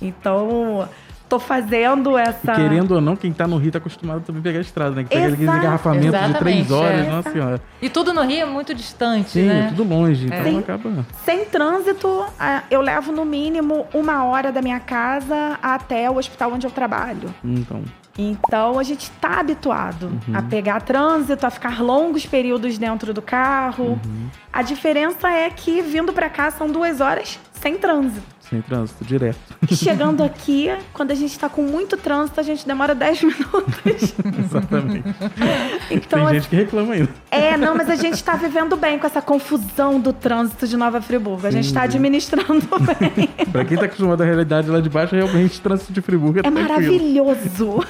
Então 0.00 0.88
tô 1.28 1.38
fazendo 1.38 2.16
essa. 2.16 2.52
E 2.52 2.56
querendo 2.56 2.92
ou 2.94 3.00
não, 3.00 3.14
quem 3.14 3.32
tá 3.32 3.46
no 3.46 3.58
Rio 3.58 3.70
tá 3.70 3.78
acostumado 3.78 4.22
também 4.22 4.40
a 4.40 4.42
pegar 4.42 4.58
a 4.58 4.62
estrada, 4.62 4.94
né? 4.94 5.04
Que 5.04 5.10
pega 5.10 5.26
aqueles 5.26 5.40
engarrafamentos 5.40 6.20
de 6.26 6.38
três 6.38 6.70
horas, 6.70 7.06
é. 7.06 7.10
nossa 7.10 7.30
senhora. 7.30 7.60
E 7.82 7.90
tudo 7.90 8.14
no 8.14 8.22
Rio 8.22 8.40
é 8.40 8.46
muito 8.46 8.74
distante, 8.74 9.30
Sim, 9.30 9.42
né? 9.42 9.66
É 9.66 9.68
tudo 9.68 9.84
longe, 9.84 10.32
é. 10.32 10.38
então 10.38 10.58
acaba. 10.58 11.06
Sem 11.24 11.44
trânsito, 11.44 12.24
eu 12.70 12.80
levo 12.80 13.12
no 13.12 13.24
mínimo 13.24 13.86
uma 13.92 14.24
hora 14.24 14.50
da 14.50 14.62
minha 14.62 14.80
casa 14.80 15.58
até 15.62 16.10
o 16.10 16.16
hospital 16.16 16.52
onde 16.52 16.66
eu 16.66 16.70
trabalho. 16.70 17.34
Então. 17.44 17.82
Então 18.18 18.80
a 18.80 18.82
gente 18.82 19.02
está 19.02 19.38
habituado 19.38 20.06
uhum. 20.06 20.36
a 20.36 20.42
pegar 20.42 20.80
trânsito, 20.80 21.46
a 21.46 21.50
ficar 21.50 21.80
longos 21.80 22.26
períodos 22.26 22.76
dentro 22.76 23.14
do 23.14 23.22
carro. 23.22 24.00
Uhum. 24.04 24.28
A 24.52 24.60
diferença 24.60 25.30
é 25.30 25.48
que 25.48 25.80
vindo 25.80 26.12
para 26.12 26.28
cá 26.28 26.50
são 26.50 26.66
duas 26.66 27.00
horas 27.00 27.38
sem 27.52 27.78
trânsito. 27.78 28.37
Sem 28.48 28.62
trânsito, 28.62 29.04
direto. 29.04 29.38
Chegando 29.72 30.22
aqui, 30.22 30.70
quando 30.94 31.10
a 31.10 31.14
gente 31.14 31.32
está 31.32 31.48
com 31.50 31.62
muito 31.62 31.96
trânsito, 31.98 32.40
a 32.40 32.42
gente 32.42 32.66
demora 32.66 32.94
10 32.94 33.22
minutos. 33.24 34.14
Exatamente. 34.38 35.14
Então, 35.90 36.24
Tem 36.26 36.34
gente 36.34 36.48
que 36.48 36.56
reclama 36.56 36.94
ainda. 36.94 37.10
É, 37.30 37.56
não, 37.58 37.74
mas 37.74 37.90
a 37.90 37.96
gente 37.96 38.14
está 38.14 38.36
vivendo 38.36 38.74
bem 38.76 38.98
com 38.98 39.06
essa 39.06 39.20
confusão 39.20 40.00
do 40.00 40.12
trânsito 40.12 40.66
de 40.66 40.76
Nova 40.76 41.00
Friburgo. 41.02 41.46
A 41.46 41.50
gente 41.50 41.66
está 41.66 41.82
administrando 41.82 42.66
bem. 42.98 43.28
Para 43.52 43.64
quem 43.64 43.74
está 43.74 43.84
acostumado 43.86 44.22
à 44.22 44.24
realidade 44.24 44.70
lá 44.70 44.80
de 44.80 44.88
baixo, 44.88 45.14
realmente 45.14 45.58
o 45.58 45.62
trânsito 45.62 45.92
de 45.92 46.00
Friburgo 46.00 46.38
é, 46.38 46.46
é 46.46 46.50
maravilhoso. 46.50 47.84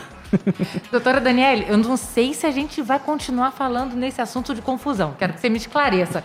Doutora 0.90 1.20
Daniele, 1.20 1.66
eu 1.68 1.78
não 1.78 1.96
sei 1.96 2.34
se 2.34 2.46
a 2.46 2.50
gente 2.50 2.82
vai 2.82 2.98
continuar 2.98 3.52
falando 3.52 3.94
nesse 3.94 4.20
assunto 4.20 4.54
de 4.54 4.60
confusão. 4.60 5.14
Quero 5.18 5.34
que 5.34 5.40
você 5.40 5.48
me 5.48 5.56
esclareça. 5.56 6.22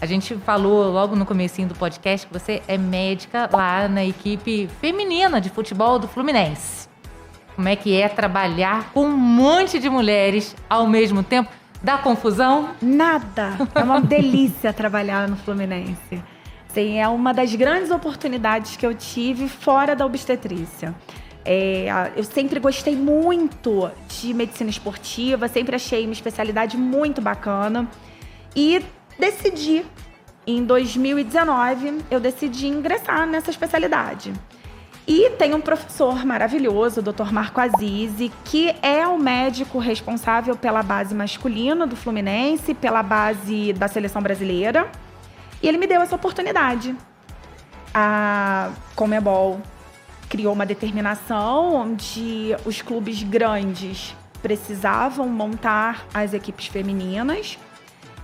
A 0.00 0.06
gente 0.06 0.34
falou 0.36 0.90
logo 0.90 1.16
no 1.16 1.24
comecinho 1.24 1.68
do 1.68 1.74
podcast 1.74 2.26
que 2.26 2.32
você 2.32 2.62
é 2.66 2.76
médica 2.76 3.48
lá 3.52 3.88
na 3.88 4.04
equipe 4.04 4.68
feminina 4.80 5.40
de 5.40 5.50
futebol 5.50 5.98
do 5.98 6.08
Fluminense. 6.08 6.88
Como 7.54 7.68
é 7.68 7.76
que 7.76 7.94
é 8.00 8.08
trabalhar 8.08 8.90
com 8.92 9.06
um 9.06 9.16
monte 9.16 9.78
de 9.78 9.88
mulheres 9.88 10.56
ao 10.68 10.86
mesmo 10.86 11.22
tempo? 11.22 11.50
Dá 11.82 11.98
confusão? 11.98 12.70
Nada. 12.82 13.56
É 13.74 13.80
uma 13.80 14.00
delícia 14.02 14.72
trabalhar 14.72 15.28
no 15.28 15.36
Fluminense. 15.36 16.22
Sim, 16.68 16.98
é 16.98 17.06
uma 17.06 17.32
das 17.32 17.54
grandes 17.54 17.90
oportunidades 17.92 18.76
que 18.76 18.84
eu 18.84 18.94
tive 18.94 19.48
fora 19.48 19.94
da 19.94 20.04
obstetrícia. 20.04 20.92
É, 21.44 22.10
eu 22.16 22.24
sempre 22.24 22.58
gostei 22.58 22.96
muito 22.96 23.88
de 24.08 24.34
medicina 24.34 24.70
esportiva, 24.70 25.46
sempre 25.46 25.76
achei 25.76 26.04
uma 26.04 26.14
especialidade 26.14 26.76
muito 26.76 27.20
bacana. 27.20 27.86
E 28.56 28.82
decidi, 29.18 29.84
em 30.46 30.64
2019, 30.64 32.02
eu 32.10 32.20
decidi 32.20 32.66
ingressar 32.66 33.26
nessa 33.26 33.50
especialidade. 33.50 34.32
E 35.06 35.30
tem 35.30 35.52
um 35.54 35.60
professor 35.60 36.24
maravilhoso, 36.24 37.00
o 37.00 37.02
Dr. 37.02 37.30
Marco 37.30 37.60
Azizi, 37.60 38.32
que 38.42 38.74
é 38.80 39.06
o 39.06 39.18
médico 39.18 39.78
responsável 39.78 40.56
pela 40.56 40.82
base 40.82 41.14
masculina 41.14 41.86
do 41.86 41.94
Fluminense, 41.94 42.72
pela 42.72 43.02
base 43.02 43.74
da 43.74 43.86
seleção 43.86 44.22
brasileira. 44.22 44.90
E 45.62 45.68
ele 45.68 45.76
me 45.76 45.86
deu 45.86 46.00
essa 46.00 46.16
oportunidade. 46.16 46.96
A 47.92 48.70
Comebol 48.96 49.60
criou 50.28 50.54
uma 50.54 50.64
determinação 50.64 51.74
onde 51.74 52.56
os 52.64 52.80
clubes 52.80 53.22
grandes 53.22 54.16
precisavam 54.42 55.28
montar 55.28 56.06
as 56.14 56.32
equipes 56.32 56.66
femininas. 56.66 57.58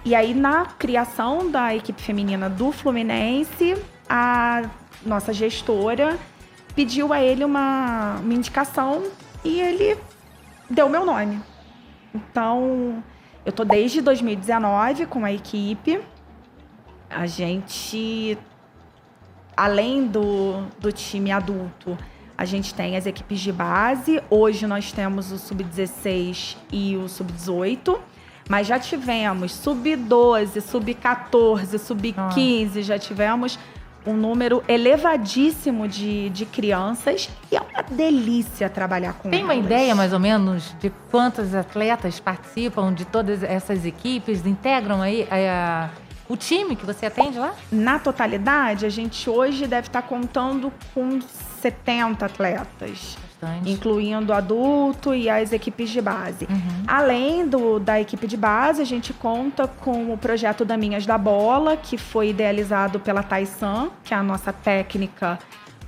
E 0.05 0.15
aí, 0.15 0.33
na 0.33 0.65
criação 0.65 1.51
da 1.51 1.75
equipe 1.75 2.01
feminina 2.01 2.49
do 2.49 2.73
Fluminense, 2.73 3.77
a 4.09 4.63
nossa 5.05 5.33
gestora 5.33 6.19
pediu 6.75 7.13
a 7.13 7.23
ele 7.23 7.45
uma, 7.45 8.17
uma 8.23 8.33
indicação 8.33 9.03
e 9.45 9.61
ele 9.61 9.99
deu 10.71 10.89
meu 10.89 11.05
nome. 11.05 11.41
Então, 12.15 13.03
eu 13.45 13.53
tô 13.53 13.63
desde 13.63 14.01
2019 14.01 15.05
com 15.05 15.23
a 15.25 15.33
equipe. 15.33 16.01
A 17.11 17.27
gente, 17.27 18.39
além 19.55 20.07
do, 20.07 20.63
do 20.79 20.91
time 20.91 21.31
adulto, 21.31 21.99
a 22.39 22.47
gente 22.47 22.73
tem 22.75 22.97
as 22.97 23.05
equipes 23.05 23.39
de 23.39 23.53
base. 23.53 24.23
Hoje 24.31 24.67
nós 24.67 24.93
temos 24.93 25.31
o 25.31 25.39
sub-16 25.39 26.57
e 26.73 26.97
o 26.97 27.07
sub-18. 27.07 27.99
Mas 28.51 28.67
já 28.67 28.81
tivemos 28.81 29.53
sub-12, 29.53 30.61
sub-14, 30.61 31.79
sub-15, 31.79 32.83
já 32.83 32.99
tivemos 32.99 33.57
um 34.05 34.13
número 34.13 34.61
elevadíssimo 34.67 35.87
de, 35.87 36.31
de 36.31 36.45
crianças 36.47 37.31
e 37.53 37.55
é 37.55 37.61
uma 37.61 37.81
delícia 37.83 38.69
trabalhar 38.69 39.13
com 39.13 39.31
Tem 39.31 39.43
elas. 39.43 39.55
uma 39.55 39.65
ideia, 39.65 39.95
mais 39.95 40.13
ou 40.13 40.19
menos, 40.19 40.75
de 40.81 40.91
quantos 41.13 41.55
atletas 41.55 42.19
participam 42.19 42.93
de 42.93 43.05
todas 43.05 43.45
essas 43.45 43.87
equipes, 43.87 44.45
integram 44.45 45.01
aí 45.01 45.29
a, 45.31 45.89
o 46.29 46.37
time 46.37 46.75
que 46.75 46.85
você 46.85 47.07
atende 47.07 47.39
lá? 47.39 47.55
Na 47.71 48.01
totalidade, 48.01 48.85
a 48.85 48.91
gente 48.91 49.31
hoje 49.31 49.69
deve 49.69 49.87
estar 49.87 50.03
contando 50.03 50.73
com 50.93 51.21
70 51.63 52.27
atletas. 52.27 53.17
Bastante. 53.41 53.71
Incluindo 53.71 54.33
adulto 54.33 55.15
e 55.15 55.29
as 55.31 55.53
equipes 55.53 55.89
de 55.91 56.01
base. 56.01 56.45
Uhum. 56.45 56.85
Além 56.87 57.49
do, 57.49 57.79
da 57.79 58.01
equipe 58.01 58.27
de 58.27 58.37
base, 58.37 58.83
a 58.83 58.85
gente 58.85 59.13
conta 59.13 59.67
com 59.67 60.13
o 60.13 60.19
projeto 60.19 60.65
Daminhas 60.65 61.07
da 61.07 61.17
Bola, 61.17 61.77
que 61.77 61.97
foi 61.97 62.31
idealizado 62.31 63.01
pela 63.01 63.23
Taisan, 63.23 63.91
que 64.05 64.13
é 64.13 64.17
a 64.17 64.23
nossa 64.23 64.53
técnica 64.53 65.39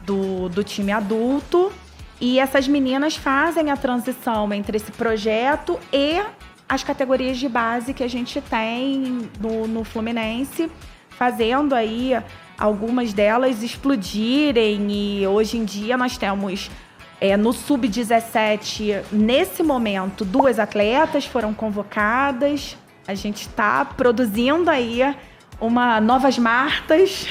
do, 0.05 0.48
do 0.48 0.64
time 0.64 0.92
adulto. 0.92 1.70
E 2.20 2.38
essas 2.38 2.66
meninas 2.66 3.16
fazem 3.16 3.70
a 3.70 3.76
transição 3.76 4.53
entre 4.53 4.76
esse 4.76 4.92
projeto 4.92 5.78
e 5.92 6.22
as 6.68 6.82
categorias 6.82 7.36
de 7.36 7.48
base 7.48 7.92
que 7.92 8.03
a 8.03 8.09
gente 8.09 8.40
tem 8.40 9.28
no, 9.38 9.66
no 9.66 9.84
Fluminense, 9.84 10.70
fazendo 11.11 11.74
aí 11.74 12.16
algumas 12.59 13.12
delas 13.12 13.62
explodirem. 13.62 14.86
E 14.90 15.26
hoje 15.26 15.59
em 15.59 15.64
dia 15.64 15.98
nós 15.98 16.16
temos 16.16 16.70
é, 17.22 17.36
no 17.36 17.52
sub-17, 17.52 19.00
nesse 19.12 19.62
momento, 19.62 20.24
duas 20.24 20.58
atletas 20.58 21.24
foram 21.24 21.54
convocadas. 21.54 22.76
A 23.06 23.14
gente 23.14 23.42
está 23.42 23.84
produzindo 23.84 24.68
aí 24.68 25.14
uma 25.60 26.00
novas 26.00 26.36
Martas 26.36 27.28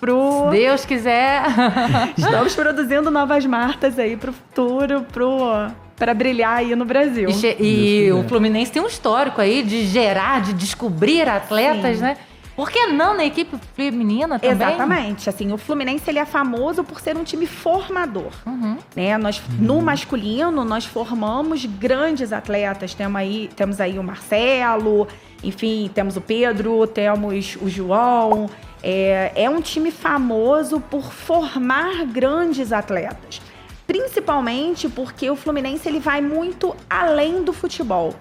pro. 0.00 0.46
Se 0.46 0.56
Deus 0.56 0.86
quiser. 0.86 1.42
Estamos 2.16 2.54
produzindo 2.54 3.10
novas 3.10 3.44
Martas 3.44 3.98
aí 3.98 4.16
pro 4.16 4.32
futuro, 4.32 5.04
pro 5.12 5.68
para 5.94 6.14
brilhar 6.14 6.56
aí 6.56 6.74
no 6.74 6.86
Brasil. 6.86 7.28
E, 7.60 8.06
e 8.06 8.12
o 8.12 8.24
Fluminense 8.24 8.72
tem 8.72 8.82
um 8.82 8.86
histórico 8.86 9.42
aí 9.42 9.62
de 9.62 9.86
gerar, 9.86 10.40
de 10.40 10.54
descobrir 10.54 11.28
atletas, 11.28 11.98
Sim. 11.98 12.02
né? 12.02 12.16
Por 12.56 12.70
que 12.70 12.86
não 12.86 13.16
na 13.16 13.24
equipe 13.24 13.56
feminina 13.74 14.38
também? 14.38 14.54
Exatamente. 14.54 15.28
Assim, 15.28 15.52
o 15.52 15.58
Fluminense 15.58 16.08
ele 16.08 16.20
é 16.20 16.24
famoso 16.24 16.84
por 16.84 17.00
ser 17.00 17.16
um 17.16 17.24
time 17.24 17.46
formador. 17.46 18.30
Uhum. 18.46 18.78
Né? 18.94 19.18
Nós, 19.18 19.42
No 19.58 19.82
masculino, 19.82 20.64
nós 20.64 20.84
formamos 20.84 21.64
grandes 21.64 22.32
atletas. 22.32 22.94
Temos 22.94 23.16
aí, 23.16 23.50
temos 23.56 23.80
aí 23.80 23.98
o 23.98 24.04
Marcelo, 24.04 25.08
enfim, 25.42 25.90
temos 25.92 26.16
o 26.16 26.20
Pedro, 26.20 26.86
temos 26.86 27.56
o 27.60 27.68
João. 27.68 28.48
É, 28.82 29.32
é 29.34 29.50
um 29.50 29.60
time 29.60 29.90
famoso 29.90 30.78
por 30.78 31.12
formar 31.12 32.04
grandes 32.06 32.72
atletas. 32.72 33.40
Principalmente 33.86 34.88
porque 34.88 35.28
o 35.28 35.36
Fluminense 35.36 35.88
ele 35.88 36.00
vai 36.00 36.20
muito 36.20 36.74
além 36.88 37.42
do 37.42 37.52
futebol. 37.52 38.14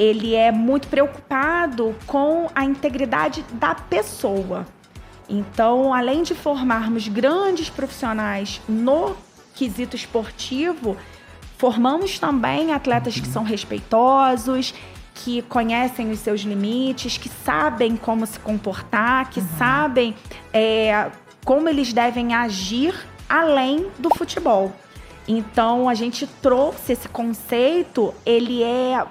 Ele 0.00 0.34
é 0.34 0.50
muito 0.50 0.88
preocupado 0.88 1.94
com 2.06 2.48
a 2.54 2.64
integridade 2.64 3.44
da 3.52 3.74
pessoa. 3.74 4.66
Então, 5.28 5.92
além 5.92 6.22
de 6.22 6.34
formarmos 6.34 7.06
grandes 7.06 7.68
profissionais 7.68 8.62
no 8.66 9.14
quesito 9.54 9.94
esportivo, 9.94 10.96
formamos 11.58 12.18
também 12.18 12.72
atletas 12.72 13.20
que 13.20 13.28
são 13.28 13.44
respeitosos, 13.44 14.72
que 15.16 15.42
conhecem 15.42 16.10
os 16.10 16.20
seus 16.20 16.40
limites, 16.40 17.18
que 17.18 17.28
sabem 17.28 17.94
como 17.94 18.24
se 18.24 18.40
comportar, 18.40 19.28
que 19.28 19.42
sabem 19.58 20.16
é, 20.50 21.10
como 21.44 21.68
eles 21.68 21.92
devem 21.92 22.32
agir 22.32 22.94
além 23.28 23.88
do 23.98 24.08
futebol. 24.16 24.72
Então, 25.28 25.90
a 25.90 25.94
gente 25.94 26.26
trouxe 26.26 26.94
esse 26.94 27.06
conceito, 27.06 28.14
ele 28.24 28.62
é 28.62 29.04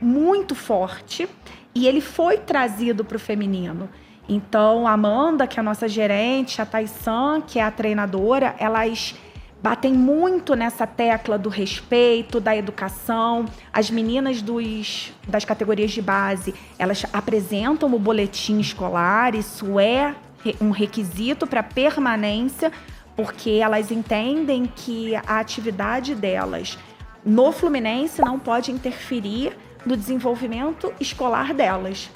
muito 0.00 0.54
forte 0.54 1.28
e 1.74 1.86
ele 1.86 2.00
foi 2.00 2.38
trazido 2.38 3.04
para 3.04 3.16
o 3.16 3.20
feminino. 3.20 3.88
Então, 4.28 4.86
a 4.86 4.92
Amanda, 4.92 5.46
que 5.46 5.58
é 5.58 5.60
a 5.60 5.62
nossa 5.62 5.88
gerente, 5.88 6.60
a 6.60 6.66
Taisan, 6.66 7.40
que 7.40 7.58
é 7.58 7.62
a 7.62 7.70
treinadora, 7.70 8.54
elas 8.58 9.14
batem 9.62 9.92
muito 9.92 10.54
nessa 10.54 10.86
tecla 10.86 11.38
do 11.38 11.48
respeito, 11.48 12.38
da 12.38 12.56
educação. 12.56 13.46
As 13.72 13.90
meninas 13.90 14.42
dos, 14.42 15.12
das 15.26 15.44
categorias 15.44 15.90
de 15.90 16.02
base, 16.02 16.54
elas 16.78 17.04
apresentam 17.12 17.92
o 17.92 17.98
boletim 17.98 18.60
escolar, 18.60 19.34
isso 19.34 19.80
é 19.80 20.14
um 20.60 20.70
requisito 20.70 21.46
para 21.46 21.62
permanência, 21.62 22.70
porque 23.16 23.50
elas 23.50 23.90
entendem 23.90 24.66
que 24.66 25.16
a 25.16 25.40
atividade 25.40 26.14
delas 26.14 26.78
no 27.24 27.50
Fluminense 27.50 28.22
não 28.22 28.38
pode 28.38 28.70
interferir 28.70 29.56
no 29.84 29.96
desenvolvimento 29.96 30.92
escolar 31.00 31.54
delas. 31.54 32.10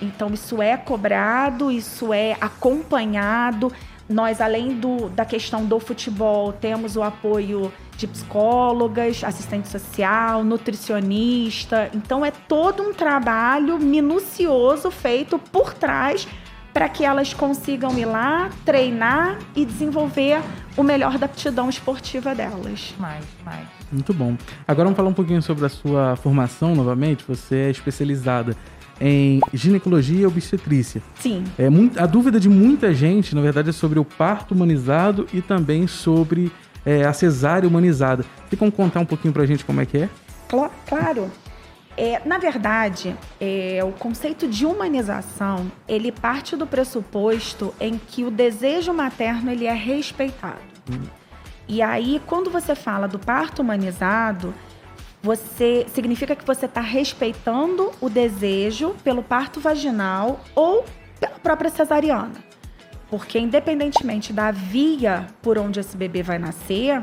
Então, 0.00 0.32
isso 0.32 0.62
é 0.62 0.76
cobrado, 0.76 1.70
isso 1.70 2.12
é 2.12 2.36
acompanhado. 2.40 3.72
Nós, 4.08 4.40
além 4.40 4.74
do, 4.74 5.08
da 5.10 5.24
questão 5.24 5.66
do 5.66 5.78
futebol, 5.78 6.52
temos 6.52 6.96
o 6.96 7.02
apoio 7.02 7.70
de 7.96 8.06
psicólogas, 8.06 9.22
assistente 9.22 9.68
social, 9.68 10.42
nutricionista. 10.42 11.90
Então, 11.92 12.24
é 12.24 12.30
todo 12.30 12.82
um 12.82 12.94
trabalho 12.94 13.78
minucioso 13.78 14.90
feito 14.90 15.38
por 15.38 15.74
trás 15.74 16.26
para 16.78 16.88
que 16.88 17.04
elas 17.04 17.34
consigam 17.34 17.98
ir 17.98 18.04
lá, 18.04 18.50
treinar 18.64 19.36
e 19.56 19.64
desenvolver 19.64 20.40
o 20.76 20.84
melhor 20.84 21.18
da 21.18 21.26
aptidão 21.26 21.68
esportiva 21.68 22.36
delas. 22.36 22.94
Mais, 23.00 23.24
mais. 23.44 23.66
Muito 23.90 24.14
bom. 24.14 24.36
Agora 24.66 24.84
vamos 24.84 24.96
falar 24.96 25.08
um 25.08 25.12
pouquinho 25.12 25.42
sobre 25.42 25.66
a 25.66 25.68
sua 25.68 26.14
formação 26.14 26.76
novamente. 26.76 27.24
Você 27.26 27.56
é 27.56 27.70
especializada 27.70 28.54
em 29.00 29.40
ginecologia 29.52 30.20
e 30.20 30.26
obstetrícia. 30.26 31.02
Sim. 31.18 31.42
É, 31.58 31.68
muito- 31.68 31.98
a 31.98 32.06
dúvida 32.06 32.38
de 32.38 32.48
muita 32.48 32.94
gente, 32.94 33.34
na 33.34 33.40
verdade, 33.40 33.70
é 33.70 33.72
sobre 33.72 33.98
o 33.98 34.04
parto 34.04 34.54
humanizado 34.54 35.26
e 35.34 35.42
também 35.42 35.88
sobre 35.88 36.52
é, 36.86 37.04
a 37.04 37.12
cesárea 37.12 37.68
humanizada. 37.68 38.24
Tem 38.48 38.56
como 38.56 38.70
contar 38.70 39.00
um 39.00 39.04
pouquinho 39.04 39.34
pra 39.34 39.44
gente 39.44 39.64
como 39.64 39.80
é 39.80 39.84
que 39.84 39.98
é? 39.98 40.08
Cla- 40.48 40.70
Claro. 40.88 41.28
É, 42.00 42.22
na 42.24 42.38
verdade, 42.38 43.16
é, 43.40 43.80
o 43.82 43.90
conceito 43.90 44.46
de 44.46 44.64
humanização 44.64 45.68
ele 45.88 46.12
parte 46.12 46.54
do 46.54 46.64
pressuposto 46.64 47.74
em 47.80 47.98
que 47.98 48.22
o 48.22 48.30
desejo 48.30 48.94
materno 48.94 49.50
ele 49.50 49.66
é 49.66 49.72
respeitado. 49.72 50.60
E 51.66 51.82
aí, 51.82 52.22
quando 52.24 52.50
você 52.50 52.76
fala 52.76 53.08
do 53.08 53.18
parto 53.18 53.62
humanizado, 53.62 54.54
você 55.20 55.86
significa 55.92 56.36
que 56.36 56.46
você 56.46 56.66
está 56.66 56.80
respeitando 56.80 57.90
o 58.00 58.08
desejo 58.08 58.94
pelo 59.02 59.20
parto 59.20 59.58
vaginal 59.58 60.38
ou 60.54 60.84
pela 61.18 61.40
própria 61.40 61.68
cesariana. 61.68 62.44
Porque 63.10 63.40
independentemente 63.40 64.32
da 64.32 64.52
via 64.52 65.26
por 65.42 65.58
onde 65.58 65.80
esse 65.80 65.96
bebê 65.96 66.22
vai 66.22 66.38
nascer, 66.38 67.02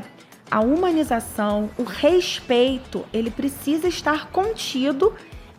a 0.50 0.60
humanização, 0.60 1.70
o 1.76 1.82
respeito, 1.82 3.04
ele 3.12 3.30
precisa 3.30 3.88
estar 3.88 4.28
contido 4.30 5.14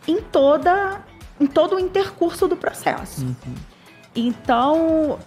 em 0.06 0.20
toda 0.20 1.04
em 1.40 1.46
todo 1.46 1.76
o 1.76 1.78
intercurso 1.78 2.48
do 2.48 2.56
processo. 2.56 3.24
Uhum. 3.24 3.54
Então, 4.16 5.18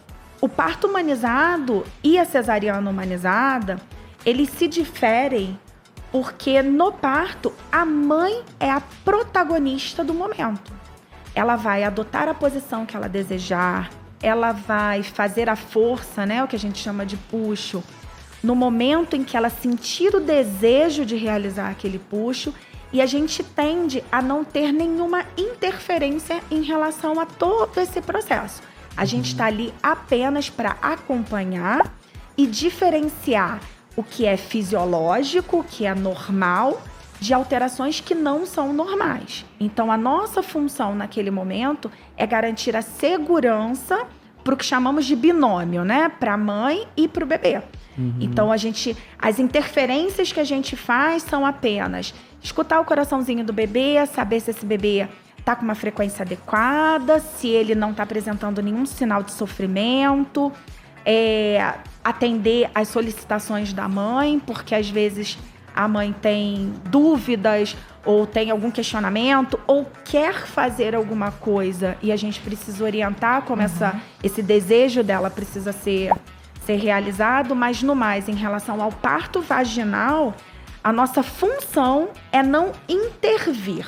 o 0.42 0.50
parto 0.50 0.88
humanizado 0.88 1.86
e 2.04 2.20
a 2.20 2.26
cesariana 2.26 2.90
humanizada, 2.90 3.80
eles 4.26 4.50
se 4.50 4.68
diferem 4.68 5.58
porque 6.12 6.62
no 6.62 6.92
parto 6.92 7.54
a 7.72 7.86
mãe 7.86 8.44
é 8.60 8.70
a 8.70 8.82
protagonista 9.06 10.04
do 10.04 10.14
momento. 10.14 10.74
Ela 11.34 11.56
vai 11.56 11.86
adotar 11.86 12.28
a 12.28 12.34
posição 12.34 12.86
que 12.86 12.98
ela 12.98 13.08
desejar, 13.08 13.90
ela 14.22 14.52
vai 14.52 15.02
fazer 15.02 15.50
a 15.50 15.56
força, 15.56 16.26
né, 16.26 16.44
o 16.44 16.48
que 16.48 16.56
a 16.58 16.60
gente 16.60 16.80
chama 16.80 17.06
de 17.06 17.16
puxo, 17.16 17.82
no 18.44 18.56
momento 18.56 19.16
em 19.16 19.24
que 19.24 19.38
ela 19.38 19.50
sentir 19.50 20.16
o 20.16 20.20
desejo 20.20 21.06
de 21.06 21.16
realizar 21.16 21.70
aquele 21.70 22.00
puxo, 22.00 22.54
e 22.94 23.02
a 23.02 23.06
gente 23.06 23.44
tende 23.44 24.04
a 24.12 24.22
não 24.22 24.44
ter 24.44 24.72
nenhuma 24.72 25.26
interferência 25.38 26.42
em 26.52 26.62
relação 26.62 27.20
a 27.20 27.26
todo 27.26 27.80
esse 27.80 28.02
processo. 28.02 28.62
A 28.98 29.06
gente 29.06 29.28
está 29.28 29.46
ali 29.46 29.74
apenas 29.82 30.50
para 30.50 30.78
acompanhar 30.82 31.94
e 32.38 32.46
diferenciar 32.46 33.62
o 33.96 34.04
que 34.04 34.26
é 34.26 34.36
fisiológico, 34.36 35.60
o 35.60 35.64
que 35.64 35.86
é 35.86 35.96
normal, 35.96 36.82
de 37.20 37.34
alterações 37.34 38.00
que 38.00 38.16
não 38.16 38.46
são 38.46 38.74
normais. 38.74 39.46
Então, 39.60 39.92
a 39.92 39.98
nossa 39.98 40.42
função 40.42 40.96
naquele 40.96 41.30
momento 41.30 41.90
é 42.18 42.26
garantir 42.26 42.76
a 42.76 42.82
segurança 42.82 44.08
para 44.44 44.54
o 44.54 44.58
que 44.58 44.66
chamamos 44.66 45.06
de 45.06 45.16
binômio, 45.16 45.84
né? 45.84 46.10
Para 46.10 46.34
a 46.34 46.38
mãe 46.38 46.88
e 46.96 47.08
para 47.08 47.24
o 47.24 47.28
bebê. 47.28 47.62
Uhum. 47.98 48.16
Então, 48.20 48.52
a 48.52 48.58
gente, 48.58 48.96
as 49.20 49.40
interferências 49.40 50.32
que 50.32 50.40
a 50.40 50.44
gente 50.44 50.76
faz 50.76 51.24
são 51.24 51.46
apenas 51.46 52.14
escutar 52.42 52.80
o 52.80 52.86
coraçãozinho 52.86 53.44
do 53.44 53.54
bebê, 53.54 54.06
saber 54.08 54.40
se 54.40 54.52
esse 54.52 54.66
bebê 54.66 55.08
está 55.38 55.56
com 55.56 55.64
uma 55.64 55.76
frequência 55.76 56.24
adequada, 56.24 57.20
se 57.20 57.48
ele 57.48 57.76
não 57.76 57.92
está 57.92 58.04
apresentando 58.04 58.62
nenhum 58.62 58.86
sinal 58.86 59.24
de 59.24 59.32
sofrimento, 59.32 60.52
é, 61.06 61.76
atender 62.04 62.70
às 62.74 62.88
solicitações 62.88 63.74
da 63.74 63.88
mãe, 63.88 64.40
porque 64.40 64.74
às 64.74 64.90
vezes 64.90 65.38
a 65.76 65.88
mãe 65.88 66.14
tem 66.14 66.74
dúvidas 66.90 67.76
ou 68.06 68.26
tem 68.26 68.50
algum 68.50 68.72
questionamento 68.72 69.60
ou 69.68 69.90
quer 70.04 70.46
fazer 70.46 70.96
alguma 70.96 71.32
coisa 71.32 71.98
e 72.02 72.12
a 72.12 72.16
gente 72.16 72.40
precisa 72.40 72.84
orientar 72.84 73.44
como 73.44 73.62
uhum. 73.62 73.66
essa, 73.66 74.00
esse 74.24 74.42
desejo 74.42 75.04
dela 75.04 75.30
precisa 75.30 75.72
ser, 75.72 76.12
ser 76.66 76.76
realizado, 76.78 77.56
mas 77.56 77.84
no 77.84 77.96
mais, 77.96 78.28
em 78.28 78.36
relação 78.36 78.82
ao 78.82 78.92
parto 78.92 79.42
vaginal, 79.42 80.34
a 80.84 80.92
nossa 80.92 81.22
função 81.22 82.10
é 82.32 82.42
não 82.42 82.72
intervir, 82.90 83.86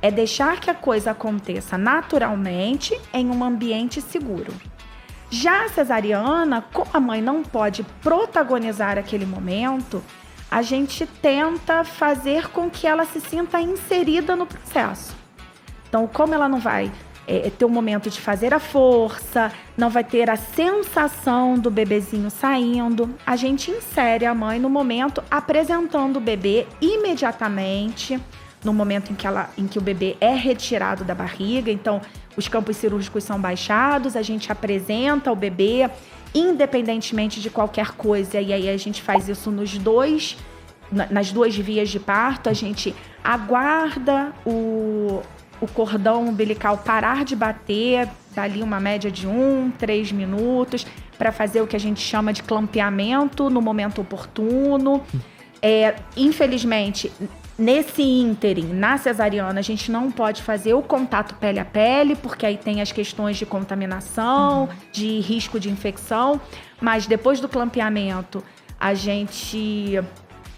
é 0.00 0.10
deixar 0.10 0.58
que 0.58 0.70
a 0.70 0.74
coisa 0.74 1.10
aconteça 1.10 1.76
naturalmente 1.76 2.98
em 3.12 3.28
um 3.28 3.44
ambiente 3.44 4.00
seguro. 4.00 4.52
Já 5.28 5.66
a 5.66 5.68
cesariana, 5.68 6.64
como 6.72 6.90
a 6.92 6.98
mãe 6.98 7.22
não 7.22 7.42
pode 7.42 7.84
protagonizar 8.02 8.98
aquele 8.98 9.24
momento, 9.24 10.02
a 10.50 10.62
gente 10.62 11.06
tenta 11.06 11.84
fazer 11.84 12.48
com 12.48 12.68
que 12.68 12.86
ela 12.86 13.04
se 13.04 13.20
sinta 13.20 13.60
inserida 13.60 14.34
no 14.34 14.46
processo. 14.46 15.14
Então, 15.88 16.06
como 16.06 16.34
ela 16.34 16.48
não 16.48 16.58
vai 16.58 16.90
é, 17.26 17.50
ter 17.50 17.64
o 17.64 17.68
um 17.68 17.70
momento 17.70 18.10
de 18.10 18.20
fazer 18.20 18.52
a 18.52 18.58
força, 18.58 19.52
não 19.76 19.88
vai 19.88 20.02
ter 20.02 20.28
a 20.28 20.36
sensação 20.36 21.58
do 21.58 21.70
bebezinho 21.70 22.30
saindo, 22.30 23.14
a 23.24 23.36
gente 23.36 23.70
insere 23.70 24.26
a 24.26 24.34
mãe 24.34 24.58
no 24.58 24.68
momento 24.68 25.22
apresentando 25.30 26.16
o 26.16 26.20
bebê 26.20 26.66
imediatamente 26.80 28.20
no 28.64 28.74
momento 28.74 29.10
em 29.10 29.14
que, 29.14 29.26
ela, 29.26 29.48
em 29.56 29.66
que 29.66 29.78
o 29.78 29.80
bebê 29.80 30.16
é 30.20 30.34
retirado 30.34 31.04
da 31.04 31.14
barriga. 31.14 31.70
Então, 31.70 32.00
os 32.36 32.46
campos 32.46 32.76
cirúrgicos 32.76 33.24
são 33.24 33.40
baixados, 33.40 34.16
a 34.16 34.22
gente 34.22 34.52
apresenta 34.52 35.32
o 35.32 35.36
bebê 35.36 35.88
independentemente 36.34 37.40
de 37.40 37.50
qualquer 37.50 37.92
coisa. 37.92 38.40
E 38.40 38.52
aí 38.52 38.68
a 38.68 38.76
gente 38.76 39.02
faz 39.02 39.28
isso 39.28 39.50
nos 39.50 39.76
dois, 39.78 40.36
nas 40.90 41.32
duas 41.32 41.56
vias 41.56 41.88
de 41.88 42.00
parto. 42.00 42.48
A 42.48 42.52
gente 42.52 42.94
aguarda 43.22 44.32
o, 44.46 45.22
o 45.60 45.66
cordão 45.68 46.26
umbilical 46.28 46.78
parar 46.78 47.24
de 47.24 47.36
bater, 47.36 48.08
dali 48.34 48.62
uma 48.62 48.80
média 48.80 49.10
de 49.10 49.26
um, 49.26 49.70
três 49.70 50.12
minutos, 50.12 50.86
para 51.18 51.32
fazer 51.32 51.60
o 51.60 51.66
que 51.66 51.76
a 51.76 51.80
gente 51.80 52.00
chama 52.00 52.32
de 52.32 52.42
clampeamento 52.42 53.50
no 53.50 53.60
momento 53.60 54.00
oportuno. 54.00 55.02
É, 55.62 55.96
infelizmente, 56.16 57.12
Nesse 57.60 58.02
ínterim, 58.02 58.72
na 58.72 58.96
cesariana, 58.96 59.60
a 59.60 59.62
gente 59.62 59.92
não 59.92 60.10
pode 60.10 60.42
fazer 60.42 60.72
o 60.72 60.80
contato 60.80 61.34
pele 61.34 61.58
a 61.60 61.64
pele, 61.64 62.16
porque 62.16 62.46
aí 62.46 62.56
tem 62.56 62.80
as 62.80 62.90
questões 62.90 63.36
de 63.36 63.44
contaminação, 63.44 64.62
uhum. 64.62 64.68
de 64.90 65.20
risco 65.20 65.60
de 65.60 65.68
infecção. 65.68 66.40
Mas 66.80 67.06
depois 67.06 67.38
do 67.38 67.46
clampeamento, 67.50 68.42
a 68.80 68.94
gente 68.94 70.02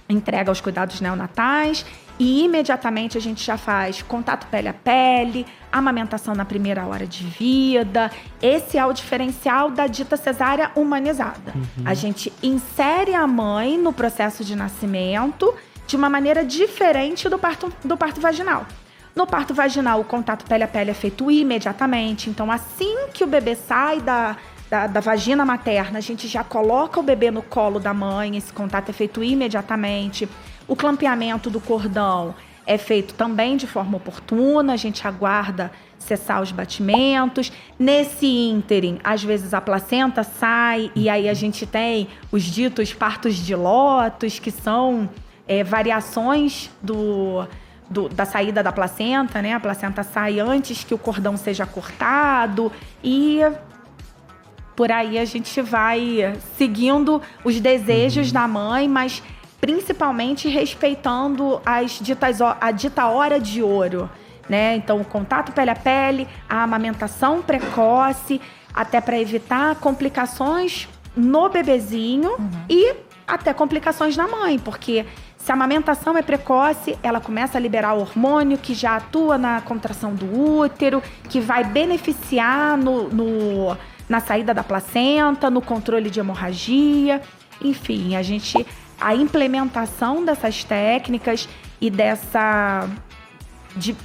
entrega 0.09 0.53
os 0.53 0.61
cuidados 0.61 1.01
neonatais 1.01 1.85
e 2.21 2.45
imediatamente 2.45 3.19
a 3.19 3.21
gente 3.21 3.45
já 3.45 3.57
faz 3.57 4.01
contato 4.01 4.47
pele 4.47 4.69
a 4.69 4.73
pele, 4.73 5.45
amamentação 5.73 6.37
na 6.37 6.45
primeira 6.45 6.87
hora 6.87 7.05
de 7.05 7.25
vida. 7.25 8.13
Esse 8.41 8.79
é 8.79 8.87
o 8.87 8.93
diferencial 8.93 9.73
da 9.73 9.89
dita 9.89 10.17
cesárea 10.17 10.71
humanizada. 10.77 11.53
Uhum. 11.53 11.83
A 11.85 11.95
gente 11.95 12.33
insere 12.41 13.13
a 13.13 13.27
mãe 13.27 13.77
no 13.77 13.93
processo 13.93 14.45
de 14.45 14.55
nascimento 14.55 15.53
de 15.93 15.97
uma 15.97 16.09
maneira 16.09 16.43
diferente 16.43 17.29
do 17.29 17.39
parto, 17.39 17.71
do 17.85 17.99
parto 17.99 18.19
vaginal. 18.19 18.67
No 19.15 19.27
parto 19.27 19.53
vaginal, 19.53 20.01
o 20.01 20.05
contato 20.05 20.47
pele 20.47 20.65
a 20.65 20.69
pele 20.69 20.91
é 20.91 20.95
feito 20.95 21.31
imediatamente. 21.31 22.31
Então, 22.31 22.51
assim 22.51 23.09
que 23.13 23.23
o 23.23 23.27
bebê 23.27 23.55
sai 23.55 24.01
da, 24.01 24.39
da, 24.71 24.87
da, 24.87 25.01
vagina 25.01 25.45
materna, 25.45 25.99
a 25.99 26.01
gente 26.01 26.27
já 26.27 26.43
coloca 26.43 26.99
o 26.99 27.03
bebê 27.03 27.31
no 27.31 27.43
colo 27.43 27.79
da 27.79 27.93
mãe, 27.93 28.39
esse 28.39 28.51
contato 28.55 28.89
é 28.89 28.93
feito 28.95 29.23
imediatamente. 29.23 30.27
O 30.67 30.75
clampeamento 30.75 31.51
do 31.51 31.61
cordão 31.61 32.35
é 32.67 32.79
feito 32.79 33.13
também 33.13 33.59
de 33.59 33.67
forma 33.67 33.99
oportuna, 33.99 34.73
a 34.73 34.77
gente 34.77 35.07
aguarda 35.07 35.71
cessar 35.99 36.41
os 36.41 36.53
batimentos. 36.53 37.53
Nesse 37.79 38.27
ínterim, 38.27 38.99
às 39.05 39.23
vezes 39.23 39.53
a 39.53 39.61
placenta 39.61 40.25
sai 40.25 40.91
e 40.95 41.11
aí 41.11 41.29
a 41.29 41.35
gente 41.35 41.67
tem 41.67 42.09
os 42.31 42.45
ditos 42.45 42.95
partos 42.95 43.37
de 43.37 43.55
lótus, 43.55 44.39
que 44.39 44.51
são 44.51 45.11
é, 45.47 45.65
variações 45.65 46.71
do, 46.81 47.47
do, 47.89 48.09
da 48.09 48.25
saída 48.25 48.63
da 48.63 48.73
placenta, 48.73 49.43
né? 49.43 49.55
A 49.55 49.61
placenta 49.61 50.03
sai 50.03 50.41
antes 50.41 50.85
que 50.85 50.95
o 50.95 50.99
cordão 50.99 51.37
seja 51.37 51.67
cortado 51.67 52.73
e 53.03 53.41
por 54.75 54.91
aí 54.91 55.19
a 55.19 55.25
gente 55.25 55.61
vai 55.61 56.35
seguindo 56.57 57.21
os 57.45 57.61
desejos 57.61 58.29
uhum. 58.29 58.33
da 58.33 58.49
mãe, 58.49 58.89
mas 58.89 59.23
principalmente 59.61 60.49
respeitando 60.49 61.61
as 61.65 62.01
ditas, 62.01 62.41
a 62.41 62.71
dita 62.73 63.07
hora 63.07 63.39
de 63.39 63.63
ouro, 63.63 64.11
né? 64.49 64.75
Então, 64.75 65.01
o 65.01 65.05
contato 65.05 65.53
pele 65.53 65.71
a 65.71 65.77
pele, 65.77 66.27
a 66.49 66.65
amamentação 66.65 67.41
precoce, 67.43 68.41
até 68.75 69.01
para 69.01 69.21
evitar 69.21 69.77
complicações 69.77 70.89
no 71.15 71.49
bebezinho 71.49 72.33
uhum. 72.33 72.51
e 72.69 72.95
até 73.27 73.55
complicações 73.55 74.17
na 74.17 74.27
mãe, 74.27 74.59
porque 74.59 75.07
se 75.45 75.51
a 75.51 75.55
amamentação 75.55 76.17
é 76.17 76.23
precoce, 76.23 76.97
ela 77.03 77.21
começa 77.21 77.59
a 77.59 77.61
liberar 77.61 77.95
hormônio 77.95 78.57
que 78.57 78.75
já 78.75 78.95
atua 78.95 79.37
na 79.37 79.61
contração 79.61 80.15
do 80.15 80.41
útero, 80.41 81.03
que 81.29 81.41
vai 81.41 81.65
beneficiar 81.65 82.79
no, 82.79 83.09
no, 83.09 83.77
na 84.09 84.21
saída 84.21 84.55
da 84.55 84.63
placenta, 84.63 85.51
no 85.51 85.61
controle 85.61 86.11
de 86.11 86.21
hemorragia. 86.21 87.21
Enfim, 87.61 88.15
a 88.15 88.23
gente. 88.23 88.65
A 89.01 89.17
implementação 89.17 90.25
dessas 90.25 90.63
técnicas 90.63 91.49
e 91.81 91.91
dessa. 91.91 92.89
de 93.75 93.97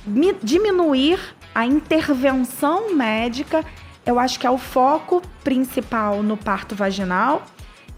diminuir 0.42 1.20
a 1.54 1.68
intervenção 1.68 2.96
médica, 2.96 3.64
eu 4.04 4.18
acho 4.18 4.40
que 4.40 4.48
é 4.48 4.50
o 4.50 4.58
foco 4.58 5.22
principal 5.44 6.24
no 6.24 6.36
parto 6.36 6.74
vaginal. 6.74 7.44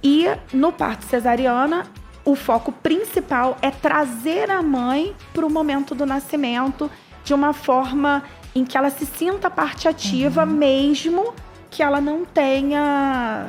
E 0.03 0.25
no 0.51 0.73
parto 0.73 1.05
cesariana, 1.05 1.85
o 2.25 2.35
foco 2.35 2.71
principal 2.71 3.57
é 3.61 3.71
trazer 3.71 4.49
a 4.51 4.61
mãe 4.61 5.15
para 5.33 5.45
o 5.45 5.49
momento 5.49 5.95
do 5.95 6.05
nascimento 6.05 6.89
de 7.23 7.33
uma 7.33 7.53
forma 7.53 8.23
em 8.55 8.65
que 8.65 8.77
ela 8.77 8.89
se 8.89 9.05
sinta 9.05 9.49
parte 9.49 9.87
ativa, 9.87 10.43
uhum. 10.43 10.49
mesmo 10.49 11.33
que 11.69 11.83
ela 11.83 12.01
não 12.01 12.25
tenha 12.25 13.47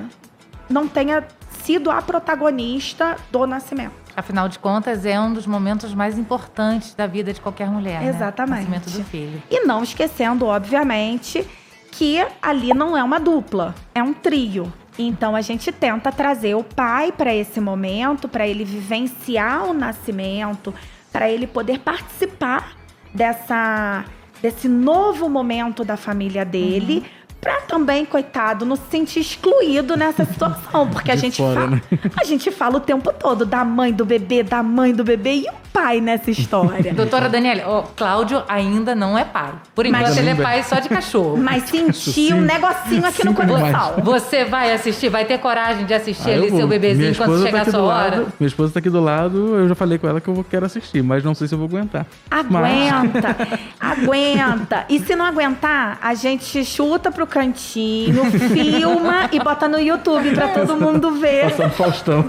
não 0.69 0.87
tenha 0.87 1.27
sido 1.63 1.91
a 1.91 2.01
protagonista 2.01 3.17
do 3.31 3.47
nascimento. 3.47 3.93
Afinal 4.17 4.49
de 4.49 4.59
contas, 4.59 5.05
é 5.05 5.19
um 5.19 5.33
dos 5.33 5.47
momentos 5.47 5.95
mais 5.95 6.19
importantes 6.19 6.95
da 6.95 7.07
vida 7.07 7.33
de 7.33 7.41
qualquer 7.41 7.69
mulher. 7.69 8.01
né? 8.01 8.09
Exatamente. 8.09 8.67
O 8.67 8.71
nascimento 8.71 8.91
do 8.91 9.05
filho. 9.05 9.43
E 9.51 9.65
não 9.65 9.83
esquecendo, 9.83 10.47
obviamente, 10.47 11.47
que 11.91 12.25
ali 12.41 12.73
não 12.75 12.97
é 12.97 13.03
uma 13.03 13.19
dupla, 13.19 13.75
é 13.95 14.03
um 14.03 14.13
trio. 14.13 14.73
Então 15.07 15.35
a 15.37 15.41
gente 15.41 15.73
tenta 15.73 16.13
trazer 16.13 16.55
o 16.55 16.63
pai 16.63 17.13
para 17.13 17.35
esse 17.35 17.61
momento, 17.61 18.29
para 18.29 18.47
ele 18.47 18.65
vivenciar 18.65 19.65
o 19.65 19.75
nascimento, 19.75 20.75
para 21.13 21.31
ele 21.31 21.47
poder 21.47 21.81
participar 21.81 22.77
dessa 23.15 24.05
desse 24.41 24.69
novo 24.69 25.29
momento 25.29 25.85
da 25.85 25.97
família 25.97 26.45
dele. 26.45 27.05
Pra 27.41 27.63
também, 27.63 28.05
coitado, 28.05 28.67
não 28.67 28.77
se 28.77 28.83
sentir 28.91 29.21
excluído 29.21 29.97
nessa 29.97 30.25
situação. 30.31 30.89
Porque 30.91 31.11
a 31.11 31.17
gente, 31.17 31.39
fora, 31.39 31.61
fala, 31.61 31.71
né? 31.71 31.83
a 32.21 32.25
gente 32.25 32.51
fala 32.51 32.77
o 32.77 32.81
tempo 32.81 33.13
todo 33.15 33.47
da 33.47 33.65
mãe 33.65 33.93
do 33.93 34.05
bebê, 34.05 34.43
da 34.43 34.63
mãe 34.63 34.95
do 34.95 35.03
bebê 35.03 35.37
e 35.37 35.47
o 35.49 35.70
pai 35.73 36.01
nessa 36.01 36.31
história. 36.31 36.93
Doutora 36.95 37.29
Daniela, 37.29 37.63
ó, 37.67 37.83
Cláudio 37.97 38.43
ainda 38.49 38.95
não 38.95 39.17
é 39.17 39.25
pai. 39.25 39.53
Por 39.75 39.87
enquanto, 39.87 40.03
Mas- 40.09 40.17
ele 40.19 40.31
é 40.31 40.35
pai 40.35 40.63
só 40.63 40.77
de 40.81 40.89
cachorro. 40.91 41.37
Mas 41.37 41.65
senti 41.65 42.33
um 42.33 42.41
negocinho 42.41 43.07
aqui 43.07 43.25
no 43.25 43.31
Sim, 43.31 43.37
coração. 43.37 43.95
Você 44.05 44.45
vai 44.45 44.73
assistir, 44.73 45.09
vai 45.09 45.25
ter 45.25 45.39
coragem 45.39 45.85
de 45.87 45.95
assistir 45.95 46.31
Ah, 46.31 46.35
ali 46.35 46.51
seu 46.51 46.67
bebezinho 46.67 47.15
quando 47.15 47.31
esposa 47.35 47.47
chegar 47.47 47.65
tá 47.65 47.69
a 47.71 47.73
sua 47.73 47.83
hora? 47.83 48.17
lado. 48.17 48.33
Minha 48.39 48.49
esposa 48.49 48.73
tá 48.73 48.79
aqui 48.79 48.91
do 48.91 49.01
lado, 49.01 49.57
eu 49.57 49.69
já 49.69 49.75
falei 49.75 49.99
com 49.99 50.09
ela 50.09 50.21
que 50.21 50.29
eu 50.29 50.35
vou- 50.35 50.45
quero 50.45 50.67
assistir, 50.67 51.03
mas 51.03 51.23
não 51.25 51.35
sei 51.35 51.47
se 51.49 51.55
eu 51.55 51.59
vou 51.59 51.67
aguentar. 51.69 52.07
Aguenta, 52.31 53.37
aguenta. 53.81 54.85
E 54.89 54.99
se 55.01 55.15
não 55.17 55.25
aguentar, 55.25 55.99
a 56.03 56.15
gente 56.15 56.65
chuta 56.65 57.11
pro 57.11 57.27
cantinho, 57.27 58.25
filma 58.31 59.29
e 59.33 59.39
bota 59.39 59.69
no 59.69 59.79
YouTube 59.81 60.33
pra 60.35 60.49
todo 60.49 60.77
mundo 60.77 61.13
ver. 61.13 61.51
Passando 61.51 61.71
Faustão. 61.73 62.25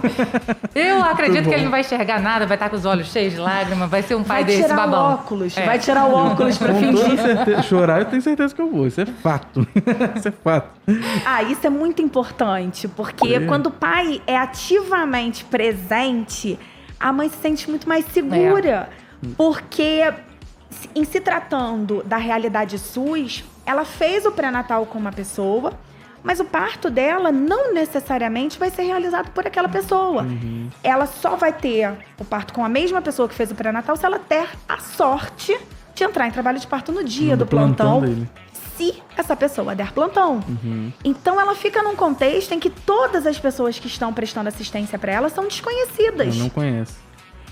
Eu 0.75 1.01
acredito 1.03 1.47
que 1.49 1.53
ele 1.55 1.63
não 1.63 1.71
vai 1.71 1.81
enxergar 1.81 2.19
nada, 2.21 2.45
vai 2.45 2.55
estar 2.55 2.69
com 2.69 2.75
os 2.75 2.85
olhos 2.85 3.11
cheios 3.11 3.30
de 3.31 3.37
lágrimas, 3.39 3.89
vai 3.89 4.01
ser 4.03 4.15
um 4.15 4.23
pai 4.23 4.37
Vai 4.37 4.43
desse 4.45 4.63
tirar 4.63 4.75
babão. 4.75 5.13
óculos, 5.13 5.57
É. 5.57 5.65
vai 5.65 5.79
tirar 5.79 6.05
o 6.05 6.13
óculos 6.13 6.57
pra 6.57 6.73
fingir. 6.75 7.17
certeza. 7.19 7.61
Chorar, 7.63 7.99
eu 7.99 8.05
tenho 8.05 8.21
certeza 8.21 8.53
que 8.55 8.61
eu 8.61 8.69
vou. 8.69 8.87
Isso 8.87 9.01
é 9.01 9.05
fato. 9.05 9.67
Isso 10.15 10.27
é 10.27 10.31
fato. 10.31 10.69
Ah, 11.25 11.43
isso 11.43 11.65
é 11.65 11.69
muito 11.69 12.01
importante, 12.01 12.87
porque 12.87 13.33
É. 13.35 13.39
quando 13.41 13.67
o 13.67 13.71
pai 13.71 14.21
é 14.27 14.37
ativamente 14.37 15.43
presente, 15.45 16.57
a 16.99 17.11
mãe 17.13 17.29
se 17.29 17.37
sente 17.37 17.69
muito 17.69 17.87
mais 17.87 18.05
segura. 18.05 18.89
Porque, 19.37 20.11
se- 20.69 20.89
em 20.95 21.03
se 21.03 21.19
tratando 21.19 22.03
da 22.05 22.17
realidade 22.17 22.77
SUS, 22.79 23.43
ela 23.65 23.85
fez 23.85 24.25
o 24.25 24.31
pré-natal 24.31 24.85
com 24.85 24.97
uma 24.97 25.11
pessoa, 25.11 25.73
mas 26.23 26.39
o 26.39 26.45
parto 26.45 26.89
dela 26.89 27.31
não 27.31 27.73
necessariamente 27.73 28.59
vai 28.59 28.69
ser 28.69 28.83
realizado 28.83 29.31
por 29.31 29.45
aquela 29.47 29.67
pessoa. 29.69 30.25
Ela 30.83 31.05
só 31.05 31.35
vai 31.35 31.51
ter 31.53 31.91
o 32.19 32.25
parto 32.25 32.53
com 32.53 32.63
a 32.63 32.69
mesma 32.69 33.01
pessoa 33.01 33.27
que 33.27 33.35
fez 33.35 33.51
o 33.51 33.55
pré-natal 33.55 33.95
se 33.95 34.05
ela 34.05 34.19
ter 34.19 34.47
a 34.67 34.77
sorte 34.79 35.57
de 35.93 36.03
entrar 36.03 36.27
em 36.27 36.31
trabalho 36.31 36.59
de 36.59 36.67
parto 36.67 36.91
no 36.91 37.03
dia 37.03 37.35
do 37.35 37.45
plantão 37.45 38.01
dele. 38.01 38.29
se 38.77 39.01
essa 39.17 39.35
pessoa 39.35 39.75
der 39.75 39.91
plantão. 39.91 40.39
Então 41.03 41.39
ela 41.39 41.55
fica 41.55 41.83
num 41.83 41.95
contexto 41.95 42.53
em 42.53 42.59
que 42.59 42.69
todas 42.69 43.25
as 43.25 43.37
pessoas 43.39 43.77
que 43.77 43.87
estão 43.87 44.13
prestando 44.13 44.47
assistência 44.49 44.97
para 44.97 45.11
ela 45.11 45.29
são 45.29 45.45
desconhecidas. 45.47 46.35
Eu 46.35 46.43
não 46.43 46.49
conheço. 46.49 46.95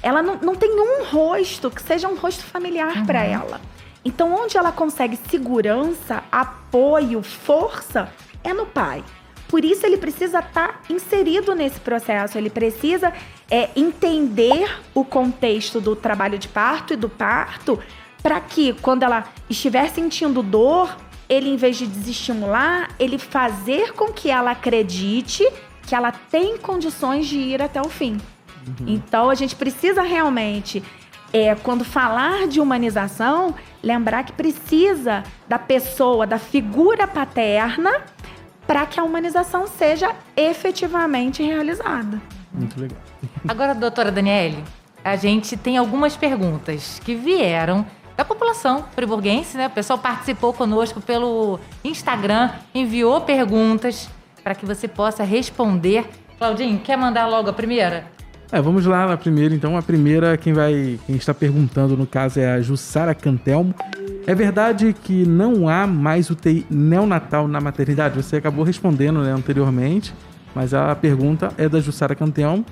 Ela 0.02 0.22
não, 0.22 0.36
não 0.38 0.56
tem 0.56 0.72
um 0.80 1.04
rosto 1.12 1.70
que 1.70 1.82
seja 1.82 2.08
um 2.08 2.16
rosto 2.16 2.44
familiar 2.44 3.06
para 3.06 3.22
ela. 3.24 3.60
Então, 4.06 4.34
onde 4.34 4.58
ela 4.58 4.72
consegue 4.72 5.20
segurança, 5.30 6.24
apoio, 6.32 7.22
força, 7.22 8.08
é 8.44 8.54
no 8.54 8.66
pai. 8.66 9.04
Por 9.48 9.66
isso, 9.66 9.86
ele 9.86 9.98
precisa 9.98 10.40
estar 10.40 10.82
inserido 10.90 11.56
nesse 11.56 11.80
processo. 11.80 12.38
Ele 12.38 12.50
precisa 12.50 13.12
é, 13.50 13.70
entender 13.76 14.80
o 14.94 15.04
contexto 15.04 15.82
do 15.82 15.96
trabalho 15.96 16.38
de 16.38 16.48
parto 16.48 16.94
e 16.94 16.96
do 16.96 17.10
parto, 17.10 17.80
para 18.22 18.40
que, 18.40 18.74
quando 18.74 19.04
ela 19.04 19.24
estiver 19.50 19.90
sentindo 19.90 20.44
dor, 20.44 20.96
ele, 21.28 21.50
em 21.50 21.56
vez 21.56 21.78
de 21.78 21.88
desestimular, 21.88 22.90
ele 23.00 23.18
fazer 23.18 23.94
com 23.94 24.12
que 24.12 24.30
ela 24.30 24.52
acredite 24.52 25.48
que 25.82 25.96
ela 25.96 26.12
tem 26.12 26.58
condições 26.58 27.28
de 27.28 27.40
ir 27.40 27.62
até 27.62 27.82
o 27.82 27.90
fim. 27.90 28.18
Então 28.86 29.30
a 29.30 29.36
gente 29.36 29.56
precisa 29.56 30.04
realmente, 30.04 30.84
é, 31.34 31.56
quando 31.56 31.84
falar 31.84 32.48
de 32.48 32.60
humanização, 32.60 33.56
lembrar 33.84 34.24
que 34.24 34.34
precisa 34.34 35.24
da 35.48 35.60
pessoa, 35.60 36.28
da 36.28 36.38
figura 36.38 37.08
paterna, 37.08 38.02
para 38.68 38.86
que 38.86 39.00
a 39.00 39.04
humanização 39.04 39.68
seja 39.68 40.16
efetivamente 40.36 41.42
realizada. 41.42 42.22
Muito 42.54 42.80
legal. 42.80 43.00
Agora, 43.48 43.74
doutora 43.74 44.12
Daniele, 44.12 44.64
a 45.04 45.16
gente 45.16 45.58
tem 45.58 45.78
algumas 45.78 46.16
perguntas 46.16 47.00
que 47.04 47.16
vieram 47.16 47.86
da 48.16 48.26
população 48.26 48.86
friburguense, 48.94 49.58
né? 49.58 49.68
O 49.68 49.70
pessoal 49.70 49.98
participou 49.98 50.52
conosco 50.54 51.00
pelo 51.00 51.60
Instagram, 51.84 52.52
enviou 52.76 53.22
perguntas 53.22 54.10
para 54.44 54.54
que 54.54 54.66
você 54.66 54.88
possa 54.88 55.24
responder. 55.24 56.06
Claudinho, 56.38 56.80
quer 56.80 56.98
mandar 56.98 57.28
logo 57.28 57.50
a 57.50 57.54
primeira? 57.54 58.19
É, 58.52 58.60
vamos 58.60 58.84
lá 58.86 59.06
na 59.06 59.16
primeira, 59.16 59.54
então. 59.54 59.78
A 59.78 59.82
primeira, 59.82 60.36
quem 60.36 60.54
vai. 60.54 61.00
Quem 61.06 61.16
está 61.16 61.34
perguntando, 61.34 61.96
no 61.96 62.08
caso, 62.08 62.40
é 62.40 62.52
a 62.52 62.62
Jussara 62.62 63.14
Cantelmo. 63.14 63.76
É 64.26 64.34
verdade 64.34 64.96
que 65.04 65.24
não 65.26 65.70
há 65.70 65.86
mais 65.86 66.30
UTI 66.32 66.66
neonatal 66.70 67.48
na 67.48 67.62
maternidade? 67.62 68.16
Você 68.16 68.38
acabou 68.38 68.64
respondendo 68.64 69.22
né, 69.22 69.32
anteriormente, 69.32 70.14
mas 70.54 70.74
a 70.74 70.96
pergunta 70.96 71.54
é 71.58 71.70
da 71.70 71.80
Jussara 71.80 72.16
Cantelmo. 72.16 72.66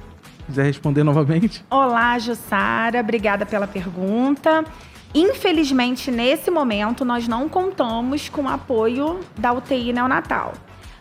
Quiser 0.47 0.65
responder 0.65 1.03
novamente? 1.03 1.63
Olá, 1.69 2.17
Jussara, 2.17 2.99
obrigada 2.99 3.45
pela 3.45 3.67
pergunta. 3.67 4.65
Infelizmente, 5.13 6.09
nesse 6.09 6.49
momento, 6.49 7.05
nós 7.05 7.28
não 7.28 7.47
contamos 7.47 8.30
com 8.30 8.43
o 8.43 8.47
apoio 8.47 9.19
da 9.38 9.53
UTI 9.53 9.93
neonatal. 9.93 10.53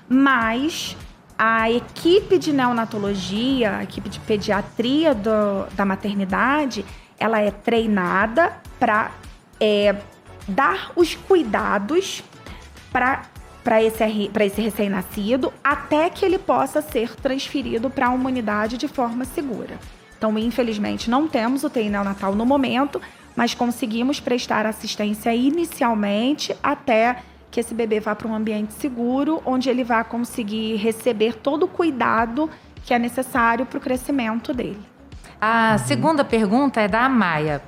Mas 0.09 0.97
a 1.39 1.71
equipe 1.71 2.39
de 2.39 2.53
neonatologia, 2.53 3.77
a 3.79 3.83
equipe 3.83 4.09
de 4.09 4.19
pediatria 4.21 5.15
do- 5.15 5.67
da 5.75 5.85
maternidade, 5.85 6.85
ela 7.19 7.41
é 7.41 7.51
treinada 7.51 8.53
para 8.79 9.11
dar 10.49 10.93
os 10.95 11.15
cuidados 11.15 12.23
para 12.93 13.83
esse, 13.83 14.03
arre- 14.03 14.31
pra 14.33 14.45
esse 14.45 14.61
recém-nascido 14.61 15.53
até 15.63 16.09
que 16.09 16.25
ele 16.25 16.39
possa 16.39 16.81
ser 16.81 17.15
transferido 17.17 17.91
para 17.91 18.11
uma 18.11 18.29
unidade 18.29 18.77
de 18.79 18.87
forma 18.89 19.25
segura. 19.25 19.79
Então, 20.17 20.37
infelizmente, 20.39 21.11
não 21.11 21.29
temos 21.29 21.63
o 21.65 21.69
TI 21.71 21.91
neonatal 21.91 22.35
no 22.35 22.47
momento, 22.47 23.01
mas 23.35 23.53
conseguimos 23.55 24.19
prestar 24.21 24.65
assistência 24.65 25.35
inicialmente 25.35 26.57
até 26.63 27.23
que 27.57 27.61
esse 27.61 27.73
bebê 27.73 28.01
vá 28.01 28.15
para 28.15 28.29
um 28.29 28.35
ambiente 28.35 28.75
seguro, 28.75 29.41
onde 29.47 29.71
ele 29.71 29.83
vai 29.83 30.05
conseguir 30.05 30.77
receber 30.77 31.37
todo 31.37 31.63
o 31.63 31.67
cuidado 31.67 32.51
que 32.85 32.93
é 32.93 32.99
necessário 32.99 33.65
para 33.65 33.79
o 33.79 33.81
crescimento 33.81 34.53
dele. 34.53 34.79
A 35.41 35.79
segunda 35.79 36.23
pergunta 36.23 36.83
é 36.83 36.87
da 36.87 37.07
Amaia. 37.07 37.63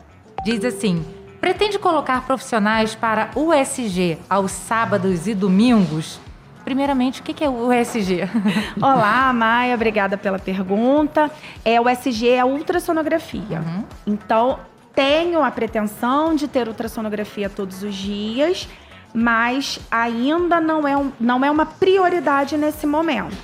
Diz 0.44 0.62
assim: 0.62 1.02
pretende 1.40 1.78
colocar 1.78 2.26
profissionais 2.26 2.94
para 2.94 3.30
USG 3.34 4.18
aos 4.28 4.52
sábados 4.52 5.26
e 5.26 5.32
domingos? 5.32 6.20
Primeiramente, 6.66 7.22
o 7.22 7.24
que 7.24 7.42
é 7.42 7.48
o 7.48 7.68
USG? 7.68 8.28
Olá, 8.76 9.32
Maia, 9.32 9.74
obrigada 9.74 10.18
pela 10.18 10.38
pergunta. 10.38 11.30
É, 11.64 11.80
o 11.80 11.88
SG 11.88 12.28
é 12.28 12.40
a 12.40 12.44
ultrassonografia. 12.44 13.62
Uhum. 13.64 13.84
Então, 14.06 14.58
tenho 14.94 15.42
a 15.42 15.50
pretensão 15.50 16.34
de 16.34 16.46
ter 16.46 16.68
ultrassonografia 16.68 17.48
todos 17.48 17.82
os 17.82 17.94
dias, 17.94 18.68
mas 19.14 19.78
ainda 19.90 20.60
não 20.60 20.86
é, 20.86 20.96
um- 20.96 21.12
não 21.18 21.44
é 21.44 21.50
uma 21.50 21.66
prioridade 21.66 22.56
nesse 22.56 22.86
momento. 22.86 23.36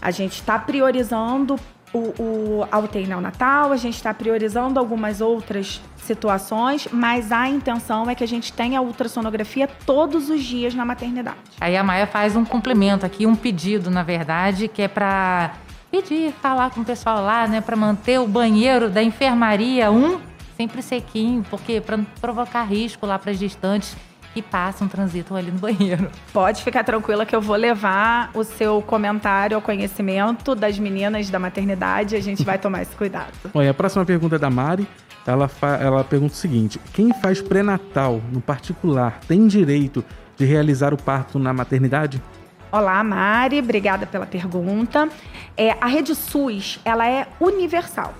A 0.00 0.10
gente 0.10 0.34
está 0.34 0.58
priorizando 0.58 1.58
o, 1.92 1.98
o, 2.22 2.68
a 2.70 2.78
UTI 2.78 3.06
neonatal, 3.06 3.72
a 3.72 3.76
gente 3.76 3.94
está 3.94 4.12
priorizando 4.12 4.78
algumas 4.78 5.20
outras 5.20 5.80
situações, 5.96 6.86
mas 6.92 7.32
a 7.32 7.48
intenção 7.48 8.08
é 8.08 8.14
que 8.14 8.22
a 8.22 8.28
gente 8.28 8.52
tenha 8.52 8.80
ultrassonografia 8.80 9.66
todos 9.86 10.28
os 10.30 10.42
dias 10.42 10.74
na 10.74 10.84
maternidade. 10.84 11.38
Aí 11.60 11.76
a 11.76 11.82
Maia 11.82 12.06
faz 12.06 12.36
um 12.36 12.44
complemento 12.44 13.04
aqui, 13.06 13.26
um 13.26 13.34
pedido, 13.34 13.90
na 13.90 14.02
verdade, 14.02 14.68
que 14.68 14.82
é 14.82 14.88
para 14.88 15.52
pedir, 15.90 16.32
falar 16.42 16.70
com 16.70 16.80
o 16.80 16.84
pessoal 16.84 17.22
lá, 17.24 17.46
né, 17.48 17.60
para 17.60 17.74
manter 17.76 18.20
o 18.20 18.26
banheiro 18.26 18.90
da 18.90 19.02
enfermaria 19.02 19.90
um 19.90 20.20
sempre 20.56 20.82
sequinho, 20.82 21.44
porque 21.48 21.80
para 21.80 21.96
não 21.96 22.04
provocar 22.20 22.64
risco 22.64 23.06
lá 23.06 23.18
para 23.18 23.30
as 23.30 23.38
gestantes 23.38 23.96
que 24.38 24.42
passam, 24.42 24.86
transitam 24.86 25.36
ali 25.36 25.50
no 25.50 25.58
banheiro. 25.58 26.10
Pode 26.32 26.62
ficar 26.62 26.84
tranquila 26.84 27.26
que 27.26 27.34
eu 27.34 27.40
vou 27.40 27.56
levar 27.56 28.30
o 28.34 28.44
seu 28.44 28.80
comentário 28.80 29.56
ao 29.56 29.62
conhecimento 29.62 30.54
das 30.54 30.78
meninas 30.78 31.28
da 31.28 31.40
maternidade 31.40 32.14
e 32.14 32.18
a 32.18 32.22
gente 32.22 32.44
vai 32.44 32.56
tomar 32.56 32.82
esse 32.82 32.94
cuidado. 32.94 33.32
Olha, 33.52 33.70
a 33.70 33.74
próxima 33.74 34.04
pergunta 34.04 34.36
é 34.36 34.38
da 34.38 34.48
Mari. 34.48 34.86
Ela, 35.26 35.50
ela 35.80 36.04
pergunta 36.04 36.32
o 36.32 36.36
seguinte: 36.36 36.80
quem 36.92 37.12
faz 37.20 37.42
pré-natal 37.42 38.20
no 38.32 38.40
particular 38.40 39.18
tem 39.26 39.46
direito 39.46 40.04
de 40.36 40.44
realizar 40.44 40.94
o 40.94 40.96
parto 40.96 41.38
na 41.38 41.52
maternidade? 41.52 42.22
Olá, 42.70 43.02
Mari, 43.02 43.58
obrigada 43.58 44.06
pela 44.06 44.24
pergunta. 44.24 45.08
É, 45.56 45.72
a 45.80 45.86
rede 45.86 46.14
SUS, 46.14 46.78
ela 46.84 47.08
é 47.08 47.26
universal. 47.40 48.14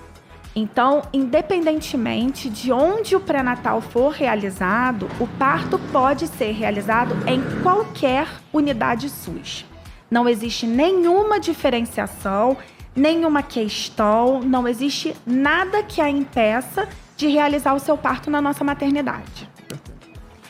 Então, 0.55 1.03
independentemente 1.13 2.49
de 2.49 2.71
onde 2.71 3.15
o 3.15 3.19
pré-natal 3.19 3.81
for 3.81 4.11
realizado, 4.11 5.07
o 5.19 5.27
parto 5.27 5.77
pode 5.91 6.27
ser 6.27 6.51
realizado 6.51 7.15
em 7.27 7.41
qualquer 7.61 8.27
unidade 8.51 9.09
SUS. 9.09 9.65
Não 10.09 10.27
existe 10.27 10.65
nenhuma 10.65 11.39
diferenciação, 11.39 12.57
nenhuma 12.95 13.43
questão, 13.43 14.41
não 14.41 14.67
existe 14.67 15.15
nada 15.25 15.83
que 15.83 16.01
a 16.01 16.09
impeça 16.09 16.89
de 17.15 17.27
realizar 17.27 17.73
o 17.73 17.79
seu 17.79 17.95
parto 17.97 18.31
na 18.31 18.41
nossa 18.41 18.63
maternidade. 18.63 19.47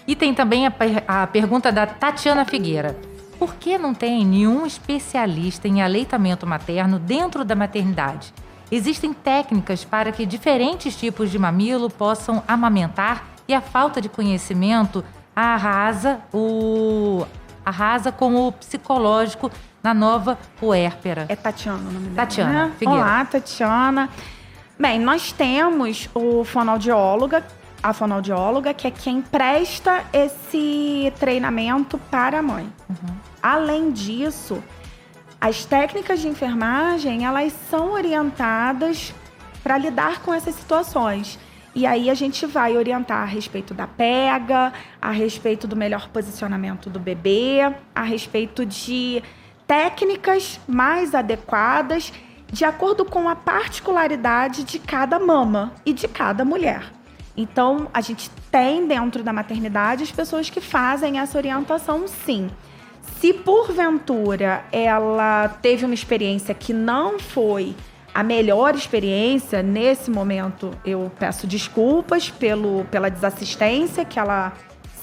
E 0.07 0.15
tem 0.15 0.33
também 0.33 0.65
a, 0.65 0.71
per- 0.71 1.03
a 1.07 1.27
pergunta 1.27 1.71
da 1.71 1.85
Tatiana 1.85 2.45
Figueira. 2.45 2.97
Por 3.37 3.55
que 3.55 3.77
não 3.77 3.93
tem 3.93 4.25
nenhum 4.25 4.65
especialista 4.65 5.67
em 5.67 5.81
aleitamento 5.81 6.47
materno 6.47 6.97
dentro 6.97 7.43
da 7.45 7.55
maternidade? 7.55 8.33
Existem 8.71 9.13
técnicas 9.13 9.83
para 9.83 10.11
que 10.11 10.25
diferentes 10.25 10.95
tipos 10.95 11.31
de 11.31 11.39
mamilo 11.39 11.89
possam 11.89 12.43
amamentar 12.47 13.25
e 13.47 13.53
a 13.53 13.61
falta 13.61 13.99
de 13.99 14.07
conhecimento 14.07 15.03
arrasa 15.35 16.19
o 16.33 17.25
arrasa 17.65 18.11
com 18.11 18.47
o 18.47 18.51
psicológico 18.51 19.51
na 19.81 19.93
nova 19.93 20.37
puérpera. 20.59 21.25
É 21.29 21.35
Tatiana 21.35 21.89
o 21.89 21.91
nome 21.91 22.09
dela, 22.09 22.15
Tatiana 22.15 22.65
né? 22.67 22.73
Figueira. 22.77 23.01
Olá, 23.01 23.25
Tatiana. 23.25 24.09
Bem, 24.77 24.99
nós 24.99 25.31
temos 25.31 26.09
o 26.13 26.43
fonoaudióloga, 26.43 27.45
a 27.81 27.93
fonoaudióloga, 27.93 28.73
que 28.73 28.87
é 28.87 28.91
quem 28.91 29.21
presta 29.21 30.03
esse 30.13 31.11
treinamento 31.19 31.97
para 31.97 32.39
a 32.39 32.41
mãe. 32.41 32.71
Além 33.41 33.91
disso, 33.91 34.63
as 35.39 35.63
técnicas 35.65 36.19
de 36.19 36.27
enfermagem, 36.27 37.25
elas 37.25 37.53
são 37.69 37.91
orientadas 37.91 39.13
para 39.63 39.77
lidar 39.77 40.21
com 40.21 40.33
essas 40.33 40.55
situações. 40.55 41.39
E 41.73 41.85
aí 41.85 42.09
a 42.09 42.13
gente 42.13 42.45
vai 42.45 42.75
orientar 42.75 43.21
a 43.21 43.25
respeito 43.25 43.73
da 43.73 43.87
pega, 43.87 44.73
a 45.01 45.11
respeito 45.11 45.67
do 45.67 45.75
melhor 45.75 46.09
posicionamento 46.09 46.89
do 46.89 46.99
bebê, 46.99 47.59
a 47.95 48.03
respeito 48.03 48.65
de 48.65 49.23
técnicas 49.67 50.59
mais 50.67 51.13
adequadas 51.13 52.11
de 52.51 52.65
acordo 52.65 53.05
com 53.05 53.29
a 53.29 53.35
particularidade 53.35 54.63
de 54.63 54.79
cada 54.79 55.19
mama 55.19 55.71
e 55.85 55.93
de 55.93 56.07
cada 56.07 56.43
mulher. 56.43 56.91
Então, 57.37 57.87
a 57.93 58.01
gente 58.01 58.29
tem 58.51 58.87
dentro 58.87 59.23
da 59.23 59.31
maternidade 59.31 60.03
as 60.03 60.11
pessoas 60.11 60.49
que 60.49 60.59
fazem 60.59 61.19
essa 61.19 61.37
orientação, 61.37 62.07
sim. 62.07 62.49
Se 63.19 63.33
porventura 63.33 64.63
ela 64.71 65.49
teve 65.61 65.85
uma 65.85 65.93
experiência 65.93 66.53
que 66.53 66.73
não 66.73 67.19
foi 67.19 67.75
a 68.13 68.23
melhor 68.23 68.75
experiência, 68.75 69.61
nesse 69.61 70.09
momento 70.09 70.71
eu 70.85 71.11
peço 71.19 71.45
desculpas 71.45 72.29
pelo, 72.29 72.85
pela 72.85 73.09
desassistência 73.09 74.03
que 74.03 74.17
ela 74.17 74.53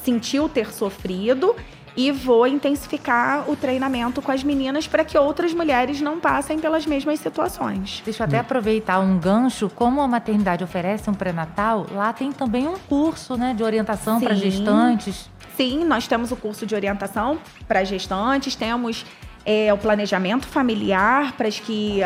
sentiu 0.03 0.49
ter 0.49 0.73
sofrido 0.73 1.55
e 1.97 2.13
vou 2.13 2.47
intensificar 2.47 3.49
o 3.51 3.57
treinamento 3.57 4.21
com 4.21 4.31
as 4.31 4.45
meninas 4.45 4.87
para 4.87 5.05
que 5.05 5.17
outras 5.17 5.55
mulheres 5.55 6.01
não 6.01 6.21
passem 6.21 6.59
pelas 6.59 6.85
mesmas 6.85 7.19
situações. 7.21 8.03
Deixa 8.05 8.23
eu 8.23 8.27
até 8.27 8.39
aproveitar 8.39 9.01
um 9.01 9.19
gancho. 9.19 9.71
Como 9.75 10.01
a 10.03 10.07
maternidade 10.07 10.63
oferece 10.63 11.09
um 11.09 11.15
pré-natal, 11.15 11.87
lá 11.91 12.13
tem 12.13 12.31
também 12.33 12.69
um 12.69 12.77
curso 12.77 13.37
né, 13.37 13.55
de 13.55 13.63
orientação 13.63 14.21
para 14.21 14.35
gestantes. 14.35 15.31
Sim, 15.57 15.85
nós 15.85 16.07
temos 16.07 16.31
o 16.31 16.37
curso 16.37 16.67
de 16.67 16.75
orientação 16.75 17.39
para 17.67 17.83
gestantes, 17.83 18.55
temos 18.55 19.07
é, 19.45 19.73
o 19.73 19.79
planejamento 19.79 20.47
familiar 20.47 21.33
para 21.33 21.49
as 21.49 21.59
que 21.59 22.03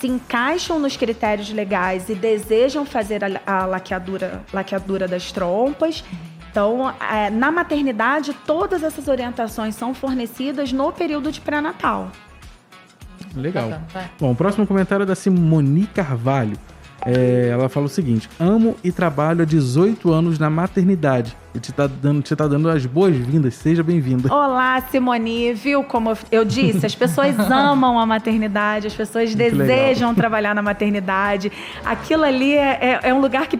se 0.00 0.06
encaixam 0.06 0.78
nos 0.78 0.96
critérios 0.96 1.50
legais 1.50 2.08
e 2.08 2.14
desejam 2.14 2.86
fazer 2.86 3.22
a, 3.24 3.40
a 3.44 3.66
laqueadura, 3.66 4.42
laqueadura 4.52 5.06
das 5.06 5.32
trompas. 5.32 6.04
Então, 6.50 6.94
é, 7.00 7.28
na 7.28 7.50
maternidade, 7.50 8.32
todas 8.46 8.82
essas 8.82 9.06
orientações 9.06 9.74
são 9.74 9.92
fornecidas 9.92 10.72
no 10.72 10.90
período 10.92 11.30
de 11.30 11.40
pré-natal. 11.40 12.10
Legal. 13.34 13.82
Vai. 13.92 14.10
Bom, 14.18 14.32
o 14.32 14.36
próximo 14.36 14.66
comentário 14.66 15.02
é 15.02 15.06
da 15.06 15.14
Simoni 15.14 15.86
Carvalho. 15.88 16.56
É, 17.06 17.50
ela 17.52 17.68
fala 17.68 17.86
o 17.86 17.88
seguinte: 17.88 18.28
Amo 18.38 18.76
e 18.82 18.90
trabalho 18.90 19.42
há 19.42 19.44
18 19.44 20.12
anos 20.12 20.38
na 20.38 20.50
maternidade. 20.50 21.36
E 21.54 21.60
te 21.60 21.72
tá 21.72 21.86
dando, 21.86 22.22
te 22.22 22.34
tá 22.36 22.46
dando 22.46 22.68
as 22.68 22.84
boas-vindas. 22.86 23.54
Seja 23.54 23.82
bem-vinda. 23.82 24.32
Olá, 24.32 24.80
Simone. 24.90 25.52
Viu 25.54 25.82
como 25.84 26.12
eu 26.30 26.44
disse? 26.44 26.84
As 26.84 26.94
pessoas 26.94 27.38
amam 27.50 27.98
a 27.98 28.04
maternidade, 28.06 28.86
as 28.86 28.94
pessoas 28.94 29.34
Muito 29.34 29.56
desejam 29.56 30.14
trabalhar 30.14 30.54
na 30.54 30.62
maternidade. 30.62 31.50
Aquilo 31.84 32.24
ali 32.24 32.54
é, 32.54 32.78
é- 32.80 33.00
é 33.10 33.14
um 33.14 33.20
lugar 33.20 33.46
que 33.46 33.58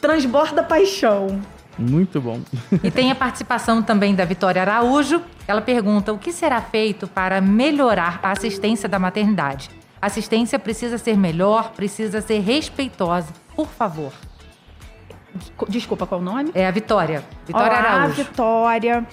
transborda 0.00 0.62
paixão. 0.62 1.40
Muito 1.78 2.20
bom. 2.20 2.40
E 2.82 2.90
tem 2.90 3.10
a 3.10 3.14
participação 3.14 3.82
também 3.82 4.14
da 4.14 4.24
Vitória 4.24 4.60
Araújo. 4.60 5.22
Ela 5.48 5.60
pergunta: 5.62 6.12
o 6.12 6.18
que 6.18 6.32
será 6.32 6.60
feito 6.60 7.06
para 7.06 7.40
melhorar 7.40 8.20
a 8.22 8.32
assistência 8.32 8.88
da 8.88 8.98
maternidade? 8.98 9.70
A 10.00 10.06
assistência 10.06 10.58
precisa 10.58 10.96
ser 10.96 11.16
melhor, 11.16 11.72
precisa 11.72 12.20
ser 12.22 12.40
respeitosa. 12.40 13.32
Por 13.54 13.68
favor. 13.68 14.12
Desculpa, 15.68 16.06
qual 16.06 16.20
o 16.20 16.24
nome? 16.24 16.50
É 16.54 16.66
a 16.66 16.70
Vitória. 16.70 17.22
Vitória 17.46 17.78
Olá, 17.78 17.90
Araújo. 17.90 18.14
Vitória. 18.14 19.06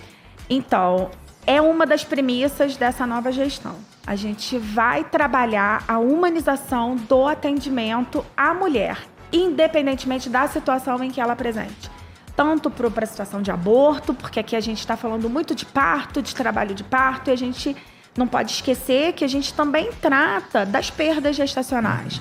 Então, 0.49 1.11
é 1.45 1.61
uma 1.61 1.85
das 1.85 2.03
premissas 2.05 2.77
dessa 2.77 3.05
nova 3.05 3.31
gestão. 3.31 3.75
A 4.05 4.15
gente 4.15 4.57
vai 4.57 5.03
trabalhar 5.03 5.83
a 5.87 5.99
humanização 5.99 6.95
do 6.95 7.27
atendimento 7.27 8.25
à 8.35 8.53
mulher, 8.53 8.97
independentemente 9.31 10.29
da 10.29 10.47
situação 10.47 11.03
em 11.03 11.11
que 11.11 11.19
ela 11.19 11.33
apresente. 11.33 11.91
Tanto 12.33 12.69
para 12.71 13.03
a 13.03 13.07
situação 13.07 13.41
de 13.41 13.51
aborto, 13.51 14.13
porque 14.13 14.39
aqui 14.39 14.55
a 14.55 14.61
gente 14.61 14.79
está 14.79 14.95
falando 14.95 15.29
muito 15.29 15.53
de 15.53 15.65
parto, 15.65 16.21
de 16.21 16.33
trabalho 16.33 16.73
de 16.73 16.83
parto, 16.83 17.29
e 17.29 17.33
a 17.33 17.35
gente 17.35 17.75
não 18.17 18.27
pode 18.27 18.51
esquecer 18.51 19.13
que 19.13 19.23
a 19.23 19.27
gente 19.27 19.53
também 19.53 19.89
trata 20.01 20.65
das 20.65 20.89
perdas 20.89 21.35
gestacionais. 21.35 22.19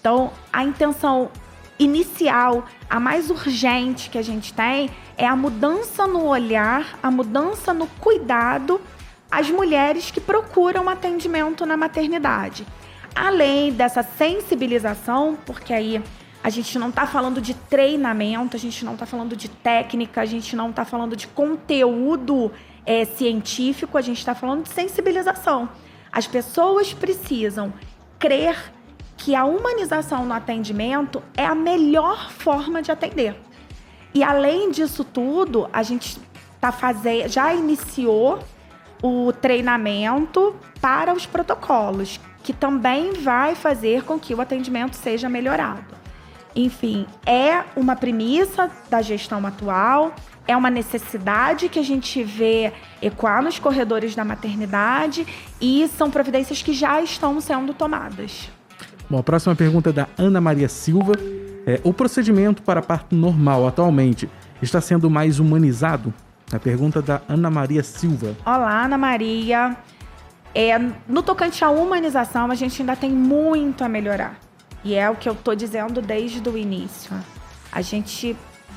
Então, 0.00 0.30
a 0.52 0.62
intenção 0.62 1.30
inicial, 1.78 2.64
a 2.88 2.98
mais 2.98 3.30
urgente 3.30 4.10
que 4.10 4.18
a 4.18 4.22
gente 4.22 4.52
tem, 4.52 4.90
é 5.16 5.26
a 5.26 5.36
mudança 5.36 6.06
no 6.06 6.26
olhar, 6.26 6.98
a 7.02 7.10
mudança 7.10 7.72
no 7.72 7.86
cuidado 7.86 8.80
às 9.30 9.50
mulheres 9.50 10.10
que 10.10 10.20
procuram 10.20 10.88
atendimento 10.88 11.64
na 11.64 11.76
maternidade. 11.76 12.66
Além 13.14 13.72
dessa 13.72 14.02
sensibilização, 14.02 15.36
porque 15.44 15.72
aí 15.72 16.02
a 16.42 16.50
gente 16.50 16.78
não 16.78 16.88
está 16.88 17.06
falando 17.06 17.40
de 17.40 17.54
treinamento, 17.54 18.56
a 18.56 18.60
gente 18.60 18.84
não 18.84 18.94
está 18.94 19.04
falando 19.04 19.36
de 19.36 19.48
técnica, 19.48 20.20
a 20.20 20.26
gente 20.26 20.54
não 20.54 20.70
está 20.70 20.84
falando 20.84 21.16
de 21.16 21.26
conteúdo 21.26 22.52
é, 22.88 23.04
científico, 23.04 23.98
a 23.98 24.00
gente 24.00 24.16
está 24.16 24.34
falando 24.34 24.62
de 24.62 24.70
sensibilização. 24.70 25.68
As 26.10 26.26
pessoas 26.26 26.94
precisam 26.94 27.70
crer 28.18 28.72
que 29.14 29.34
a 29.34 29.44
humanização 29.44 30.24
no 30.24 30.32
atendimento 30.32 31.22
é 31.36 31.44
a 31.44 31.54
melhor 31.54 32.30
forma 32.30 32.80
de 32.80 32.90
atender. 32.90 33.38
E 34.14 34.24
além 34.24 34.70
disso 34.70 35.04
tudo, 35.04 35.68
a 35.70 35.82
gente 35.82 36.18
tá 36.58 36.72
fazendo, 36.72 37.28
já 37.28 37.52
iniciou 37.52 38.38
o 39.02 39.34
treinamento 39.34 40.56
para 40.80 41.12
os 41.12 41.26
protocolos, 41.26 42.18
que 42.42 42.54
também 42.54 43.12
vai 43.12 43.54
fazer 43.54 44.02
com 44.02 44.18
que 44.18 44.34
o 44.34 44.40
atendimento 44.40 44.94
seja 44.94 45.28
melhorado. 45.28 45.94
Enfim, 46.56 47.06
é 47.26 47.62
uma 47.76 47.94
premissa 47.94 48.70
da 48.88 49.02
gestão 49.02 49.46
atual, 49.46 50.14
é 50.48 50.56
uma 50.56 50.70
necessidade 50.70 51.68
que 51.68 51.78
a 51.78 51.82
gente 51.82 52.24
vê 52.24 52.72
ecoar 53.02 53.42
nos 53.42 53.58
corredores 53.58 54.14
da 54.14 54.24
maternidade 54.24 55.26
e 55.60 55.86
são 55.88 56.10
providências 56.10 56.62
que 56.62 56.72
já 56.72 57.00
estão 57.02 57.38
sendo 57.38 57.74
tomadas. 57.74 58.50
Bom, 59.10 59.18
a 59.18 59.22
próxima 59.22 59.54
pergunta 59.54 59.90
é 59.90 59.92
da 59.92 60.08
Ana 60.16 60.40
Maria 60.40 60.68
Silva. 60.68 61.12
É, 61.66 61.78
o 61.84 61.92
procedimento 61.92 62.62
para 62.62 62.80
parto 62.80 63.14
normal 63.14 63.68
atualmente 63.68 64.28
está 64.62 64.80
sendo 64.80 65.10
mais 65.10 65.38
humanizado? 65.38 66.12
A 66.50 66.58
pergunta 66.58 67.00
é 67.00 67.02
da 67.02 67.20
Ana 67.28 67.50
Maria 67.50 67.82
Silva. 67.82 68.34
Olá, 68.44 68.84
Ana 68.84 68.96
Maria. 68.96 69.76
É, 70.54 70.78
no 71.06 71.22
tocante 71.22 71.62
à 71.62 71.68
humanização, 71.68 72.50
a 72.50 72.54
gente 72.54 72.80
ainda 72.80 72.96
tem 72.96 73.10
muito 73.10 73.84
a 73.84 73.88
melhorar. 73.88 74.38
E 74.82 74.94
é 74.94 75.10
o 75.10 75.14
que 75.14 75.28
eu 75.28 75.34
estou 75.34 75.54
dizendo 75.54 76.00
desde 76.00 76.46
o 76.48 76.56
início. 76.56 77.12
A 77.70 77.82
gente 77.82 78.34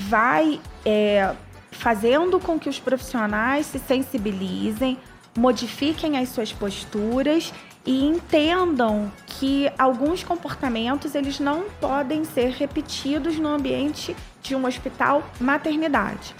vai 0.10 0.60
é, 0.86 1.34
fazendo 1.72 2.40
com 2.40 2.60
que 2.60 2.70
os 2.70 2.80
profissionais 2.80 3.66
se 3.66 3.80
sensibilizem, 3.80 4.98
modifiquem 5.36 6.18
as 6.18 6.30
suas 6.30 6.52
posturas 6.52 7.54
e 7.86 8.06
entendam 8.06 9.12
que 9.26 9.72
alguns 9.78 10.24
comportamentos 10.24 11.16
eles 11.16 11.40
não 11.40 11.64
podem 11.80 12.24
ser 12.24 12.52
repetidos 12.52 13.40
no 13.40 13.50
ambiente 13.50 14.16
de 14.44 14.56
um 14.56 14.66
hospital 14.66 15.24
maternidade. 15.40 16.36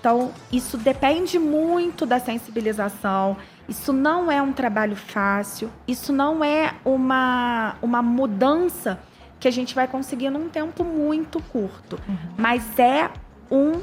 Então, 0.00 0.32
isso 0.50 0.78
depende 0.78 1.38
muito 1.38 2.06
da 2.06 2.18
sensibilização. 2.18 3.36
Isso 3.68 3.92
não 3.92 4.32
é 4.32 4.40
um 4.40 4.52
trabalho 4.52 4.96
fácil, 4.96 5.70
isso 5.86 6.12
não 6.12 6.42
é 6.42 6.74
uma, 6.84 7.76
uma 7.82 8.02
mudança 8.02 8.98
que 9.38 9.46
a 9.46 9.50
gente 9.50 9.74
vai 9.74 9.86
conseguir 9.86 10.30
num 10.30 10.48
tempo 10.48 10.82
muito 10.82 11.40
curto. 11.52 12.00
Mas 12.36 12.78
é 12.78 13.10
um, 13.50 13.82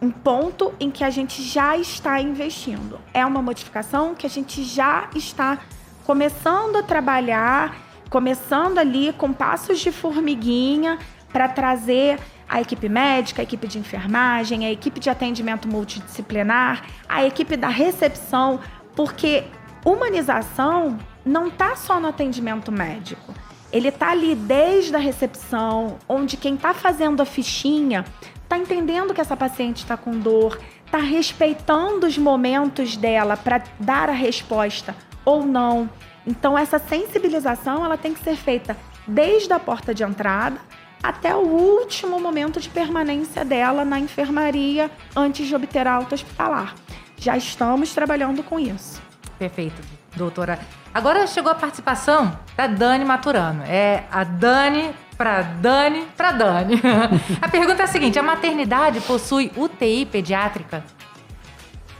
um 0.00 0.10
ponto 0.10 0.72
em 0.80 0.90
que 0.90 1.04
a 1.04 1.10
gente 1.10 1.42
já 1.42 1.76
está 1.76 2.20
investindo. 2.20 2.98
É 3.12 3.24
uma 3.24 3.42
modificação 3.42 4.14
que 4.14 4.26
a 4.26 4.30
gente 4.30 4.64
já 4.64 5.08
está 5.14 5.58
começando 6.04 6.76
a 6.76 6.82
trabalhar, 6.82 7.76
começando 8.08 8.78
ali 8.78 9.12
com 9.12 9.32
passos 9.32 9.78
de 9.78 9.92
formiguinha 9.92 10.98
para 11.32 11.48
trazer 11.48 12.18
a 12.48 12.60
equipe 12.60 12.88
médica, 12.88 13.42
a 13.42 13.44
equipe 13.44 13.68
de 13.68 13.78
enfermagem, 13.78 14.66
a 14.66 14.72
equipe 14.72 14.98
de 14.98 15.08
atendimento 15.08 15.68
multidisciplinar, 15.68 16.84
a 17.08 17.24
equipe 17.24 17.56
da 17.56 17.68
recepção, 17.68 18.58
porque 18.96 19.44
humanização 19.84 20.98
não 21.24 21.46
está 21.46 21.76
só 21.76 22.00
no 22.00 22.08
atendimento 22.08 22.72
médico. 22.72 23.32
Ele 23.72 23.88
está 23.88 24.10
ali 24.10 24.34
desde 24.34 24.96
a 24.96 24.98
recepção, 24.98 25.98
onde 26.08 26.36
quem 26.36 26.54
está 26.54 26.74
fazendo 26.74 27.20
a 27.20 27.24
fichinha 27.24 28.04
está 28.50 28.58
entendendo 28.58 29.14
que 29.14 29.20
essa 29.20 29.36
paciente 29.36 29.76
está 29.76 29.96
com 29.96 30.10
dor, 30.10 30.58
está 30.84 30.98
respeitando 30.98 32.04
os 32.04 32.18
momentos 32.18 32.96
dela 32.96 33.36
para 33.36 33.62
dar 33.78 34.08
a 34.08 34.12
resposta 34.12 34.96
ou 35.24 35.46
não. 35.46 35.88
Então 36.26 36.58
essa 36.58 36.80
sensibilização 36.80 37.84
ela 37.84 37.96
tem 37.96 38.12
que 38.12 38.24
ser 38.24 38.34
feita 38.34 38.76
desde 39.06 39.52
a 39.52 39.60
porta 39.60 39.94
de 39.94 40.02
entrada 40.02 40.58
até 41.00 41.34
o 41.34 41.46
último 41.46 42.18
momento 42.18 42.60
de 42.60 42.68
permanência 42.68 43.44
dela 43.44 43.84
na 43.84 44.00
enfermaria 44.00 44.90
antes 45.14 45.46
de 45.46 45.54
obter 45.54 45.86
a 45.86 45.94
alta 45.94 46.16
hospitalar. 46.16 46.74
Já 47.16 47.36
estamos 47.36 47.94
trabalhando 47.94 48.42
com 48.42 48.58
isso. 48.58 49.00
Perfeito, 49.38 49.80
doutora. 50.16 50.58
Agora 50.92 51.24
chegou 51.28 51.52
a 51.52 51.54
participação 51.54 52.36
da 52.56 52.66
Dani 52.66 53.04
Maturano. 53.04 53.62
É 53.62 54.04
a 54.10 54.24
Dani 54.24 54.92
para 55.20 55.42
Dani 55.42 56.06
para 56.16 56.32
Dani. 56.32 56.80
a 57.42 57.46
pergunta 57.46 57.82
é 57.82 57.84
a 57.84 57.86
seguinte: 57.86 58.18
a 58.18 58.22
maternidade 58.22 59.02
possui 59.02 59.52
UTI 59.54 60.06
pediátrica? 60.06 60.82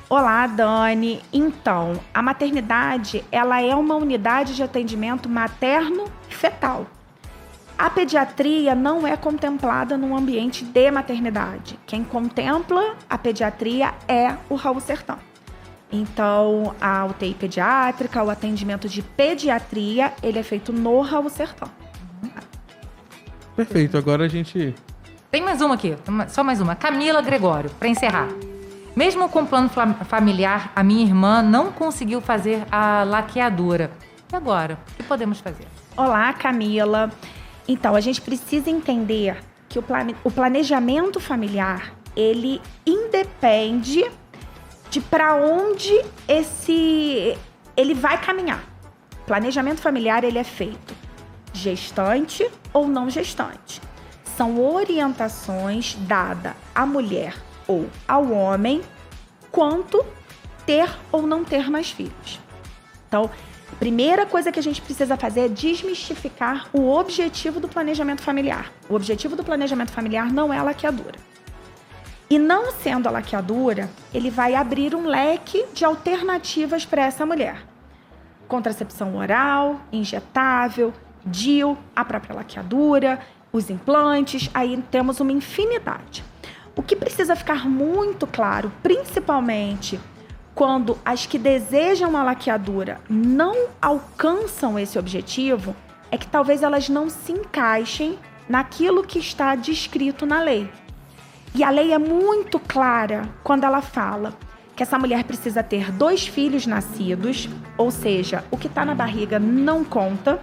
Olá, 0.09 0.47
Dani. 0.47 1.21
Então, 1.31 2.01
a 2.15 2.23
maternidade, 2.23 3.23
ela 3.31 3.61
é 3.61 3.75
uma 3.75 3.95
unidade 3.95 4.57
de 4.57 4.63
atendimento 4.63 5.29
materno 5.29 6.07
e 6.31 6.35
fetal. 6.35 6.87
A 7.77 7.91
pediatria 7.91 8.75
não 8.75 9.07
é 9.07 9.19
contemplada 9.19 9.99
no 9.99 10.17
ambiente 10.17 10.65
de 10.65 10.91
maternidade. 10.91 11.79
Quem 11.87 12.03
contempla 12.03 12.97
a 13.09 13.19
pediatria 13.19 13.93
é 14.09 14.35
o 14.49 14.55
Raul 14.55 14.81
Sertão. 14.81 15.19
Então, 15.93 16.75
a 16.81 17.05
UTI 17.05 17.35
pediátrica, 17.35 18.23
o 18.23 18.31
atendimento 18.31 18.89
de 18.89 19.03
pediatria, 19.03 20.11
ele 20.23 20.39
é 20.39 20.43
feito 20.43 20.73
no 20.73 21.03
Raul 21.03 21.29
Sertão. 21.29 21.69
Perfeito, 23.61 23.99
agora 23.99 24.25
a 24.25 24.29
gente. 24.29 24.75
Tem 25.31 25.43
mais 25.43 25.61
uma 25.61 25.75
aqui, 25.75 25.95
só 26.31 26.43
mais 26.43 26.63
uma. 26.63 26.75
Camila 26.75 27.21
Gregório, 27.21 27.69
para 27.79 27.89
encerrar. 27.89 28.29
Mesmo 28.97 29.29
com 29.29 29.43
o 29.43 29.47
plano 29.47 29.69
familiar, 30.07 30.73
a 30.75 30.83
minha 30.83 31.05
irmã 31.05 31.43
não 31.43 31.71
conseguiu 31.71 32.23
fazer 32.23 32.65
a 32.73 33.05
laqueadura. 33.05 33.91
E 34.33 34.35
agora? 34.35 34.79
O 34.93 34.97
que 34.97 35.03
podemos 35.03 35.41
fazer? 35.41 35.67
Olá, 35.95 36.33
Camila. 36.33 37.11
Então, 37.69 37.95
a 37.95 38.01
gente 38.01 38.23
precisa 38.23 38.71
entender 38.71 39.37
que 39.69 39.79
o, 39.79 39.83
plane... 39.83 40.17
o 40.25 40.31
planejamento 40.31 41.21
familiar, 41.21 41.93
ele 42.17 42.63
independe 42.87 44.11
de 44.89 45.03
para 45.03 45.35
onde 45.35 46.01
esse 46.27 47.37
ele 47.77 47.93
vai 47.93 48.19
caminhar. 48.19 48.65
Planejamento 49.27 49.83
familiar 49.83 50.25
ele 50.25 50.39
é 50.39 50.45
feito 50.45 51.00
gestante 51.53 52.49
ou 52.73 52.87
não 52.87 53.11
gestante. 53.11 53.81
São 54.37 54.59
orientações 54.61 55.97
dadas 56.01 56.55
à 56.75 56.87
mulher 56.87 57.35
ou 57.67 57.89
ao 58.07 58.31
homem 58.31 58.81
quanto 59.51 60.05
ter 60.65 60.91
ou 61.11 61.27
não 61.27 61.45
ter 61.45 61.71
mais 61.71 61.91
filhos. 61.91 62.41
Então, 63.09 63.31
a 63.73 63.77
primeira 63.77 64.27
coisa 64.27 64.51
que 64.51 64.59
a 64.59 64.63
gente 64.63 64.81
precisa 64.81 65.17
fazer 65.17 65.41
é 65.41 65.49
desmistificar 65.49 66.69
o 66.73 66.91
objetivo 66.91 67.61
do 67.61 67.69
planejamento 67.69 68.23
familiar. 68.23 68.73
O 68.89 68.95
objetivo 68.95 69.37
do 69.37 69.45
planejamento 69.45 69.93
familiar 69.93 70.33
não 70.33 70.53
é 70.53 70.59
a 70.59 70.63
laqueadura. 70.63 71.19
E 72.29 72.39
não 72.39 72.71
sendo 72.71 73.09
a 73.09 73.11
laqueadura, 73.11 73.91
ele 74.15 74.31
vai 74.31 74.55
abrir 74.55 74.95
um 74.95 75.07
leque 75.07 75.67
de 75.73 75.85
alternativas 75.85 76.87
para 76.87 77.03
essa 77.05 77.27
mulher. 77.27 77.65
Contracepção 78.47 79.17
oral, 79.17 79.81
injetável, 79.93 80.93
DIL, 81.31 81.79
a 81.95 82.05
própria 82.05 82.35
laqueadura, 82.35 83.21
os 83.53 83.71
implantes, 83.71 84.51
aí 84.53 84.83
temos 84.91 85.21
uma 85.21 85.33
infinidade. 85.33 86.25
O 86.77 86.83
que 86.83 86.95
precisa 86.97 87.35
ficar 87.35 87.69
muito 87.69 88.27
claro, 88.27 88.73
principalmente 88.83 90.01
quando 90.55 90.99
as 91.05 91.27
que 91.27 91.39
desejam 91.39 92.17
a 92.17 92.23
laqueadura 92.23 93.01
não 93.09 93.69
alcançam 93.81 94.79
esse 94.79 94.99
objetivo, 94.99 95.75
é 96.11 96.19
que 96.19 96.27
talvez 96.27 96.63
elas 96.63 96.89
não 96.89 97.09
se 97.09 97.33
encaixem 97.33 98.19
naquilo 98.49 99.05
que 99.05 99.19
está 99.19 99.55
descrito 99.55 100.27
na 100.27 100.43
lei. 100.43 100.71
E 101.55 101.65
a 101.65 101.71
lei 101.71 101.93
é 101.93 101.99
muito 101.99 102.59
clara 102.59 103.29
quando 103.43 103.65
ela 103.65 103.81
fala 103.81 104.35
que 104.77 104.83
essa 104.83 104.99
mulher 104.99 105.25
precisa 105.25 105.63
ter 105.63 105.93
dois 105.93 106.27
filhos 106.27 106.67
nascidos, 106.67 107.49
ou 107.77 107.91
seja, 107.91 108.45
o 108.51 108.57
que 108.57 108.67
está 108.67 108.85
na 108.85 108.95
barriga 108.95 109.39
não 109.39 109.85
conta. 109.85 110.41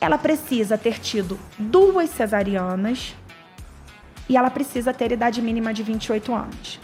Ela 0.00 0.18
precisa 0.18 0.78
ter 0.78 0.98
tido 0.98 1.38
duas 1.58 2.10
cesarianas 2.10 3.14
e 4.28 4.36
ela 4.36 4.50
precisa 4.50 4.92
ter 4.92 5.10
idade 5.12 5.42
mínima 5.42 5.72
de 5.72 5.82
28 5.82 6.34
anos. 6.34 6.80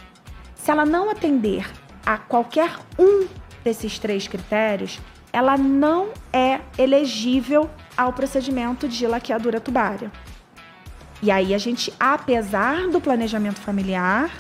Se 0.55 0.71
ela 0.71 0.85
não 0.85 1.11
atender 1.11 1.71
a 2.05 2.19
qualquer 2.19 2.77
um 2.99 3.27
desses 3.63 3.99
três 3.99 4.27
critérios, 4.27 4.99
ela 5.33 5.57
não 5.57 6.11
é 6.33 6.61
elegível 6.79 7.69
ao 7.97 8.13
procedimento 8.13 8.89
de 8.89 9.07
laqueadura 9.07 9.61
tubária. 9.61 10.11
E 11.23 11.31
aí 11.31 11.55
a 11.55 11.59
gente, 11.59 11.93
apesar 11.99 12.89
do 12.89 13.01
planejamento 13.01 13.61
familiar, 13.61 14.31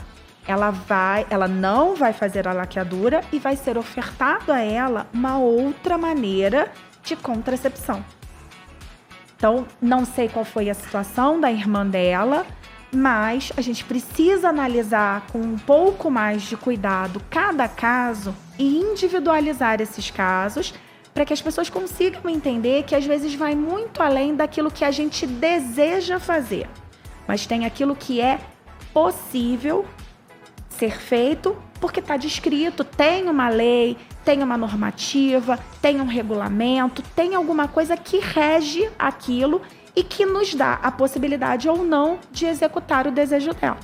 ela 0.46 0.70
vai, 0.70 1.26
ela 1.30 1.48
não 1.48 1.94
vai 1.94 2.12
fazer 2.12 2.46
a 2.46 2.52
laqueadura 2.52 3.22
e 3.32 3.38
vai 3.38 3.56
ser 3.56 3.78
ofertado 3.78 4.52
a 4.52 4.60
ela 4.60 5.06
uma 5.12 5.38
outra 5.38 5.96
maneira 5.96 6.70
de 7.02 7.16
contracepção. 7.16 8.04
Então, 9.36 9.66
não 9.80 10.04
sei 10.04 10.28
qual 10.28 10.44
foi 10.44 10.70
a 10.70 10.74
situação 10.74 11.40
da 11.40 11.50
irmã 11.50 11.86
dela, 11.86 12.46
mas 12.94 13.52
a 13.56 13.60
gente 13.60 13.84
precisa 13.84 14.48
analisar 14.48 15.26
com 15.32 15.38
um 15.38 15.58
pouco 15.58 16.10
mais 16.10 16.42
de 16.42 16.56
cuidado 16.56 17.20
cada 17.28 17.68
caso 17.68 18.34
e 18.58 18.78
individualizar 18.78 19.80
esses 19.80 20.10
casos 20.10 20.72
para 21.12 21.24
que 21.24 21.32
as 21.32 21.42
pessoas 21.42 21.70
consigam 21.70 22.28
entender 22.28 22.84
que 22.84 22.94
às 22.94 23.04
vezes 23.04 23.34
vai 23.34 23.54
muito 23.54 24.02
além 24.02 24.34
daquilo 24.34 24.70
que 24.70 24.84
a 24.84 24.90
gente 24.90 25.26
deseja 25.26 26.18
fazer, 26.18 26.68
mas 27.26 27.46
tem 27.46 27.64
aquilo 27.64 27.94
que 27.94 28.20
é 28.20 28.40
possível 28.92 29.84
ser 30.74 30.98
feito 30.98 31.56
porque 31.80 32.00
está 32.00 32.16
descrito, 32.16 32.82
tem 32.82 33.28
uma 33.28 33.48
lei, 33.48 33.96
tem 34.24 34.42
uma 34.42 34.56
normativa, 34.56 35.58
tem 35.82 36.00
um 36.00 36.06
regulamento, 36.06 37.02
tem 37.14 37.34
alguma 37.34 37.68
coisa 37.68 37.96
que 37.96 38.18
rege 38.18 38.88
aquilo 38.98 39.60
e 39.94 40.02
que 40.02 40.24
nos 40.24 40.54
dá 40.54 40.74
a 40.82 40.90
possibilidade 40.90 41.68
ou 41.68 41.84
não 41.84 42.18
de 42.32 42.46
executar 42.46 43.06
o 43.06 43.10
desejo 43.10 43.52
dela. 43.52 43.76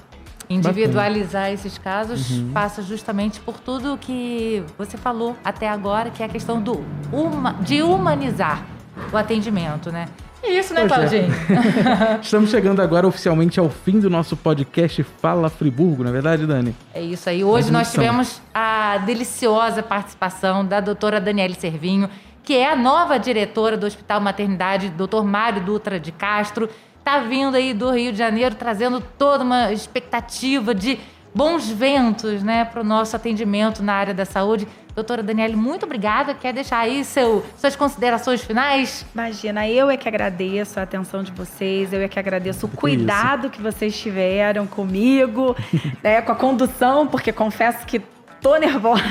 Individualizar 0.49 1.43
Bacana. 1.43 1.55
esses 1.55 1.79
casos 1.79 2.31
uhum. 2.31 2.51
passa 2.53 2.83
justamente 2.83 3.39
por 3.39 3.61
tudo 3.61 3.97
que 3.99 4.65
você 4.77 4.97
falou 4.97 5.37
até 5.45 5.69
agora, 5.69 6.11
que 6.11 6.23
é 6.23 6.27
a 6.27 6.29
questão 6.29 6.61
do 6.61 6.85
uma, 7.13 7.53
de 7.53 7.83
humanizar 7.83 8.65
o 9.13 9.17
atendimento, 9.17 9.93
né? 9.93 10.07
É 10.43 10.51
isso, 10.51 10.73
né, 10.73 10.87
Claudinho? 10.87 11.29
É. 11.33 12.21
Estamos 12.23 12.51
chegando 12.51 12.81
agora 12.81 13.07
oficialmente 13.07 13.61
ao 13.61 13.69
fim 13.69 14.01
do 14.01 14.09
nosso 14.09 14.37
podcast 14.37 15.03
Fala 15.03 15.51
Friburgo, 15.51 16.03
não 16.03 16.11
é 16.11 16.13
verdade, 16.13 16.47
Dani? 16.47 16.75
É 16.95 17.03
isso 17.03 17.29
aí. 17.29 17.45
Hoje 17.45 17.71
nós 17.71 17.93
tivemos 17.93 18.41
a 18.55 18.99
deliciosa 18.99 19.83
participação 19.83 20.65
da 20.65 20.81
doutora 20.81 21.21
Daniele 21.21 21.55
Servinho, 21.55 22.09
que 22.43 22.55
é 22.55 22.73
a 22.73 22.77
nova 22.77 23.19
diretora 23.19 23.77
do 23.77 23.87
Hospital 23.87 24.21
Maternidade, 24.21 24.89
doutor 24.89 25.25
Mário 25.25 25.63
Dutra 25.63 26.01
de 26.01 26.11
Castro 26.11 26.69
tá 27.05 27.19
vindo 27.19 27.57
aí 27.57 27.73
do 27.73 27.91
Rio 27.91 28.13
de 28.13 28.19
Janeiro 28.19 28.55
trazendo 28.55 29.03
toda 29.19 29.43
uma 29.43 29.73
expectativa 29.73 30.75
de 30.75 30.99
bons 31.35 31.69
ventos, 31.69 32.43
né, 32.43 32.65
para 32.65 32.81
o 32.81 32.85
nosso 32.85 33.15
atendimento 33.15 33.83
na 33.83 33.95
área 33.95 34.15
da 34.15 34.25
saúde. 34.25 34.67
Doutora 34.95 35.23
Daniele, 35.23 35.55
muito 35.55 35.87
obrigada. 35.87 36.35
Quer 36.35 36.53
deixar 36.53 36.81
aí 36.81 37.05
seu, 37.05 37.45
suas 37.57 37.77
considerações 37.77 38.43
finais? 38.43 39.07
Imagina, 39.15 39.69
eu 39.69 39.89
é 39.89 39.97
que 39.97 40.09
agradeço 40.09 40.81
a 40.81 40.83
atenção 40.83 41.23
de 41.23 41.31
vocês, 41.31 41.93
eu 41.93 42.01
é 42.01 42.09
que 42.09 42.19
agradeço 42.19 42.67
o 42.67 42.69
cuidado 42.69 43.47
Isso. 43.47 43.51
que 43.51 43.63
vocês 43.63 43.99
tiveram 43.99 44.67
comigo, 44.67 45.57
né, 46.03 46.21
com 46.23 46.33
a 46.33 46.35
condução, 46.35 47.07
porque 47.07 47.33
confesso 47.33 47.87
que 47.87 48.03
tô 48.41 48.57
nervosa. 48.57 49.05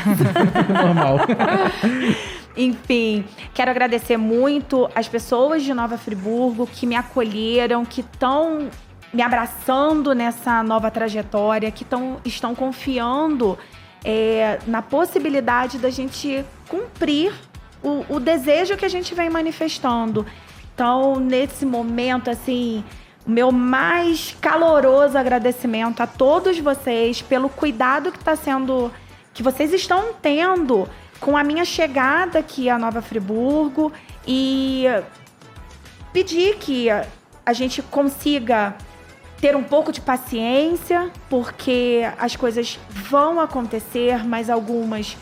Normal. 0.74 1.20
Enfim, 2.58 3.24
quero 3.54 3.72
agradecer 3.72 4.18
muito 4.18 4.90
as 4.94 5.08
pessoas 5.08 5.64
de 5.64 5.74
Nova 5.74 5.98
Friburgo 5.98 6.68
que 6.68 6.86
me 6.86 6.96
acolheram, 6.96 7.86
que 7.86 8.02
estão 8.02 8.68
me 9.14 9.22
abraçando 9.22 10.14
nessa 10.14 10.62
nova 10.64 10.92
trajetória, 10.92 11.72
que 11.72 11.84
tão, 11.84 12.20
estão 12.24 12.54
confiando 12.54 13.58
é, 14.04 14.60
na 14.68 14.82
possibilidade 14.82 15.78
da 15.78 15.90
gente 15.90 16.46
cumprir 16.68 17.34
o, 17.82 18.06
o 18.10 18.20
desejo 18.20 18.78
que 18.78 18.86
a 18.86 18.90
gente 18.90 19.16
vem 19.16 19.30
manifestando. 19.30 20.26
Então, 20.74 21.16
nesse 21.20 21.66
momento, 21.66 22.30
assim, 22.30 22.84
meu 23.26 23.52
mais 23.52 24.36
caloroso 24.40 25.18
agradecimento 25.18 26.02
a 26.02 26.08
todos 26.08 26.58
vocês 26.60 27.22
pelo 27.22 27.50
cuidado 27.50 28.12
que 28.12 28.18
está 28.18 28.36
sendo, 28.36 28.92
que 29.34 29.44
vocês 29.44 29.74
estão 29.74 30.14
tendo 30.22 30.88
com 31.20 31.36
a 31.36 31.44
minha 31.44 31.66
chegada 31.66 32.40
aqui 32.40 32.70
a 32.70 32.78
Nova 32.78 33.02
Friburgo 33.02 33.92
e 34.26 34.86
pedir 36.14 36.56
que 36.58 36.88
a 37.46 37.54
gente 37.54 37.82
consiga 37.82 38.76
ter 39.40 39.56
um 39.56 39.64
pouco 39.64 39.92
de 39.92 40.02
paciência, 40.02 41.12
porque 41.30 42.02
as 42.18 42.36
coisas 42.36 42.80
vão 42.90 43.40
acontecer, 43.40 44.26
mas 44.26 44.50
algumas 44.50 45.18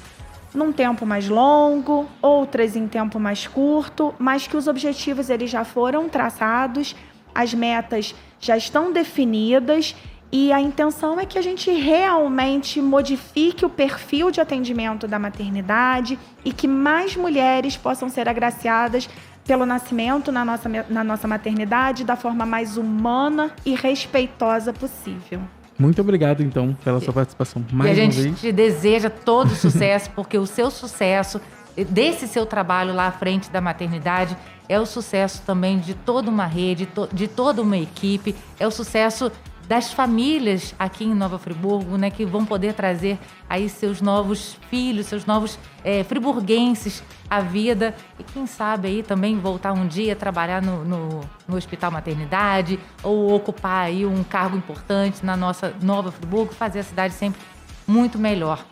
num 0.54 0.72
tempo 0.72 1.06
mais 1.06 1.30
longo, 1.30 2.08
outras 2.22 2.76
em 2.76 2.88
tempo 2.88 3.20
mais 3.20 3.46
curto, 3.46 4.16
mas 4.18 4.48
que 4.48 4.58
os 4.58 4.68
objetivos 4.68 5.30
eles 5.30 5.50
já 5.50 5.64
foram 5.64 6.10
traçados, 6.10 6.96
as 7.34 7.54
metas 7.54 8.16
já 8.40 8.58
estão 8.58 8.92
definidas 8.92 9.96
e 10.32 10.52
a 10.52 10.60
intenção 10.60 11.20
é 11.20 11.26
que 11.26 11.38
a 11.38 11.42
gente 11.42 11.72
realmente 11.72 12.82
modifique 12.82 13.66
o 13.66 13.70
perfil 13.70 14.30
de 14.30 14.42
atendimento 14.42 15.08
da 15.08 15.18
maternidade 15.18 16.20
e 16.44 16.52
que 16.52 16.68
mais 16.68 17.16
mulheres 17.16 17.78
possam 17.78 18.10
ser 18.10 18.28
agraciadas 18.28 19.10
pelo 19.48 19.66
nascimento 19.66 20.32
na 20.32 20.44
nossa, 20.44 20.70
na 20.90 21.04
nossa 21.04 21.28
maternidade 21.28 22.04
da 22.04 22.18
forma 22.18 22.46
mais 22.46 22.78
humana 22.78 23.52
e 23.66 23.74
respeitosa 23.74 24.74
possível. 24.74 25.40
Muito 25.80 26.02
obrigado, 26.02 26.42
então, 26.42 26.76
pela 26.84 27.00
sua 27.00 27.14
participação 27.14 27.64
mais 27.72 27.98
e 27.98 28.02
a 28.02 28.04
uma 28.04 28.12
gente 28.12 28.22
vez. 28.22 28.40
te 28.42 28.52
deseja 28.52 29.10
todo 29.10 29.56
sucesso, 29.56 30.10
porque 30.12 30.38
o 30.38 30.46
seu 30.46 30.70
sucesso, 30.70 31.40
desse 31.90 32.28
seu 32.28 32.46
trabalho 32.46 32.94
lá 32.94 33.08
à 33.08 33.12
frente 33.12 33.50
da 33.50 33.62
maternidade, 33.62 34.36
é 34.68 34.80
o 34.80 34.86
sucesso 34.86 35.42
também 35.46 35.80
de 35.80 35.94
toda 35.94 36.30
uma 36.30 36.46
rede, 36.46 36.90
de 37.14 37.28
toda 37.28 37.62
uma 37.62 37.78
equipe, 37.78 38.36
é 38.60 38.68
o 38.68 38.72
sucesso 38.72 39.32
das 39.68 39.92
famílias 39.92 40.74
aqui 40.80 41.04
em 41.04 41.14
Nova 41.14 41.38
Friburgo, 41.38 41.98
né, 41.98 42.10
que 42.10 42.26
vão 42.26 42.46
poder 42.46 42.74
trazer 42.74 43.20
aí 43.50 43.68
seus 43.68 44.02
novos 44.02 44.58
filhos, 44.70 45.08
seus 45.08 45.26
novos 45.26 45.60
eh, 45.84 46.04
friburguenses 46.06 47.04
à 47.30 47.42
vida 47.42 47.94
e 48.18 48.24
quem 48.24 48.48
sabe 48.48 48.88
aí 48.88 49.04
também 49.04 49.38
voltar 49.38 49.74
um 49.74 49.86
dia 49.86 50.14
a 50.14 50.16
trabalhar 50.16 50.62
no, 50.62 50.86
no, 50.86 51.22
no 51.48 51.58
Hospital 51.58 51.92
Maternidade 51.92 52.80
ou 53.04 53.34
ocupar 53.34 53.86
aí 53.88 54.06
um 54.06 54.24
cargo 54.24 54.56
importante 54.56 55.26
na 55.26 55.36
nossa 55.36 55.74
Nova 55.82 56.12
Friburgo, 56.12 56.54
fazer 56.54 56.80
a 56.80 56.84
cidade 56.84 57.14
sempre 57.14 57.42
muito 57.86 58.18
melhor. 58.18 58.66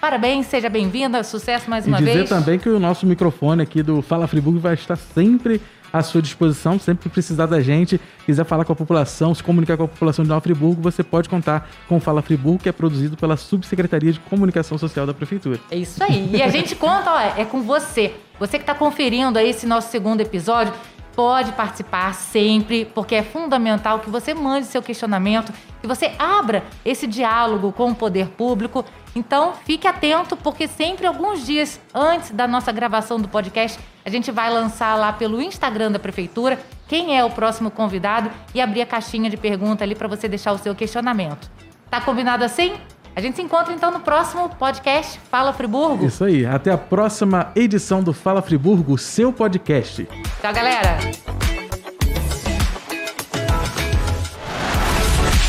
Parabéns, 0.00 0.46
seja 0.46 0.68
bem-vinda, 0.68 1.24
sucesso 1.24 1.68
mais 1.70 1.86
E 1.86 1.88
uma 1.88 1.98
dizer 1.98 2.14
vez. 2.18 2.28
também 2.28 2.58
que 2.58 2.68
o 2.68 2.78
nosso 2.78 3.06
microfone 3.06 3.62
aqui 3.62 3.82
do 3.82 4.02
Fala 4.02 4.28
Friburgo 4.28 4.60
vai 4.60 4.74
estar 4.74 4.94
sempre 4.96 5.60
à 5.92 6.02
sua 6.02 6.22
disposição, 6.22 6.78
sempre 6.78 7.04
que 7.04 7.08
precisar 7.08 7.46
da 7.46 7.60
gente, 7.60 8.00
quiser 8.24 8.44
falar 8.44 8.64
com 8.64 8.72
a 8.72 8.76
população, 8.76 9.34
se 9.34 9.42
comunicar 9.42 9.76
com 9.76 9.84
a 9.84 9.88
população 9.88 10.24
de 10.24 10.28
Nova 10.28 10.40
Friburgo, 10.40 10.80
você 10.80 11.02
pode 11.02 11.28
contar 11.28 11.68
com 11.88 11.96
o 11.96 12.00
Fala 12.00 12.22
Friburgo, 12.22 12.58
que 12.58 12.68
é 12.68 12.72
produzido 12.72 13.16
pela 13.16 13.36
Subsecretaria 13.36 14.12
de 14.12 14.20
Comunicação 14.20 14.78
Social 14.78 15.06
da 15.06 15.14
Prefeitura. 15.14 15.58
É 15.70 15.76
isso 15.76 16.02
aí. 16.02 16.30
E 16.32 16.42
a 16.42 16.48
gente 16.48 16.74
conta, 16.74 17.12
ó, 17.12 17.20
é 17.20 17.44
com 17.44 17.62
você. 17.62 18.14
Você 18.38 18.58
que 18.58 18.64
está 18.64 18.74
conferindo 18.74 19.38
aí 19.38 19.48
esse 19.48 19.66
nosso 19.66 19.90
segundo 19.90 20.20
episódio, 20.20 20.72
pode 21.16 21.52
participar 21.52 22.14
sempre, 22.14 22.84
porque 22.84 23.14
é 23.14 23.22
fundamental 23.22 24.00
que 24.00 24.10
você 24.10 24.34
mande 24.34 24.66
seu 24.66 24.82
questionamento, 24.82 25.50
que 25.80 25.86
você 25.86 26.12
abra 26.18 26.62
esse 26.84 27.06
diálogo 27.06 27.72
com 27.72 27.90
o 27.90 27.94
poder 27.94 28.28
público. 28.28 28.84
Então, 29.14 29.54
fique 29.64 29.88
atento, 29.88 30.36
porque 30.36 30.68
sempre 30.68 31.06
alguns 31.06 31.46
dias 31.46 31.80
antes 31.94 32.30
da 32.30 32.46
nossa 32.46 32.70
gravação 32.70 33.18
do 33.18 33.26
podcast, 33.26 33.80
a 34.04 34.10
gente 34.10 34.30
vai 34.30 34.50
lançar 34.50 34.94
lá 34.94 35.10
pelo 35.10 35.40
Instagram 35.40 35.90
da 35.90 35.98
prefeitura 35.98 36.60
quem 36.86 37.18
é 37.18 37.24
o 37.24 37.30
próximo 37.30 37.70
convidado 37.70 38.30
e 38.54 38.60
abrir 38.60 38.82
a 38.82 38.86
caixinha 38.86 39.30
de 39.30 39.38
pergunta 39.38 39.82
ali 39.82 39.94
para 39.94 40.06
você 40.06 40.28
deixar 40.28 40.52
o 40.52 40.58
seu 40.58 40.74
questionamento. 40.74 41.50
Tá 41.90 42.00
combinado 42.00 42.44
assim? 42.44 42.74
A 43.16 43.20
gente 43.22 43.36
se 43.36 43.40
encontra 43.40 43.72
então 43.72 43.90
no 43.90 44.00
próximo 44.00 44.46
podcast 44.50 45.18
Fala 45.30 45.50
Friburgo. 45.50 46.04
Isso 46.04 46.22
aí. 46.22 46.44
Até 46.44 46.70
a 46.70 46.76
próxima 46.76 47.50
edição 47.56 48.02
do 48.02 48.12
Fala 48.12 48.42
Friburgo, 48.42 48.98
seu 48.98 49.32
podcast. 49.32 50.06
Tchau, 50.42 50.52
galera. 50.52 50.98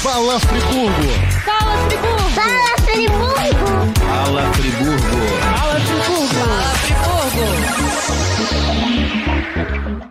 Fala 0.02 0.40
Friburgo. 0.40 0.94
Fala 1.44 1.78
Friburgo. 1.90 2.30
Fala 2.30 2.78
Friburgo. 2.86 4.00
Fala 4.00 4.54
Friburgo. 4.54 5.17